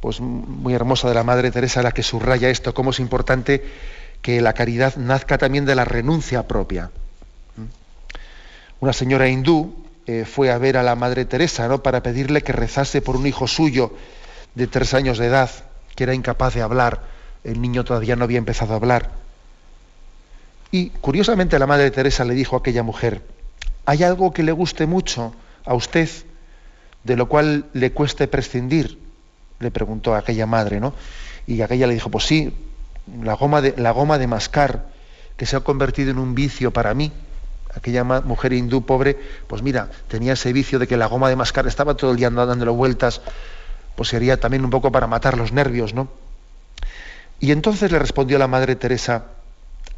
pues, 0.00 0.20
muy 0.20 0.72
hermosa 0.72 1.08
de 1.08 1.14
la 1.14 1.24
Madre 1.24 1.50
Teresa 1.50 1.82
la 1.82 1.92
que 1.92 2.02
subraya 2.02 2.48
esto, 2.48 2.74
cómo 2.74 2.90
es 2.90 3.00
importante 3.00 3.64
que 4.22 4.40
la 4.40 4.52
caridad 4.52 4.96
nazca 4.96 5.36
también 5.36 5.64
de 5.64 5.74
la 5.74 5.84
renuncia 5.84 6.46
propia. 6.46 6.90
Una 8.78 8.92
señora 8.92 9.28
hindú 9.28 9.81
eh, 10.06 10.24
fue 10.24 10.50
a 10.50 10.58
ver 10.58 10.76
a 10.76 10.82
la 10.82 10.96
Madre 10.96 11.24
Teresa 11.24 11.68
¿no? 11.68 11.82
para 11.82 12.02
pedirle 12.02 12.42
que 12.42 12.52
rezase 12.52 13.00
por 13.02 13.14
un 13.14 13.26
hijo 13.26 13.46
suyo 13.46 13.94
de 14.54 14.66
tres 14.66 14.94
años 14.94 15.18
de 15.18 15.26
edad, 15.26 15.50
que 15.94 16.04
era 16.04 16.14
incapaz 16.14 16.54
de 16.54 16.62
hablar. 16.62 17.02
El 17.44 17.60
niño 17.60 17.84
todavía 17.84 18.16
no 18.16 18.24
había 18.24 18.38
empezado 18.38 18.72
a 18.72 18.76
hablar. 18.76 19.10
Y 20.72 20.90
curiosamente 20.90 21.58
la 21.58 21.66
Madre 21.66 21.90
Teresa 21.90 22.24
le 22.24 22.34
dijo 22.34 22.56
a 22.56 22.60
aquella 22.60 22.82
mujer, 22.82 23.22
¿hay 23.84 24.02
algo 24.02 24.32
que 24.32 24.42
le 24.42 24.52
guste 24.52 24.86
mucho 24.86 25.34
a 25.64 25.74
usted, 25.74 26.08
de 27.04 27.16
lo 27.16 27.28
cual 27.28 27.66
le 27.72 27.92
cueste 27.92 28.26
prescindir? 28.26 28.98
Le 29.60 29.70
preguntó 29.70 30.14
a 30.14 30.18
aquella 30.18 30.46
madre, 30.46 30.80
¿no? 30.80 30.94
Y 31.46 31.60
aquella 31.60 31.86
le 31.86 31.94
dijo, 31.94 32.10
pues 32.10 32.24
sí, 32.24 32.52
la 33.22 33.34
goma 33.34 33.60
de, 33.60 33.74
la 33.76 33.92
goma 33.92 34.18
de 34.18 34.26
mascar, 34.26 34.86
que 35.36 35.46
se 35.46 35.54
ha 35.54 35.60
convertido 35.60 36.10
en 36.10 36.18
un 36.18 36.34
vicio 36.34 36.72
para 36.72 36.94
mí 36.94 37.12
aquella 37.74 38.04
mujer 38.04 38.52
hindú 38.52 38.84
pobre, 38.84 39.18
pues 39.46 39.62
mira, 39.62 39.90
tenía 40.08 40.34
ese 40.34 40.52
vicio 40.52 40.78
de 40.78 40.86
que 40.86 40.96
la 40.96 41.06
goma 41.06 41.28
de 41.28 41.36
mascar 41.36 41.66
estaba 41.66 41.96
todo 41.96 42.10
el 42.10 42.16
día 42.16 42.30
dándole 42.30 42.70
vueltas, 42.70 43.20
pues 43.96 44.08
sería 44.08 44.38
también 44.38 44.64
un 44.64 44.70
poco 44.70 44.92
para 44.92 45.06
matar 45.06 45.36
los 45.36 45.52
nervios, 45.52 45.94
¿no? 45.94 46.08
Y 47.40 47.50
entonces 47.50 47.90
le 47.90 47.98
respondió 47.98 48.38
la 48.38 48.46
Madre 48.46 48.76
Teresa, 48.76 49.26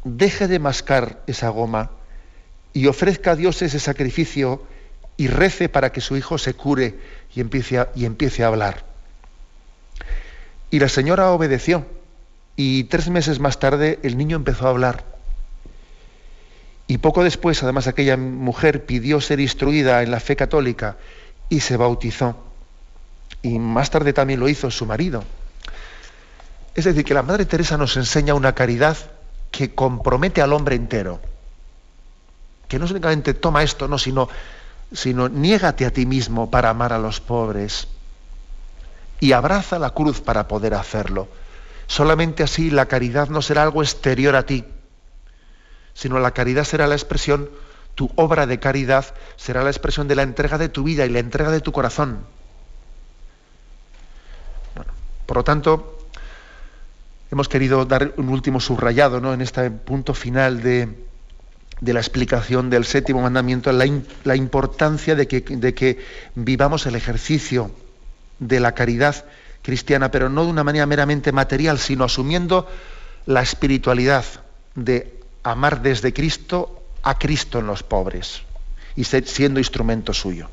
deje 0.03 0.47
de 0.47 0.59
mascar 0.59 1.21
esa 1.27 1.49
goma 1.49 1.91
y 2.73 2.87
ofrezca 2.87 3.31
a 3.31 3.35
Dios 3.35 3.61
ese 3.61 3.79
sacrificio 3.79 4.63
y 5.17 5.27
rece 5.27 5.69
para 5.69 5.91
que 5.91 6.01
su 6.01 6.17
hijo 6.17 6.37
se 6.37 6.53
cure 6.53 6.99
y 7.33 7.41
empiece 7.41 7.87
y 7.95 8.05
empiece 8.05 8.43
a 8.43 8.47
hablar. 8.47 8.83
Y 10.71 10.79
la 10.79 10.89
señora 10.89 11.31
obedeció 11.31 11.85
y 12.55 12.85
tres 12.85 13.09
meses 13.09 13.39
más 13.39 13.59
tarde 13.59 13.99
el 14.03 14.17
niño 14.17 14.35
empezó 14.35 14.67
a 14.67 14.71
hablar. 14.71 15.14
Y 16.87 16.99
poco 16.99 17.23
después, 17.23 17.61
además, 17.63 17.87
aquella 17.87 18.15
mujer 18.15 18.85
pidió 18.85 19.19
ser 19.19 19.39
instruida 19.39 20.03
en 20.03 20.11
la 20.11 20.19
fe 20.19 20.35
católica 20.35 20.97
y 21.49 21.61
se 21.61 21.77
bautizó. 21.77 22.37
Y 23.41 23.57
más 23.57 23.89
tarde 23.89 24.13
también 24.13 24.39
lo 24.39 24.47
hizo 24.47 24.69
su 24.69 24.85
marido. 24.85 25.23
Es 26.75 26.85
decir, 26.85 27.03
que 27.03 27.13
la 27.13 27.23
Madre 27.23 27.45
Teresa 27.45 27.77
nos 27.77 27.97
enseña 27.97 28.33
una 28.33 28.53
caridad 28.53 28.97
que 29.49 29.73
compromete 29.73 30.41
al 30.41 30.53
hombre 30.53 30.75
entero. 30.75 31.19
Que 32.67 32.77
no 32.77 32.85
únicamente 32.85 33.33
toma 33.33 33.63
esto, 33.63 33.87
no, 33.87 33.97
sino, 33.97 34.29
sino 34.91 35.29
niégate 35.29 35.85
a 35.85 35.91
ti 35.91 36.05
mismo 36.05 36.51
para 36.51 36.69
amar 36.69 36.93
a 36.93 36.99
los 36.99 37.19
pobres. 37.19 37.87
Y 39.19 39.31
abraza 39.31 39.79
la 39.79 39.91
cruz 39.91 40.21
para 40.21 40.47
poder 40.47 40.73
hacerlo. 40.73 41.29
Solamente 41.87 42.43
así 42.43 42.69
la 42.69 42.87
caridad 42.87 43.29
no 43.29 43.41
será 43.41 43.63
algo 43.63 43.81
exterior 43.81 44.35
a 44.35 44.45
ti, 44.45 44.65
sino 45.95 46.19
la 46.19 46.31
caridad 46.31 46.65
será 46.65 46.85
la 46.85 46.93
expresión, 46.93 47.49
tu 47.95 48.11
obra 48.15 48.45
de 48.45 48.59
caridad 48.59 49.05
será 49.37 49.63
la 49.63 49.71
expresión 49.71 50.07
de 50.07 50.15
la 50.15 50.23
entrega 50.23 50.59
de 50.59 50.69
tu 50.69 50.83
vida 50.83 51.05
y 51.05 51.09
la 51.09 51.19
entrega 51.19 51.49
de 51.49 51.61
tu 51.61 51.71
corazón. 51.71 52.19
Por 55.25 55.37
lo 55.37 55.43
tanto, 55.43 55.97
hemos 57.31 57.47
querido 57.47 57.85
dar 57.85 58.13
un 58.17 58.29
último 58.29 58.59
subrayado 58.59 59.19
¿no? 59.21 59.33
en 59.33 59.41
este 59.41 59.71
punto 59.71 60.13
final 60.13 60.61
de, 60.61 60.89
la 61.81 61.99
explicación 61.99 62.69
del 62.69 62.85
séptimo 62.85 63.21
mandamiento, 63.21 63.71
la, 63.71 63.85
la 64.25 64.35
importancia 64.35 65.15
de 65.15 65.27
que, 65.27 65.41
de 65.41 65.73
que 65.73 66.05
vivamos 66.35 66.85
el 66.85 66.95
ejercicio 66.95 67.71
de 68.39 68.59
la 68.59 68.73
caridad 68.73 69.25
cristiana, 69.61 70.11
pero 70.11 70.29
no 70.29 70.43
de 70.43 70.51
una 70.51 70.65
manera 70.65 70.85
meramente 70.85 71.31
material, 71.31 71.79
sino 71.79 72.03
asumiendo 72.03 72.67
la 73.25 73.41
espiritualidad 73.41 74.25
de 74.75 75.14
amar 75.45 75.81
desde 75.81 76.11
Cristo 76.11 76.81
a 77.03 77.19
Cristo 77.19 77.59
en 77.59 77.67
los 77.67 77.83
pobres 77.83 78.41
y 78.95 79.03
siendo 79.03 79.59
instrumento 79.59 80.11
suyo. 80.11 80.49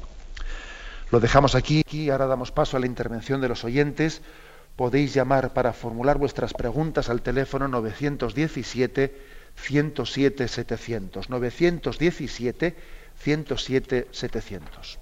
Lo 1.10 1.18
dejamos 1.18 1.54
aquí 1.54 1.82
y 1.90 2.10
ahora 2.10 2.26
damos 2.26 2.52
paso 2.52 2.76
a 2.76 2.80
la 2.80 2.86
intervención 2.86 3.40
de 3.40 3.48
los 3.48 3.64
oyentes. 3.64 4.20
Podéis 4.76 5.14
llamar 5.14 5.54
para 5.54 5.72
formular 5.72 6.18
vuestras 6.18 6.52
preguntas 6.52 7.08
al 7.08 7.22
teléfono 7.22 7.68
917 7.68 9.18
107 9.56 10.48
700. 10.48 11.30
917 11.30 12.76
107 13.18 14.08
700. 14.10 15.01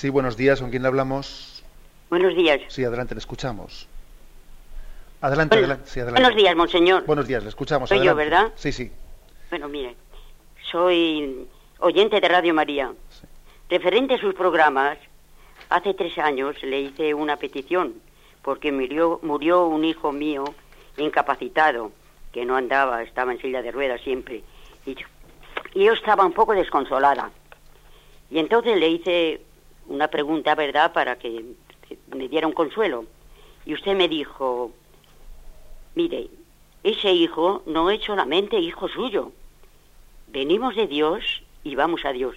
Sí, 0.00 0.08
buenos 0.08 0.34
días, 0.38 0.62
¿con 0.62 0.70
quién 0.70 0.80
le 0.80 0.88
hablamos? 0.88 1.62
Buenos 2.08 2.34
días. 2.34 2.58
Sí, 2.68 2.82
adelante, 2.82 3.14
le 3.14 3.18
escuchamos. 3.18 3.86
Adelante, 5.20 5.56
Bueno, 5.56 5.66
adelante. 5.66 5.90
sí, 5.90 6.00
adelante. 6.00 6.22
buenos 6.22 6.36
días, 6.42 6.56
monseñor. 6.56 7.04
Buenos 7.04 7.28
días, 7.28 7.42
le 7.42 7.50
escuchamos. 7.50 7.90
Soy 7.90 8.02
yo. 8.02 8.14
¿verdad? 8.14 8.50
Sí, 8.54 8.72
sí. 8.72 8.90
Bueno, 9.50 9.68
mire, 9.68 9.94
soy 10.70 11.46
oyente 11.80 12.18
de 12.18 12.26
Radio 12.30 12.54
María. 12.54 12.90
Referente 13.68 14.14
a 14.14 14.18
sus 14.18 14.32
programas, 14.34 14.96
hace 15.68 15.92
tres 15.92 16.16
años 16.16 16.56
le 16.62 16.80
hice 16.80 17.12
una 17.12 17.36
petición 17.36 17.92
porque 18.40 18.72
murió, 18.72 19.20
murió 19.22 19.66
un 19.66 19.84
hijo 19.84 20.12
mío 20.12 20.44
incapacitado, 20.96 21.92
que 22.32 22.46
no 22.46 22.56
andaba, 22.56 23.02
estaba 23.02 23.32
en 23.32 23.42
silla 23.42 23.60
de 23.60 23.70
ruedas 23.70 24.00
siempre. 24.00 24.42
Y 24.86 24.94
yo, 24.94 25.06
y 25.74 25.84
yo 25.84 25.92
estaba 25.92 26.24
un 26.24 26.32
poco 26.32 26.54
desconsolada. 26.54 27.30
Y 28.30 28.38
entonces 28.38 28.78
le 28.78 28.88
hice 28.88 29.42
una 29.90 30.08
pregunta, 30.08 30.54
¿verdad?, 30.54 30.92
para 30.92 31.18
que 31.18 31.44
me 32.14 32.28
diera 32.28 32.46
un 32.46 32.52
consuelo. 32.52 33.04
Y 33.66 33.74
usted 33.74 33.94
me 33.96 34.08
dijo, 34.08 34.70
mire, 35.94 36.28
ese 36.82 37.12
hijo 37.12 37.62
no 37.66 37.90
es 37.90 38.02
solamente 38.02 38.58
hijo 38.58 38.88
suyo. 38.88 39.32
Venimos 40.28 40.76
de 40.76 40.86
Dios 40.86 41.42
y 41.64 41.74
vamos 41.74 42.04
a 42.04 42.12
Dios. 42.12 42.36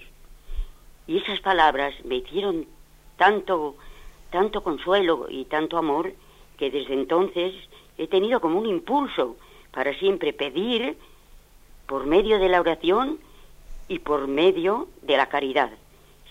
Y 1.06 1.18
esas 1.18 1.40
palabras 1.40 1.94
me 2.04 2.16
hicieron 2.16 2.66
tanto, 3.16 3.76
tanto 4.30 4.62
consuelo 4.62 5.26
y 5.30 5.44
tanto 5.44 5.78
amor 5.78 6.12
que 6.58 6.70
desde 6.70 6.94
entonces 6.94 7.54
he 7.98 8.08
tenido 8.08 8.40
como 8.40 8.58
un 8.58 8.66
impulso 8.66 9.36
para 9.70 9.94
siempre 9.94 10.32
pedir 10.32 10.96
por 11.86 12.06
medio 12.06 12.38
de 12.38 12.48
la 12.48 12.60
oración 12.60 13.20
y 13.86 14.00
por 14.00 14.26
medio 14.26 14.88
de 15.02 15.16
la 15.16 15.28
caridad. 15.28 15.70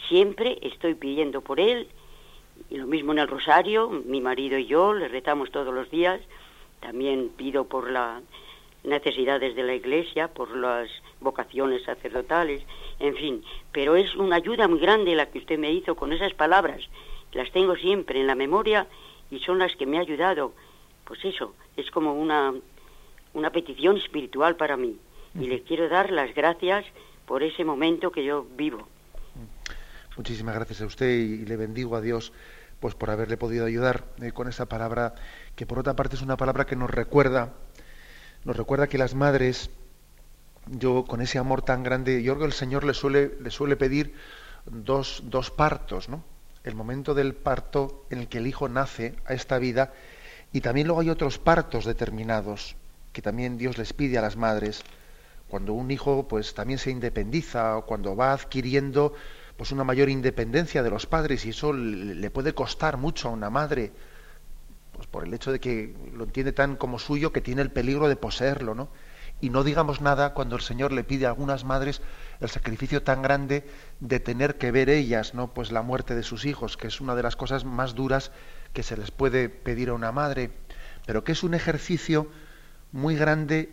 Siempre 0.09 0.57
estoy 0.61 0.95
pidiendo 0.95 1.41
por 1.41 1.59
él, 1.59 1.87
y 2.69 2.77
lo 2.77 2.87
mismo 2.87 3.11
en 3.11 3.19
el 3.19 3.27
rosario, 3.27 3.89
mi 3.89 4.21
marido 4.21 4.57
y 4.57 4.65
yo 4.65 4.93
le 4.93 5.07
rezamos 5.07 5.51
todos 5.51 5.73
los 5.73 5.89
días, 5.89 6.21
también 6.79 7.29
pido 7.35 7.65
por 7.65 7.89
las 7.89 8.21
necesidades 8.83 9.55
de 9.55 9.63
la 9.63 9.75
iglesia, 9.75 10.27
por 10.27 10.55
las 10.55 10.89
vocaciones 11.21 11.83
sacerdotales, 11.83 12.61
en 12.99 13.15
fin, 13.15 13.43
pero 13.71 13.95
es 13.95 14.15
una 14.15 14.35
ayuda 14.35 14.67
muy 14.67 14.79
grande 14.79 15.15
la 15.15 15.29
que 15.29 15.39
usted 15.39 15.57
me 15.57 15.71
hizo 15.71 15.95
con 15.95 16.11
esas 16.11 16.33
palabras, 16.33 16.81
las 17.31 17.51
tengo 17.51 17.75
siempre 17.75 18.19
en 18.19 18.27
la 18.27 18.35
memoria 18.35 18.87
y 19.31 19.39
son 19.39 19.59
las 19.59 19.75
que 19.75 19.85
me 19.85 19.97
ha 19.97 20.01
ayudado, 20.01 20.53
pues 21.05 21.23
eso, 21.25 21.55
es 21.77 21.89
como 21.91 22.13
una, 22.13 22.53
una 23.33 23.49
petición 23.49 23.97
espiritual 23.97 24.55
para 24.55 24.77
mí. 24.77 24.97
Y 25.35 25.47
le 25.47 25.63
quiero 25.63 25.89
dar 25.89 26.11
las 26.11 26.33
gracias 26.35 26.85
por 27.25 27.41
ese 27.41 27.65
momento 27.65 28.11
que 28.11 28.23
yo 28.23 28.45
vivo. 28.55 28.87
Muchísimas 30.17 30.55
gracias 30.55 30.81
a 30.81 30.85
usted 30.85 31.09
y 31.09 31.45
le 31.45 31.57
bendigo 31.57 31.95
a 31.95 32.01
Dios 32.01 32.33
pues 32.79 32.95
por 32.95 33.09
haberle 33.09 33.37
podido 33.37 33.65
ayudar 33.65 34.05
eh, 34.21 34.31
con 34.31 34.47
esa 34.47 34.65
palabra 34.65 35.15
que 35.55 35.65
por 35.65 35.79
otra 35.79 35.95
parte 35.95 36.15
es 36.15 36.21
una 36.21 36.37
palabra 36.37 36.65
que 36.65 36.75
nos 36.75 36.89
recuerda 36.89 37.53
nos 38.43 38.57
recuerda 38.57 38.87
que 38.87 38.97
las 38.97 39.15
madres 39.15 39.69
yo 40.67 41.05
con 41.05 41.21
ese 41.21 41.39
amor 41.39 41.61
tan 41.61 41.81
grande 41.81 42.21
yo 42.23 42.33
creo 42.33 42.47
que 42.47 42.53
el 42.53 42.53
Señor 42.53 42.83
le 42.83 42.93
suele 42.93 43.31
le 43.39 43.49
suele 43.49 43.75
pedir 43.75 44.13
dos, 44.65 45.23
dos 45.25 45.49
partos 45.49 46.09
no 46.09 46.23
el 46.63 46.75
momento 46.75 47.13
del 47.13 47.33
parto 47.33 48.05
en 48.09 48.19
el 48.19 48.27
que 48.27 48.37
el 48.37 48.47
hijo 48.47 48.69
nace 48.69 49.15
a 49.25 49.33
esta 49.33 49.57
vida 49.57 49.93
y 50.51 50.61
también 50.61 50.87
luego 50.87 51.01
hay 51.01 51.09
otros 51.09 51.39
partos 51.39 51.85
determinados 51.85 52.75
que 53.11 53.21
también 53.21 53.57
Dios 53.57 53.77
les 53.77 53.93
pide 53.93 54.17
a 54.17 54.21
las 54.21 54.37
madres. 54.37 54.83
Cuando 55.47 55.73
un 55.73 55.91
hijo 55.91 56.27
pues 56.27 56.53
también 56.53 56.79
se 56.79 56.91
independiza 56.91 57.77
o 57.77 57.85
cuando 57.85 58.15
va 58.15 58.33
adquiriendo 58.33 59.13
pues 59.63 59.71
una 59.71 59.85
mayor 59.85 60.09
independencia 60.09 60.83
de 60.83 60.89
los 60.89 61.05
padres 61.05 61.45
y 61.45 61.51
eso 61.51 61.71
le 61.71 62.29
puede 62.29 62.53
costar 62.53 62.97
mucho 62.97 63.29
a 63.29 63.31
una 63.31 63.49
madre 63.49 63.93
pues 64.91 65.07
por 65.07 65.23
el 65.23 65.33
hecho 65.33 65.53
de 65.53 65.61
que 65.61 65.95
lo 66.13 66.25
entiende 66.25 66.51
tan 66.51 66.75
como 66.75 66.99
suyo 66.99 67.31
que 67.31 67.39
tiene 67.39 67.61
el 67.61 67.71
peligro 67.71 68.09
de 68.09 68.17
poseerlo 68.17 68.75
no 68.75 68.89
y 69.39 69.49
no 69.49 69.63
digamos 69.63 70.01
nada 70.01 70.33
cuando 70.33 70.57
el 70.57 70.61
Señor 70.61 70.91
le 70.91 71.05
pide 71.05 71.27
a 71.27 71.29
algunas 71.29 71.63
madres 71.63 72.01
el 72.41 72.49
sacrificio 72.49 73.03
tan 73.03 73.21
grande 73.21 73.65
de 74.01 74.19
tener 74.19 74.57
que 74.57 74.69
ver 74.73 74.89
ellas 74.89 75.33
no 75.33 75.53
pues 75.53 75.71
la 75.71 75.81
muerte 75.81 76.13
de 76.13 76.23
sus 76.23 76.43
hijos 76.43 76.75
que 76.75 76.87
es 76.87 76.99
una 76.99 77.15
de 77.15 77.23
las 77.23 77.37
cosas 77.37 77.63
más 77.63 77.95
duras 77.95 78.33
que 78.73 78.83
se 78.83 78.97
les 78.97 79.11
puede 79.11 79.47
pedir 79.47 79.87
a 79.87 79.93
una 79.93 80.11
madre. 80.11 80.51
Pero 81.05 81.23
que 81.23 81.31
es 81.31 81.41
un 81.41 81.53
ejercicio 81.53 82.27
muy 82.91 83.15
grande 83.15 83.71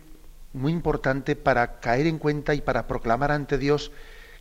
muy 0.53 0.71
importante 0.71 1.35
para 1.35 1.81
caer 1.81 2.07
en 2.07 2.17
cuenta 2.17 2.53
y 2.53 2.61
para 2.61 2.87
proclamar 2.87 3.33
ante 3.33 3.57
Dios 3.57 3.91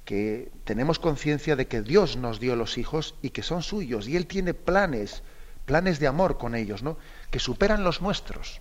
que 0.05 0.51
tenemos 0.65 0.99
conciencia 0.99 1.57
de 1.57 1.67
que 1.67 1.83
Dios 1.83 2.17
nos 2.17 2.41
dio 2.41 2.57
los 2.57 2.79
hijos 2.79 3.15
y 3.23 3.31
que 3.31 3.43
son 3.43 3.63
suyos 3.63 4.09
y 4.09 4.17
Él 4.17 4.27
tiene 4.27 4.55
planes, 4.55 5.23
planes 5.67 6.01
de 6.01 6.07
amor 6.07 6.39
con 6.39 6.55
ellos, 6.55 6.83
¿no? 6.83 6.99
que 7.31 7.39
superan 7.39 7.85
los 7.85 8.03
nuestros. 8.03 8.61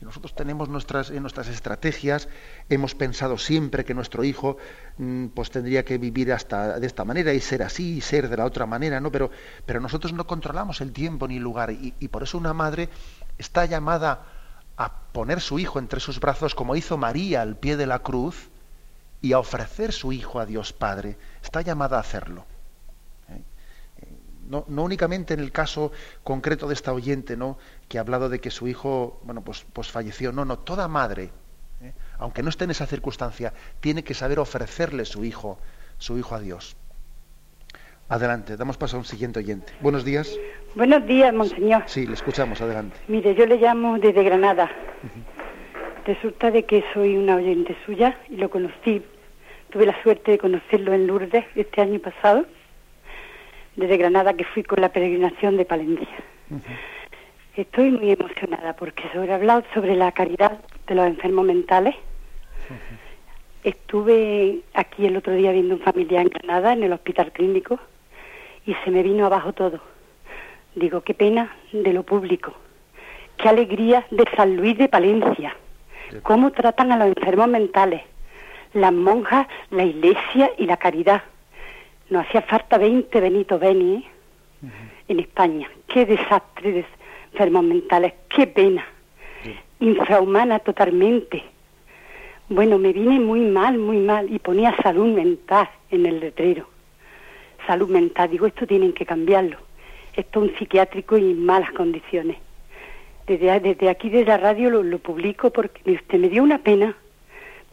Y 0.00 0.04
nosotros 0.04 0.34
tenemos 0.34 0.68
nuestras, 0.68 1.10
nuestras 1.12 1.48
estrategias, 1.48 2.28
hemos 2.68 2.94
pensado 2.94 3.38
siempre 3.38 3.84
que 3.84 3.94
nuestro 3.94 4.24
hijo 4.24 4.56
mm, 4.98 5.26
pues 5.28 5.50
tendría 5.50 5.84
que 5.84 5.98
vivir 5.98 6.32
hasta 6.32 6.80
de 6.80 6.86
esta 6.86 7.04
manera 7.04 7.32
y 7.32 7.40
ser 7.40 7.62
así 7.62 7.98
y 7.98 8.00
ser 8.00 8.28
de 8.28 8.36
la 8.36 8.44
otra 8.44 8.66
manera, 8.66 9.00
¿no? 9.00 9.12
Pero, 9.12 9.30
pero 9.64 9.80
nosotros 9.80 10.12
no 10.12 10.26
controlamos 10.26 10.80
el 10.80 10.92
tiempo 10.92 11.28
ni 11.28 11.36
el 11.36 11.42
lugar 11.42 11.70
y 11.70 12.08
por 12.08 12.24
eso 12.24 12.36
una 12.38 12.52
madre 12.52 12.88
está 13.38 13.66
llamada 13.66 14.26
a 14.76 15.12
poner 15.12 15.40
su 15.40 15.58
hijo 15.58 15.78
entre 15.78 16.00
sus 16.00 16.18
brazos 16.18 16.54
como 16.54 16.74
hizo 16.76 16.96
María 16.96 17.42
al 17.42 17.56
pie 17.56 17.76
de 17.76 17.86
la 17.86 18.00
cruz 18.00 18.50
y 19.24 19.32
a 19.32 19.38
ofrecer 19.38 19.90
su 19.90 20.12
hijo 20.12 20.38
a 20.38 20.44
Dios 20.44 20.74
Padre. 20.74 21.16
Está 21.42 21.62
llamada 21.62 21.96
a 21.96 22.00
hacerlo. 22.00 22.44
¿eh? 23.30 23.40
Eh, 24.02 24.08
No, 24.46 24.66
no 24.68 24.82
únicamente 24.82 25.32
en 25.32 25.40
el 25.40 25.50
caso 25.50 25.92
concreto 26.22 26.68
de 26.68 26.74
esta 26.74 26.92
oyente, 26.92 27.34
¿no? 27.34 27.56
que 27.88 27.96
ha 27.96 28.02
hablado 28.02 28.28
de 28.28 28.38
que 28.38 28.50
su 28.50 28.68
hijo, 28.68 29.22
bueno, 29.24 29.40
pues, 29.42 29.64
pues 29.72 29.90
falleció. 29.90 30.30
No, 30.30 30.44
no, 30.44 30.58
toda 30.58 30.88
madre, 30.88 31.30
¿eh? 31.80 31.94
aunque 32.18 32.42
no 32.42 32.50
esté 32.50 32.64
en 32.64 32.72
esa 32.72 32.84
circunstancia, 32.86 33.54
tiene 33.80 34.04
que 34.04 34.12
saber 34.12 34.38
ofrecerle 34.38 35.06
su 35.06 35.24
hijo, 35.24 35.58
su 35.96 36.18
hijo 36.18 36.34
a 36.34 36.40
Dios. 36.40 36.76
Adelante, 38.10 38.58
damos 38.58 38.76
paso 38.76 38.96
a 38.96 38.98
un 38.98 39.06
siguiente 39.06 39.38
oyente. 39.38 39.72
Buenos 39.80 40.04
días. 40.04 40.30
Buenos 40.74 41.06
días, 41.06 41.32
monseñor. 41.32 41.84
Sí, 41.86 42.06
le 42.06 42.12
escuchamos, 42.12 42.60
adelante. 42.60 42.98
Mire, 43.08 43.34
yo 43.34 43.46
le 43.46 43.56
llamo 43.56 43.98
desde 43.98 44.22
Granada. 44.22 44.70
Resulta 46.04 46.50
de 46.50 46.64
que 46.66 46.84
soy 46.92 47.16
una 47.16 47.36
oyente 47.36 47.74
suya 47.86 48.18
y 48.28 48.36
lo 48.36 48.50
conocí. 48.50 49.02
Tuve 49.74 49.86
la 49.86 50.02
suerte 50.04 50.30
de 50.30 50.38
conocerlo 50.38 50.92
en 50.92 51.08
Lourdes 51.08 51.44
este 51.56 51.80
año 51.80 51.98
pasado, 51.98 52.46
desde 53.74 53.96
Granada, 53.96 54.32
que 54.32 54.44
fui 54.44 54.62
con 54.62 54.80
la 54.80 54.90
peregrinación 54.90 55.56
de 55.56 55.64
Palencia. 55.64 56.16
Estoy 57.56 57.90
muy 57.90 58.12
emocionada 58.12 58.76
porque 58.76 59.02
sobre 59.12 59.32
hablado 59.32 59.64
sobre 59.74 59.96
la 59.96 60.12
caridad 60.12 60.60
de 60.86 60.94
los 60.94 61.08
enfermos 61.08 61.44
mentales. 61.44 61.96
Estuve 63.64 64.60
aquí 64.74 65.06
el 65.06 65.16
otro 65.16 65.32
día 65.32 65.50
viendo 65.50 65.74
un 65.74 65.80
familiar 65.80 66.22
en 66.22 66.28
Granada, 66.28 66.72
en 66.72 66.84
el 66.84 66.92
hospital 66.92 67.32
clínico, 67.32 67.80
y 68.66 68.74
se 68.84 68.92
me 68.92 69.02
vino 69.02 69.26
abajo 69.26 69.54
todo. 69.54 69.80
Digo, 70.76 71.00
qué 71.00 71.14
pena 71.14 71.52
de 71.72 71.92
lo 71.92 72.04
público, 72.04 72.54
qué 73.38 73.48
alegría 73.48 74.06
de 74.12 74.22
San 74.36 74.54
Luis 74.54 74.78
de 74.78 74.88
Palencia, 74.88 75.56
cómo 76.22 76.52
tratan 76.52 76.92
a 76.92 76.96
los 76.96 77.08
enfermos 77.08 77.48
mentales, 77.48 78.02
las 78.74 78.92
monjas, 78.92 79.46
la 79.70 79.84
iglesia 79.84 80.50
y 80.58 80.66
la 80.66 80.76
caridad. 80.76 81.22
No 82.10 82.20
hacía 82.20 82.42
falta 82.42 82.76
20 82.76 83.20
Benito 83.20 83.58
Beni 83.58 83.96
¿eh? 83.96 84.04
en 85.08 85.20
España. 85.20 85.70
Qué 85.86 86.04
desastre 86.04 86.72
de 86.72 86.86
enfermos 87.32 87.64
mentales, 87.64 88.12
qué 88.28 88.46
pena. 88.46 88.84
Infrahumana 89.80 90.58
totalmente. 90.58 91.42
Bueno, 92.48 92.78
me 92.78 92.92
vine 92.92 93.20
muy 93.20 93.40
mal, 93.40 93.78
muy 93.78 93.98
mal, 93.98 94.32
y 94.32 94.38
ponía 94.38 94.76
salud 94.82 95.14
mental 95.14 95.68
en 95.90 96.06
el 96.06 96.20
letrero. 96.20 96.68
Salud 97.66 97.88
mental, 97.88 98.30
digo, 98.30 98.46
esto 98.46 98.66
tienen 98.66 98.92
que 98.92 99.06
cambiarlo. 99.06 99.56
Esto 100.14 100.44
es 100.44 100.50
un 100.50 100.58
psiquiátrico 100.58 101.16
y 101.16 101.30
en 101.30 101.44
malas 101.44 101.72
condiciones. 101.72 102.36
Desde, 103.26 103.58
desde 103.60 103.88
aquí, 103.88 104.10
desde 104.10 104.26
la 104.26 104.36
radio, 104.36 104.68
lo, 104.70 104.82
lo 104.82 104.98
publico 104.98 105.50
porque 105.50 105.92
usted 105.92 106.18
me 106.18 106.28
dio 106.28 106.42
una 106.42 106.58
pena. 106.58 106.94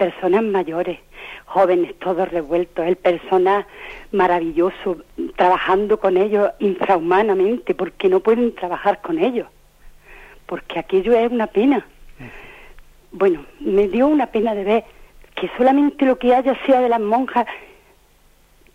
Personas 0.02 0.42
mayores, 0.42 0.98
jóvenes, 1.46 1.94
todos 2.00 2.28
revueltos, 2.28 2.88
el 2.88 2.96
personal 2.96 3.68
maravilloso, 4.12 4.98
trabajando 5.36 6.00
con 6.00 6.18
ellos 6.18 6.50
infrahumanamente, 6.58 7.76
porque 7.76 8.10
no 8.10 8.20
pueden 8.20 8.56
trabajar 8.56 9.00
con 9.02 9.20
ellos, 9.20 9.48
porque 10.48 10.80
aquello 10.80 11.14
es 11.14 11.32
una 11.32 11.46
pena. 11.46 11.86
Bueno, 13.12 13.46
me 13.60 13.88
dio 13.90 14.08
una 14.08 14.26
pena 14.26 14.56
de 14.56 14.64
ver 14.64 14.84
que 15.36 15.52
solamente 15.56 16.04
lo 16.06 16.18
que 16.18 16.34
haya 16.34 16.58
sea 16.66 16.82
de 16.82 16.90
las 16.90 17.00
monjas, 17.00 17.46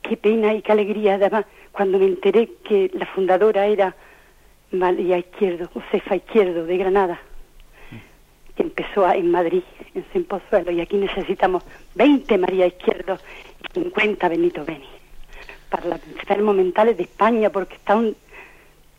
qué 0.03 0.17
pena 0.17 0.55
y 0.55 0.63
qué 0.63 0.71
alegría, 0.71 1.15
además, 1.15 1.45
cuando 1.73 1.99
me 1.99 2.07
enteré 2.07 2.51
que 2.63 2.89
la 2.95 3.07
fundadora 3.07 3.67
era 3.67 3.97
María 4.71 5.19
Izquierdo, 5.19 5.69
Josefa 5.75 6.15
Izquierdo, 6.15 6.67
de 6.67 6.77
Granada 6.77 7.21
que 8.57 8.63
empezó 8.63 9.11
en 9.13 9.31
Madrid, 9.31 9.63
en 9.95 10.05
Sempozuelo, 10.13 10.71
y 10.71 10.81
aquí 10.81 10.97
necesitamos 10.97 11.63
20 11.95 12.39
María 12.39 12.67
Izquierdo 12.67 13.19
y 13.63 13.81
50 13.81 14.29
Benito 14.29 14.65
Beni 14.65 14.89
para 15.69 15.87
los 15.89 16.01
enfermos 16.07 16.55
mentales 16.55 16.97
de 16.97 17.05
España, 17.05 17.51
porque 17.51 17.75
está 17.75 17.97
un, 17.97 18.17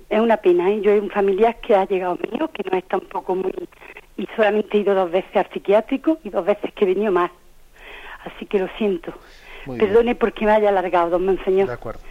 es 0.09 0.19
una 0.19 0.37
pena. 0.37 0.69
¿eh? 0.69 0.81
Yo 0.81 0.91
he 0.91 0.99
un 0.99 1.09
familiar 1.09 1.59
que 1.59 1.75
ha 1.75 1.85
llegado 1.85 2.17
mío, 2.31 2.49
que 2.51 2.63
no 2.69 2.77
está 2.77 2.97
un 2.97 3.07
poco 3.07 3.35
muy... 3.35 3.53
y 4.17 4.27
solamente 4.35 4.77
he 4.77 4.81
ido 4.81 4.93
dos 4.93 5.11
veces 5.11 5.35
al 5.35 5.49
psiquiátrico 5.51 6.19
y 6.23 6.29
dos 6.29 6.45
veces 6.45 6.71
que 6.73 6.85
he 6.85 6.87
venido 6.87 7.11
más. 7.11 7.31
Así 8.23 8.45
que 8.45 8.59
lo 8.59 8.67
siento. 8.77 9.13
Perdone 9.65 10.15
porque 10.15 10.45
me 10.45 10.51
haya 10.51 10.69
alargado, 10.69 11.09
don 11.11 11.25
Monseñor. 11.25 11.67
De 11.67 11.73
acuerdo. 11.73 12.01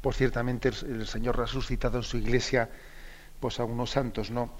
Pues 0.00 0.16
ciertamente 0.16 0.68
el, 0.68 1.00
el 1.00 1.06
Señor 1.06 1.40
ha 1.40 1.46
suscitado 1.46 1.98
en 1.98 2.02
su 2.02 2.16
iglesia 2.16 2.68
pues 3.40 3.60
a 3.60 3.64
unos 3.64 3.90
santos, 3.90 4.30
¿no? 4.30 4.50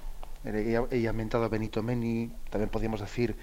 Ella, 0.45 1.11
ha 1.11 1.13
mentado 1.13 1.45
a 1.45 1.49
Benito 1.49 1.83
Meni, 1.83 2.31
también 2.51 2.71
podríamos 2.71 3.01
decir 3.01 3.37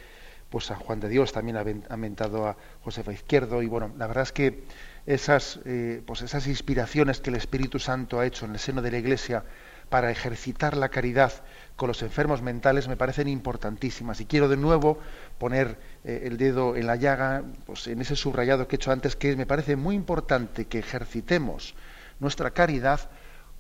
pues 0.49 0.69
a 0.69 0.75
Juan 0.75 0.99
de 0.99 1.07
Dios, 1.07 1.31
también 1.31 1.57
ha, 1.89 1.97
mentado 1.97 2.45
a 2.45 2.57
Josefa 2.83 3.13
Izquierdo, 3.13 3.61
y 3.61 3.67
bueno, 3.67 3.93
la 3.97 4.05
verdad 4.07 4.23
es 4.23 4.33
que 4.33 4.65
esas, 5.05 5.61
eh, 5.63 6.03
pues 6.05 6.21
esas 6.21 6.45
inspiraciones 6.45 7.21
que 7.21 7.29
el 7.29 7.37
Espíritu 7.37 7.79
Santo 7.79 8.19
ha 8.19 8.25
hecho 8.25 8.45
en 8.45 8.51
el 8.51 8.59
seno 8.59 8.81
de 8.81 8.91
la 8.91 8.97
Iglesia 8.97 9.45
para 9.89 10.11
ejercitar 10.11 10.75
la 10.75 10.89
caridad 10.89 11.31
con 11.75 11.87
los 11.87 12.01
enfermos 12.01 12.41
mentales 12.41 12.87
me 12.87 12.95
parecen 12.95 13.27
importantísimas. 13.27 14.21
Y 14.21 14.25
quiero 14.25 14.47
de 14.47 14.55
nuevo 14.55 14.99
poner 15.37 15.79
eh, 16.03 16.23
el 16.25 16.37
dedo 16.37 16.75
en 16.75 16.85
la 16.85 16.95
llaga, 16.95 17.43
pues 17.65 17.87
en 17.87 17.99
ese 18.01 18.15
subrayado 18.15 18.67
que 18.67 18.75
he 18.75 18.77
hecho 18.77 18.91
antes, 18.91 19.15
que 19.15 19.35
me 19.35 19.45
parece 19.45 19.75
muy 19.75 19.95
importante 19.95 20.65
que 20.65 20.79
ejercitemos 20.79 21.75
nuestra 22.19 22.51
caridad 22.51 23.09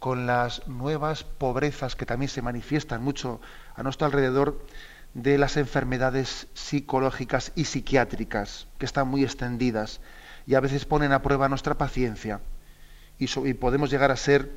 con 0.01 0.25
las 0.25 0.67
nuevas 0.67 1.23
pobrezas 1.23 1.95
que 1.95 2.07
también 2.07 2.27
se 2.27 2.41
manifiestan 2.41 3.03
mucho 3.03 3.39
a 3.75 3.83
nuestro 3.83 4.07
alrededor 4.07 4.65
de 5.13 5.37
las 5.37 5.57
enfermedades 5.57 6.47
psicológicas 6.55 7.51
y 7.55 7.65
psiquiátricas 7.65 8.65
que 8.79 8.87
están 8.87 9.07
muy 9.07 9.23
extendidas 9.23 10.01
y 10.47 10.55
a 10.55 10.59
veces 10.59 10.85
ponen 10.85 11.11
a 11.11 11.21
prueba 11.21 11.49
nuestra 11.49 11.75
paciencia 11.77 12.41
y, 13.19 13.27
podemos 13.53 13.91
llegar 13.91 14.09
a 14.09 14.15
ser 14.15 14.49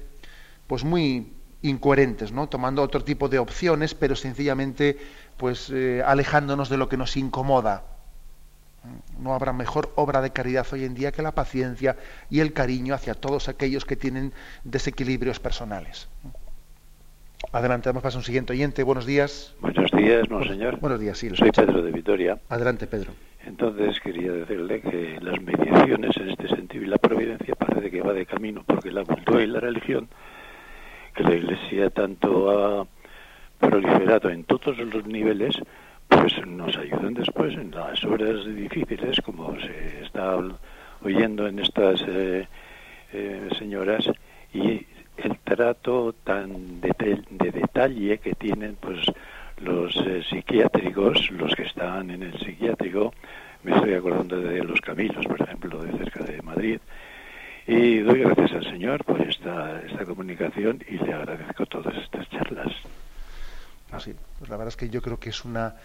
pues 0.67 0.83
muy 0.83 1.35
incoherentes, 1.61 2.33
¿no? 2.33 2.49
tomando 2.49 2.81
otro 2.81 3.05
tipo 3.05 3.29
de 3.29 3.39
opciones, 3.39 3.95
pero 3.95 4.17
sencillamente 4.17 4.97
pues 5.37 5.69
eh, 5.69 6.03
alejándonos 6.07 6.71
de 6.71 6.79
lo 6.79 6.89
que 6.89 6.97
nos 6.97 7.19
incomoda. 7.19 7.85
No 9.19 9.35
habrá 9.35 9.53
mejor 9.53 9.93
obra 9.97 10.21
de 10.21 10.31
caridad 10.31 10.67
hoy 10.73 10.85
en 10.85 10.95
día 10.95 11.13
que 11.13 11.23
la 11.23 11.33
paciencia 11.33 11.97
y 12.31 12.41
el 12.41 12.53
cariño 12.53 12.95
hacia 12.95 13.15
todos 13.15 13.49
aquellos 13.49 13.85
que 13.85 13.97
tienen 13.97 14.33
desequilibrios 14.65 15.41
personales. 15.41 16.09
Adelante, 17.53 17.91
vamos 17.91 18.15
a 18.15 18.19
un 18.19 18.25
siguiente 18.25 18.53
oyente. 18.53 18.83
Buenos 18.83 19.07
días. 19.07 19.55
Buenos 19.61 19.91
días, 19.93 20.29
monseñor. 20.29 20.81
Buenos 20.81 21.01
días, 21.01 21.19
sí. 21.19 21.31
Soy 21.35 21.51
Pedro 21.51 21.83
de 21.83 21.93
Vitoria. 21.93 22.39
Adelante, 22.49 22.87
Pedro. 22.87 23.13
Entonces 23.47 24.01
quería 24.01 24.33
decirle 24.33 24.81
que 24.81 25.19
las 25.21 25.41
mediaciones 25.41 26.17
en 26.17 26.31
este 26.31 26.49
sentido 26.49 26.85
y 26.85 26.87
la 26.87 26.97
providencia 26.99 27.55
parece 27.55 27.91
que 27.91 28.01
va 28.01 28.13
de 28.13 28.25
camino, 28.27 28.65
porque 28.67 28.91
la 28.91 29.05
cultura 29.05 29.43
y 29.43 29.47
la 29.47 29.61
religión, 29.61 30.09
que 31.15 31.23
la 31.23 31.35
Iglesia 31.35 31.91
tanto 31.91 32.51
ha 32.51 32.87
proliferado 33.59 34.31
en 34.31 34.45
todos 34.45 34.79
los 34.79 35.07
niveles, 35.07 35.57
pues 36.21 36.47
nos 36.47 36.77
ayudan 36.77 37.15
después 37.15 37.55
en 37.55 37.71
las 37.71 38.03
horas 38.05 38.45
difíciles, 38.47 39.21
como 39.25 39.59
se 39.61 40.03
está 40.03 40.37
oyendo 41.03 41.47
en 41.47 41.59
estas 41.59 42.03
eh, 42.07 42.47
eh, 43.13 43.49
señoras, 43.59 44.11
y 44.53 44.87
el 45.17 45.39
trato 45.45 46.15
tan 46.25 46.81
de, 46.81 47.23
de, 47.31 47.51
detalle 47.51 48.19
que 48.19 48.35
tienen 48.35 48.77
pues 48.81 49.01
los 49.59 49.97
eh, 50.07 50.23
psiquiátricos, 50.29 51.31
los 51.31 51.55
que 51.55 51.65
están 51.65 52.11
en 52.11 52.23
el 52.23 52.39
psiquiátrico, 52.39 53.13
me 53.63 53.75
estoy 53.75 53.95
acordando 53.95 54.41
de 54.41 54.63
los 54.63 54.81
Camilos, 54.81 55.25
por 55.27 55.41
ejemplo, 55.41 55.83
de 55.83 55.97
cerca 55.99 56.25
de 56.25 56.43
Madrid, 56.43 56.81
y 57.67 58.01
doy 58.01 58.21
gracias 58.21 58.53
al 58.53 58.65
Señor 58.65 59.05
por 59.05 59.21
esta, 59.23 59.81
esta 59.83 60.05
comunicación 60.05 60.81
y 60.89 60.99
le 60.99 61.15
agradezco 61.15 61.65
todas 61.67 61.97
estas 61.97 62.29
charlas. 62.29 62.73
Así, 63.91 64.13
pues 64.39 64.51
la 64.51 64.57
verdad 64.57 64.69
es 64.69 64.77
que 64.77 64.91
yo 64.91 65.01
creo 65.01 65.19
que 65.19 65.31
es 65.31 65.45
una 65.45 65.77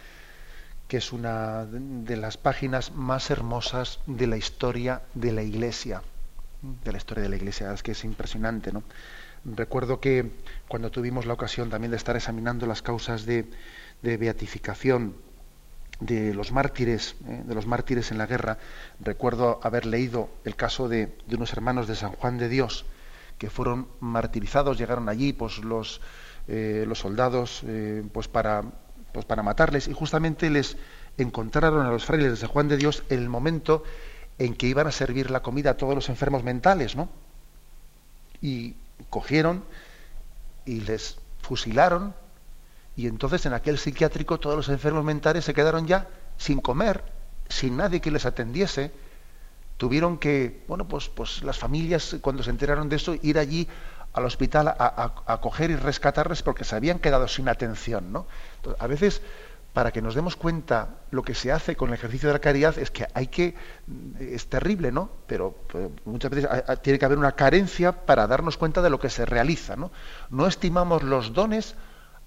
que 0.89 0.97
es 0.97 1.13
una 1.13 1.65
de 1.65 2.17
las 2.17 2.37
páginas 2.37 2.91
más 2.91 3.29
hermosas 3.29 3.99
de 4.07 4.25
la 4.25 4.37
historia 4.37 5.03
de 5.13 5.31
la 5.31 5.43
Iglesia, 5.43 6.01
de 6.83 6.91
la 6.91 6.97
historia 6.97 7.23
de 7.23 7.29
la 7.29 7.35
Iglesia, 7.35 7.71
es 7.71 7.83
que 7.83 7.91
es 7.91 8.03
impresionante, 8.03 8.73
¿no? 8.73 8.83
Recuerdo 9.45 9.99
que 9.99 10.31
cuando 10.67 10.89
tuvimos 10.89 11.27
la 11.27 11.33
ocasión 11.33 11.69
también 11.69 11.91
de 11.91 11.97
estar 11.97 12.15
examinando 12.15 12.65
las 12.65 12.81
causas 12.81 13.27
de, 13.27 13.45
beatificación 14.01 15.15
de 15.99 16.33
los 16.33 16.51
mártires, 16.51 17.15
¿eh? 17.27 17.43
de 17.45 17.53
los 17.53 17.67
mártires 17.67 18.09
en 18.11 18.17
la 18.17 18.25
guerra, 18.25 18.57
recuerdo 18.99 19.59
haber 19.61 19.85
leído 19.85 20.29
el 20.43 20.55
caso 20.55 20.89
de, 20.89 21.15
unos 21.31 21.53
hermanos 21.53 21.87
de 21.87 21.95
San 21.95 22.13
Juan 22.13 22.39
de 22.39 22.49
Dios 22.49 22.85
que 23.37 23.51
fueron 23.51 23.87
martirizados, 23.99 24.79
llegaron 24.79 25.07
allí, 25.07 25.33
pues 25.33 25.59
los, 25.59 26.01
eh, 26.47 26.83
los 26.87 26.97
soldados, 26.97 27.61
eh, 27.67 28.03
pues 28.11 28.27
para 28.27 28.63
pues 29.13 29.25
para 29.25 29.43
matarles 29.43 29.87
y 29.87 29.93
justamente 29.93 30.49
les 30.49 30.77
encontraron 31.17 31.85
a 31.85 31.89
los 31.91 32.05
frailes 32.05 32.39
de 32.41 32.47
Juan 32.47 32.67
de 32.67 32.77
Dios 32.77 33.03
en 33.09 33.19
el 33.19 33.29
momento 33.29 33.83
en 34.37 34.55
que 34.55 34.67
iban 34.67 34.87
a 34.87 34.91
servir 34.91 35.31
la 35.31 35.41
comida 35.41 35.71
a 35.71 35.77
todos 35.77 35.95
los 35.95 36.09
enfermos 36.09 36.43
mentales, 36.43 36.95
¿no? 36.95 37.09
Y 38.41 38.75
cogieron 39.09 39.63
y 40.65 40.81
les 40.81 41.17
fusilaron 41.41 42.13
y 42.99 43.07
entonces 43.07 43.45
en 43.45 43.53
aquel 43.53 43.77
psiquiátrico 43.77 44.41
todos 44.41 44.57
los 44.57 44.67
enfermos 44.67 45.05
mentales 45.05 45.45
se 45.45 45.53
quedaron 45.53 45.87
ya 45.87 46.09
sin 46.37 46.59
comer, 46.59 47.01
sin 47.47 47.77
nadie 47.77 48.01
que 48.01 48.11
les 48.11 48.25
atendiese. 48.25 48.91
Tuvieron 49.77 50.17
que, 50.17 50.65
bueno, 50.67 50.85
pues, 50.85 51.07
pues 51.07 51.41
las 51.43 51.57
familias 51.57 52.17
cuando 52.19 52.43
se 52.43 52.49
enteraron 52.49 52.89
de 52.89 52.97
eso 52.97 53.15
ir 53.21 53.39
allí 53.39 53.69
al 54.13 54.25
hospital 54.25 54.67
a, 54.69 55.13
a, 55.25 55.41
coger 55.41 55.71
y 55.71 55.75
rescatarles 55.75 56.41
porque 56.41 56.63
se 56.63 56.75
habían 56.75 56.99
quedado 56.99 57.27
sin 57.27 57.47
atención. 57.47 58.11
¿no? 58.11 58.25
a 58.79 58.87
veces, 58.87 59.21
para 59.73 59.91
que 59.91 60.01
nos 60.01 60.15
demos 60.15 60.35
cuenta 60.35 60.89
lo 61.11 61.23
que 61.23 61.35
se 61.35 61.51
hace 61.51 61.75
con 61.75 61.89
el 61.89 61.95
ejercicio 61.95 62.29
de 62.29 62.33
la 62.33 62.39
caridad, 62.39 62.77
es 62.77 62.91
que 62.91 63.07
hay 63.13 63.27
que, 63.27 63.55
es 64.19 64.47
terrible, 64.47 64.91
¿no? 64.91 65.09
Pero, 65.27 65.55
muchas 66.05 66.31
veces 66.31 66.49
tiene 66.81 66.97
que 66.97 67.05
haber 67.05 67.17
una 67.17 67.33
carencia 67.33 67.91
para 67.91 68.27
darnos 68.27 68.57
cuenta 68.57 68.81
de 68.81 68.89
lo 68.89 68.99
que 68.99 69.09
se 69.09 69.25
realiza. 69.25 69.75
No, 69.75 69.91
no 70.29 70.47
estimamos 70.47 71.03
los 71.03 71.33
dones 71.33 71.75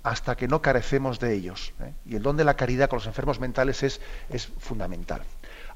hasta 0.02 0.36
que 0.36 0.48
no 0.48 0.62
carecemos 0.62 1.20
de 1.20 1.34
ellos. 1.34 1.72
¿eh? 1.80 1.94
Y 2.06 2.16
el 2.16 2.22
don 2.22 2.36
de 2.36 2.44
la 2.44 2.54
caridad 2.54 2.88
con 2.88 2.98
los 2.98 3.06
enfermos 3.06 3.40
mentales 3.40 3.82
es, 3.82 4.00
es 4.30 4.48
fundamental. 4.58 5.22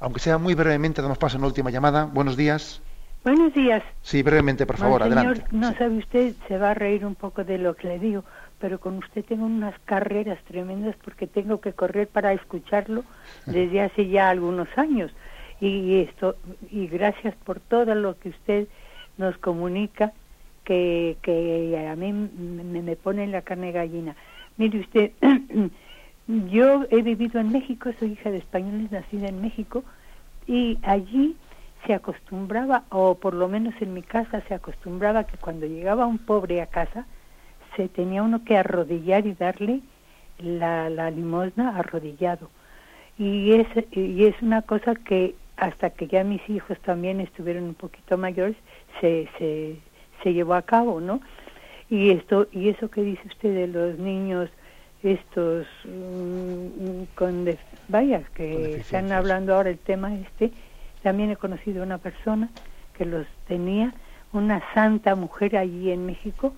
Aunque 0.00 0.20
sea 0.20 0.38
muy 0.38 0.54
brevemente, 0.54 1.02
damos 1.02 1.18
paso 1.18 1.36
a 1.36 1.38
una 1.38 1.46
última 1.46 1.70
llamada. 1.70 2.04
Buenos 2.04 2.36
días. 2.36 2.80
Buenos 3.26 3.52
días. 3.54 3.82
Sí, 4.02 4.22
brevemente, 4.22 4.66
por 4.66 4.76
favor, 4.76 5.00
Monseñor, 5.00 5.24
adelante. 5.32 5.48
No 5.50 5.70
Sí. 5.72 5.78
sabe 5.78 5.96
usted, 5.98 6.34
se 6.46 6.58
va 6.58 6.70
a 6.70 6.74
reír 6.74 7.04
un 7.04 7.16
poco 7.16 7.42
de 7.42 7.58
lo 7.58 7.74
que 7.74 7.88
le 7.88 7.98
digo, 7.98 8.22
pero 8.60 8.78
con 8.78 8.98
usted 8.98 9.24
tengo 9.24 9.46
unas 9.46 9.76
carreras 9.80 10.38
tremendas 10.44 10.94
porque 11.04 11.26
tengo 11.26 11.60
que 11.60 11.72
correr 11.72 12.06
para 12.06 12.32
escucharlo 12.32 13.02
desde 13.46 13.80
hace 13.82 14.06
ya 14.06 14.30
algunos 14.30 14.68
años. 14.76 15.10
Y 15.60 16.02
esto 16.02 16.36
y 16.70 16.86
gracias 16.86 17.34
por 17.44 17.58
todo 17.58 17.96
lo 17.96 18.16
que 18.16 18.28
usted 18.28 18.68
nos 19.18 19.36
comunica 19.38 20.12
que, 20.62 21.16
que 21.22 21.84
a 21.90 21.96
mí 21.96 22.12
me, 22.12 22.80
me 22.80 22.94
pone 22.94 23.24
en 23.24 23.32
la 23.32 23.42
carne 23.42 23.72
gallina. 23.72 24.14
Mire 24.56 24.78
usted, 24.78 25.10
yo 26.28 26.84
he 26.90 27.02
vivido 27.02 27.40
en 27.40 27.50
México, 27.50 27.90
soy 27.98 28.12
hija 28.12 28.30
de 28.30 28.38
españoles, 28.38 28.92
nacida 28.92 29.26
en 29.26 29.42
México, 29.42 29.82
y 30.46 30.78
allí 30.84 31.34
se 31.84 31.94
acostumbraba, 31.94 32.84
o 32.90 33.14
por 33.14 33.34
lo 33.34 33.48
menos 33.48 33.74
en 33.80 33.94
mi 33.94 34.02
casa 34.02 34.42
se 34.48 34.54
acostumbraba 34.54 35.24
que 35.24 35.36
cuando 35.36 35.66
llegaba 35.66 36.06
un 36.06 36.18
pobre 36.18 36.62
a 36.62 36.66
casa, 36.66 37.06
se 37.76 37.88
tenía 37.88 38.22
uno 38.22 38.44
que 38.44 38.56
arrodillar 38.56 39.26
y 39.26 39.34
darle 39.34 39.80
la, 40.38 40.88
la 40.90 41.10
limosna 41.10 41.76
arrodillado. 41.76 42.50
Y 43.18 43.52
es, 43.52 43.66
y 43.92 44.24
es 44.24 44.40
una 44.42 44.62
cosa 44.62 44.94
que 44.94 45.34
hasta 45.56 45.90
que 45.90 46.06
ya 46.06 46.22
mis 46.24 46.46
hijos 46.48 46.78
también 46.80 47.20
estuvieron 47.20 47.64
un 47.64 47.74
poquito 47.74 48.18
mayores, 48.18 48.56
se, 49.00 49.28
se, 49.38 49.76
se 50.22 50.34
llevó 50.34 50.54
a 50.54 50.62
cabo, 50.62 51.00
¿no? 51.00 51.20
Y 51.88 52.10
esto 52.10 52.48
y 52.52 52.68
eso 52.68 52.90
que 52.90 53.02
dice 53.02 53.22
usted 53.26 53.54
de 53.54 53.68
los 53.68 53.98
niños 53.98 54.50
estos 55.02 55.66
mm, 55.84 57.14
con 57.14 57.48
vaya 57.88 58.22
que 58.34 58.78
están 58.78 59.12
hablando 59.12 59.54
ahora 59.54 59.70
el 59.70 59.78
tema 59.78 60.12
este 60.14 60.50
también 61.06 61.30
he 61.30 61.36
conocido 61.36 61.84
una 61.84 61.98
persona 61.98 62.48
que 62.98 63.04
los 63.04 63.28
tenía 63.46 63.94
una 64.32 64.60
santa 64.74 65.14
mujer 65.14 65.56
allí 65.56 65.92
en 65.92 66.04
México 66.04 66.52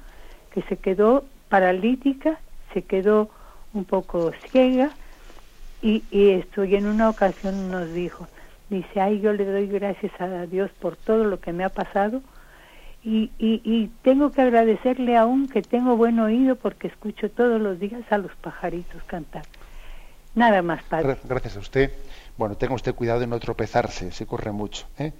que 0.51 0.63
se 0.63 0.79
quedó 0.79 1.27
paralítica 1.51 2.41
se 2.73 2.81
quedó 2.81 3.29
un 3.75 3.85
poco 3.85 4.33
ciega 4.51 4.93
y, 5.83 6.03
y 6.11 6.31
esto 6.31 6.65
y 6.65 6.77
en 6.77 6.87
una 6.87 7.11
ocasión 7.11 7.71
nos 7.71 7.93
dijo 7.93 8.27
dice 8.71 9.03
ay 9.03 9.21
yo 9.21 9.35
le 9.35 9.45
doy 9.45 9.67
gracias 9.67 10.19
a 10.19 10.47
Dios 10.47 10.71
por 10.81 10.97
todo 10.97 11.25
lo 11.25 11.41
que 11.41 11.53
me 11.53 11.63
ha 11.63 11.69
pasado 11.69 12.23
y, 13.05 13.31
y, 13.39 13.61
y 13.63 13.91
tengo 14.01 14.33
que 14.33 14.41
agradecerle 14.41 15.19
aún 15.19 15.49
que 15.49 15.61
tengo 15.61 15.95
buen 15.95 16.19
oído 16.21 16.57
porque 16.57 16.87
escucho 16.87 17.31
todos 17.33 17.61
los 17.61 17.79
días 17.79 18.01
a 18.11 18.17
los 18.17 18.35
pajaritos 18.37 19.03
cantar. 19.05 19.45
Nada 20.39 20.63
más, 20.63 20.83
padre. 20.85 21.15
Gra- 21.15 21.19
Gracias 21.25 21.57
a 21.57 21.61
usted. 21.61 21.93
Bueno, 22.37 22.57
tenga 22.57 22.75
usted 22.75 22.95
cuidado 22.95 23.21
de 23.21 23.27
no 23.27 23.39
tropezarse, 23.41 24.13
se 24.13 24.25
corre 24.27 24.53
mucho. 24.53 24.87
¿eh? 24.99 25.13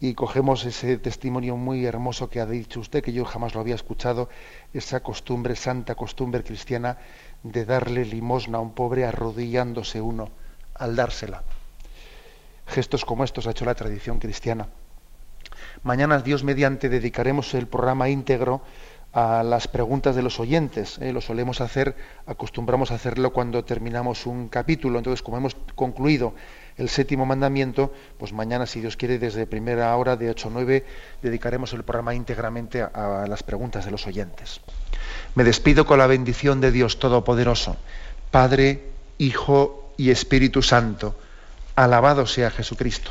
Y 0.00 0.14
cogemos 0.14 0.64
ese 0.64 0.96
testimonio 0.98 1.56
muy 1.56 1.84
hermoso 1.84 2.28
que 2.30 2.40
ha 2.40 2.46
dicho 2.46 2.80
usted, 2.80 3.02
que 3.02 3.12
yo 3.12 3.24
jamás 3.24 3.54
lo 3.54 3.60
había 3.60 3.74
escuchado, 3.74 4.28
esa 4.72 5.00
costumbre, 5.00 5.56
santa 5.56 5.94
costumbre 5.94 6.42
cristiana, 6.42 6.98
de 7.42 7.64
darle 7.64 8.04
limosna 8.04 8.58
a 8.58 8.60
un 8.62 8.72
pobre 8.72 9.04
arrodillándose 9.04 10.00
uno 10.00 10.30
al 10.74 10.96
dársela. 10.96 11.42
Gestos 12.66 13.04
como 13.04 13.24
estos 13.24 13.46
ha 13.46 13.50
hecho 13.52 13.64
la 13.64 13.74
tradición 13.74 14.18
cristiana. 14.18 14.68
Mañana, 15.82 16.18
Dios 16.20 16.42
mediante, 16.44 16.88
dedicaremos 16.88 17.54
el 17.54 17.66
programa 17.66 18.08
íntegro 18.08 18.62
a 19.16 19.42
las 19.42 19.66
preguntas 19.66 20.14
de 20.14 20.22
los 20.22 20.38
oyentes. 20.40 20.98
¿eh? 21.00 21.10
Lo 21.10 21.22
solemos 21.22 21.62
hacer, 21.62 21.96
acostumbramos 22.26 22.90
a 22.90 22.96
hacerlo 22.96 23.32
cuando 23.32 23.64
terminamos 23.64 24.26
un 24.26 24.48
capítulo. 24.48 24.98
Entonces, 24.98 25.22
como 25.22 25.38
hemos 25.38 25.56
concluido 25.74 26.34
el 26.76 26.90
séptimo 26.90 27.24
mandamiento, 27.24 27.94
pues 28.18 28.34
mañana, 28.34 28.66
si 28.66 28.82
Dios 28.82 28.98
quiere, 28.98 29.18
desde 29.18 29.46
primera 29.46 29.96
hora 29.96 30.16
de 30.16 30.28
8 30.28 30.48
a 30.48 30.50
9, 30.50 30.84
dedicaremos 31.22 31.72
el 31.72 31.82
programa 31.82 32.14
íntegramente 32.14 32.82
a, 32.82 33.22
a 33.22 33.26
las 33.26 33.42
preguntas 33.42 33.86
de 33.86 33.90
los 33.90 34.06
oyentes. 34.06 34.60
Me 35.34 35.44
despido 35.44 35.86
con 35.86 35.98
la 35.98 36.06
bendición 36.06 36.60
de 36.60 36.70
Dios 36.70 36.98
Todopoderoso, 36.98 37.78
Padre, 38.30 38.84
Hijo 39.16 39.94
y 39.96 40.10
Espíritu 40.10 40.60
Santo. 40.60 41.18
Alabado 41.74 42.26
sea 42.26 42.50
Jesucristo. 42.50 43.10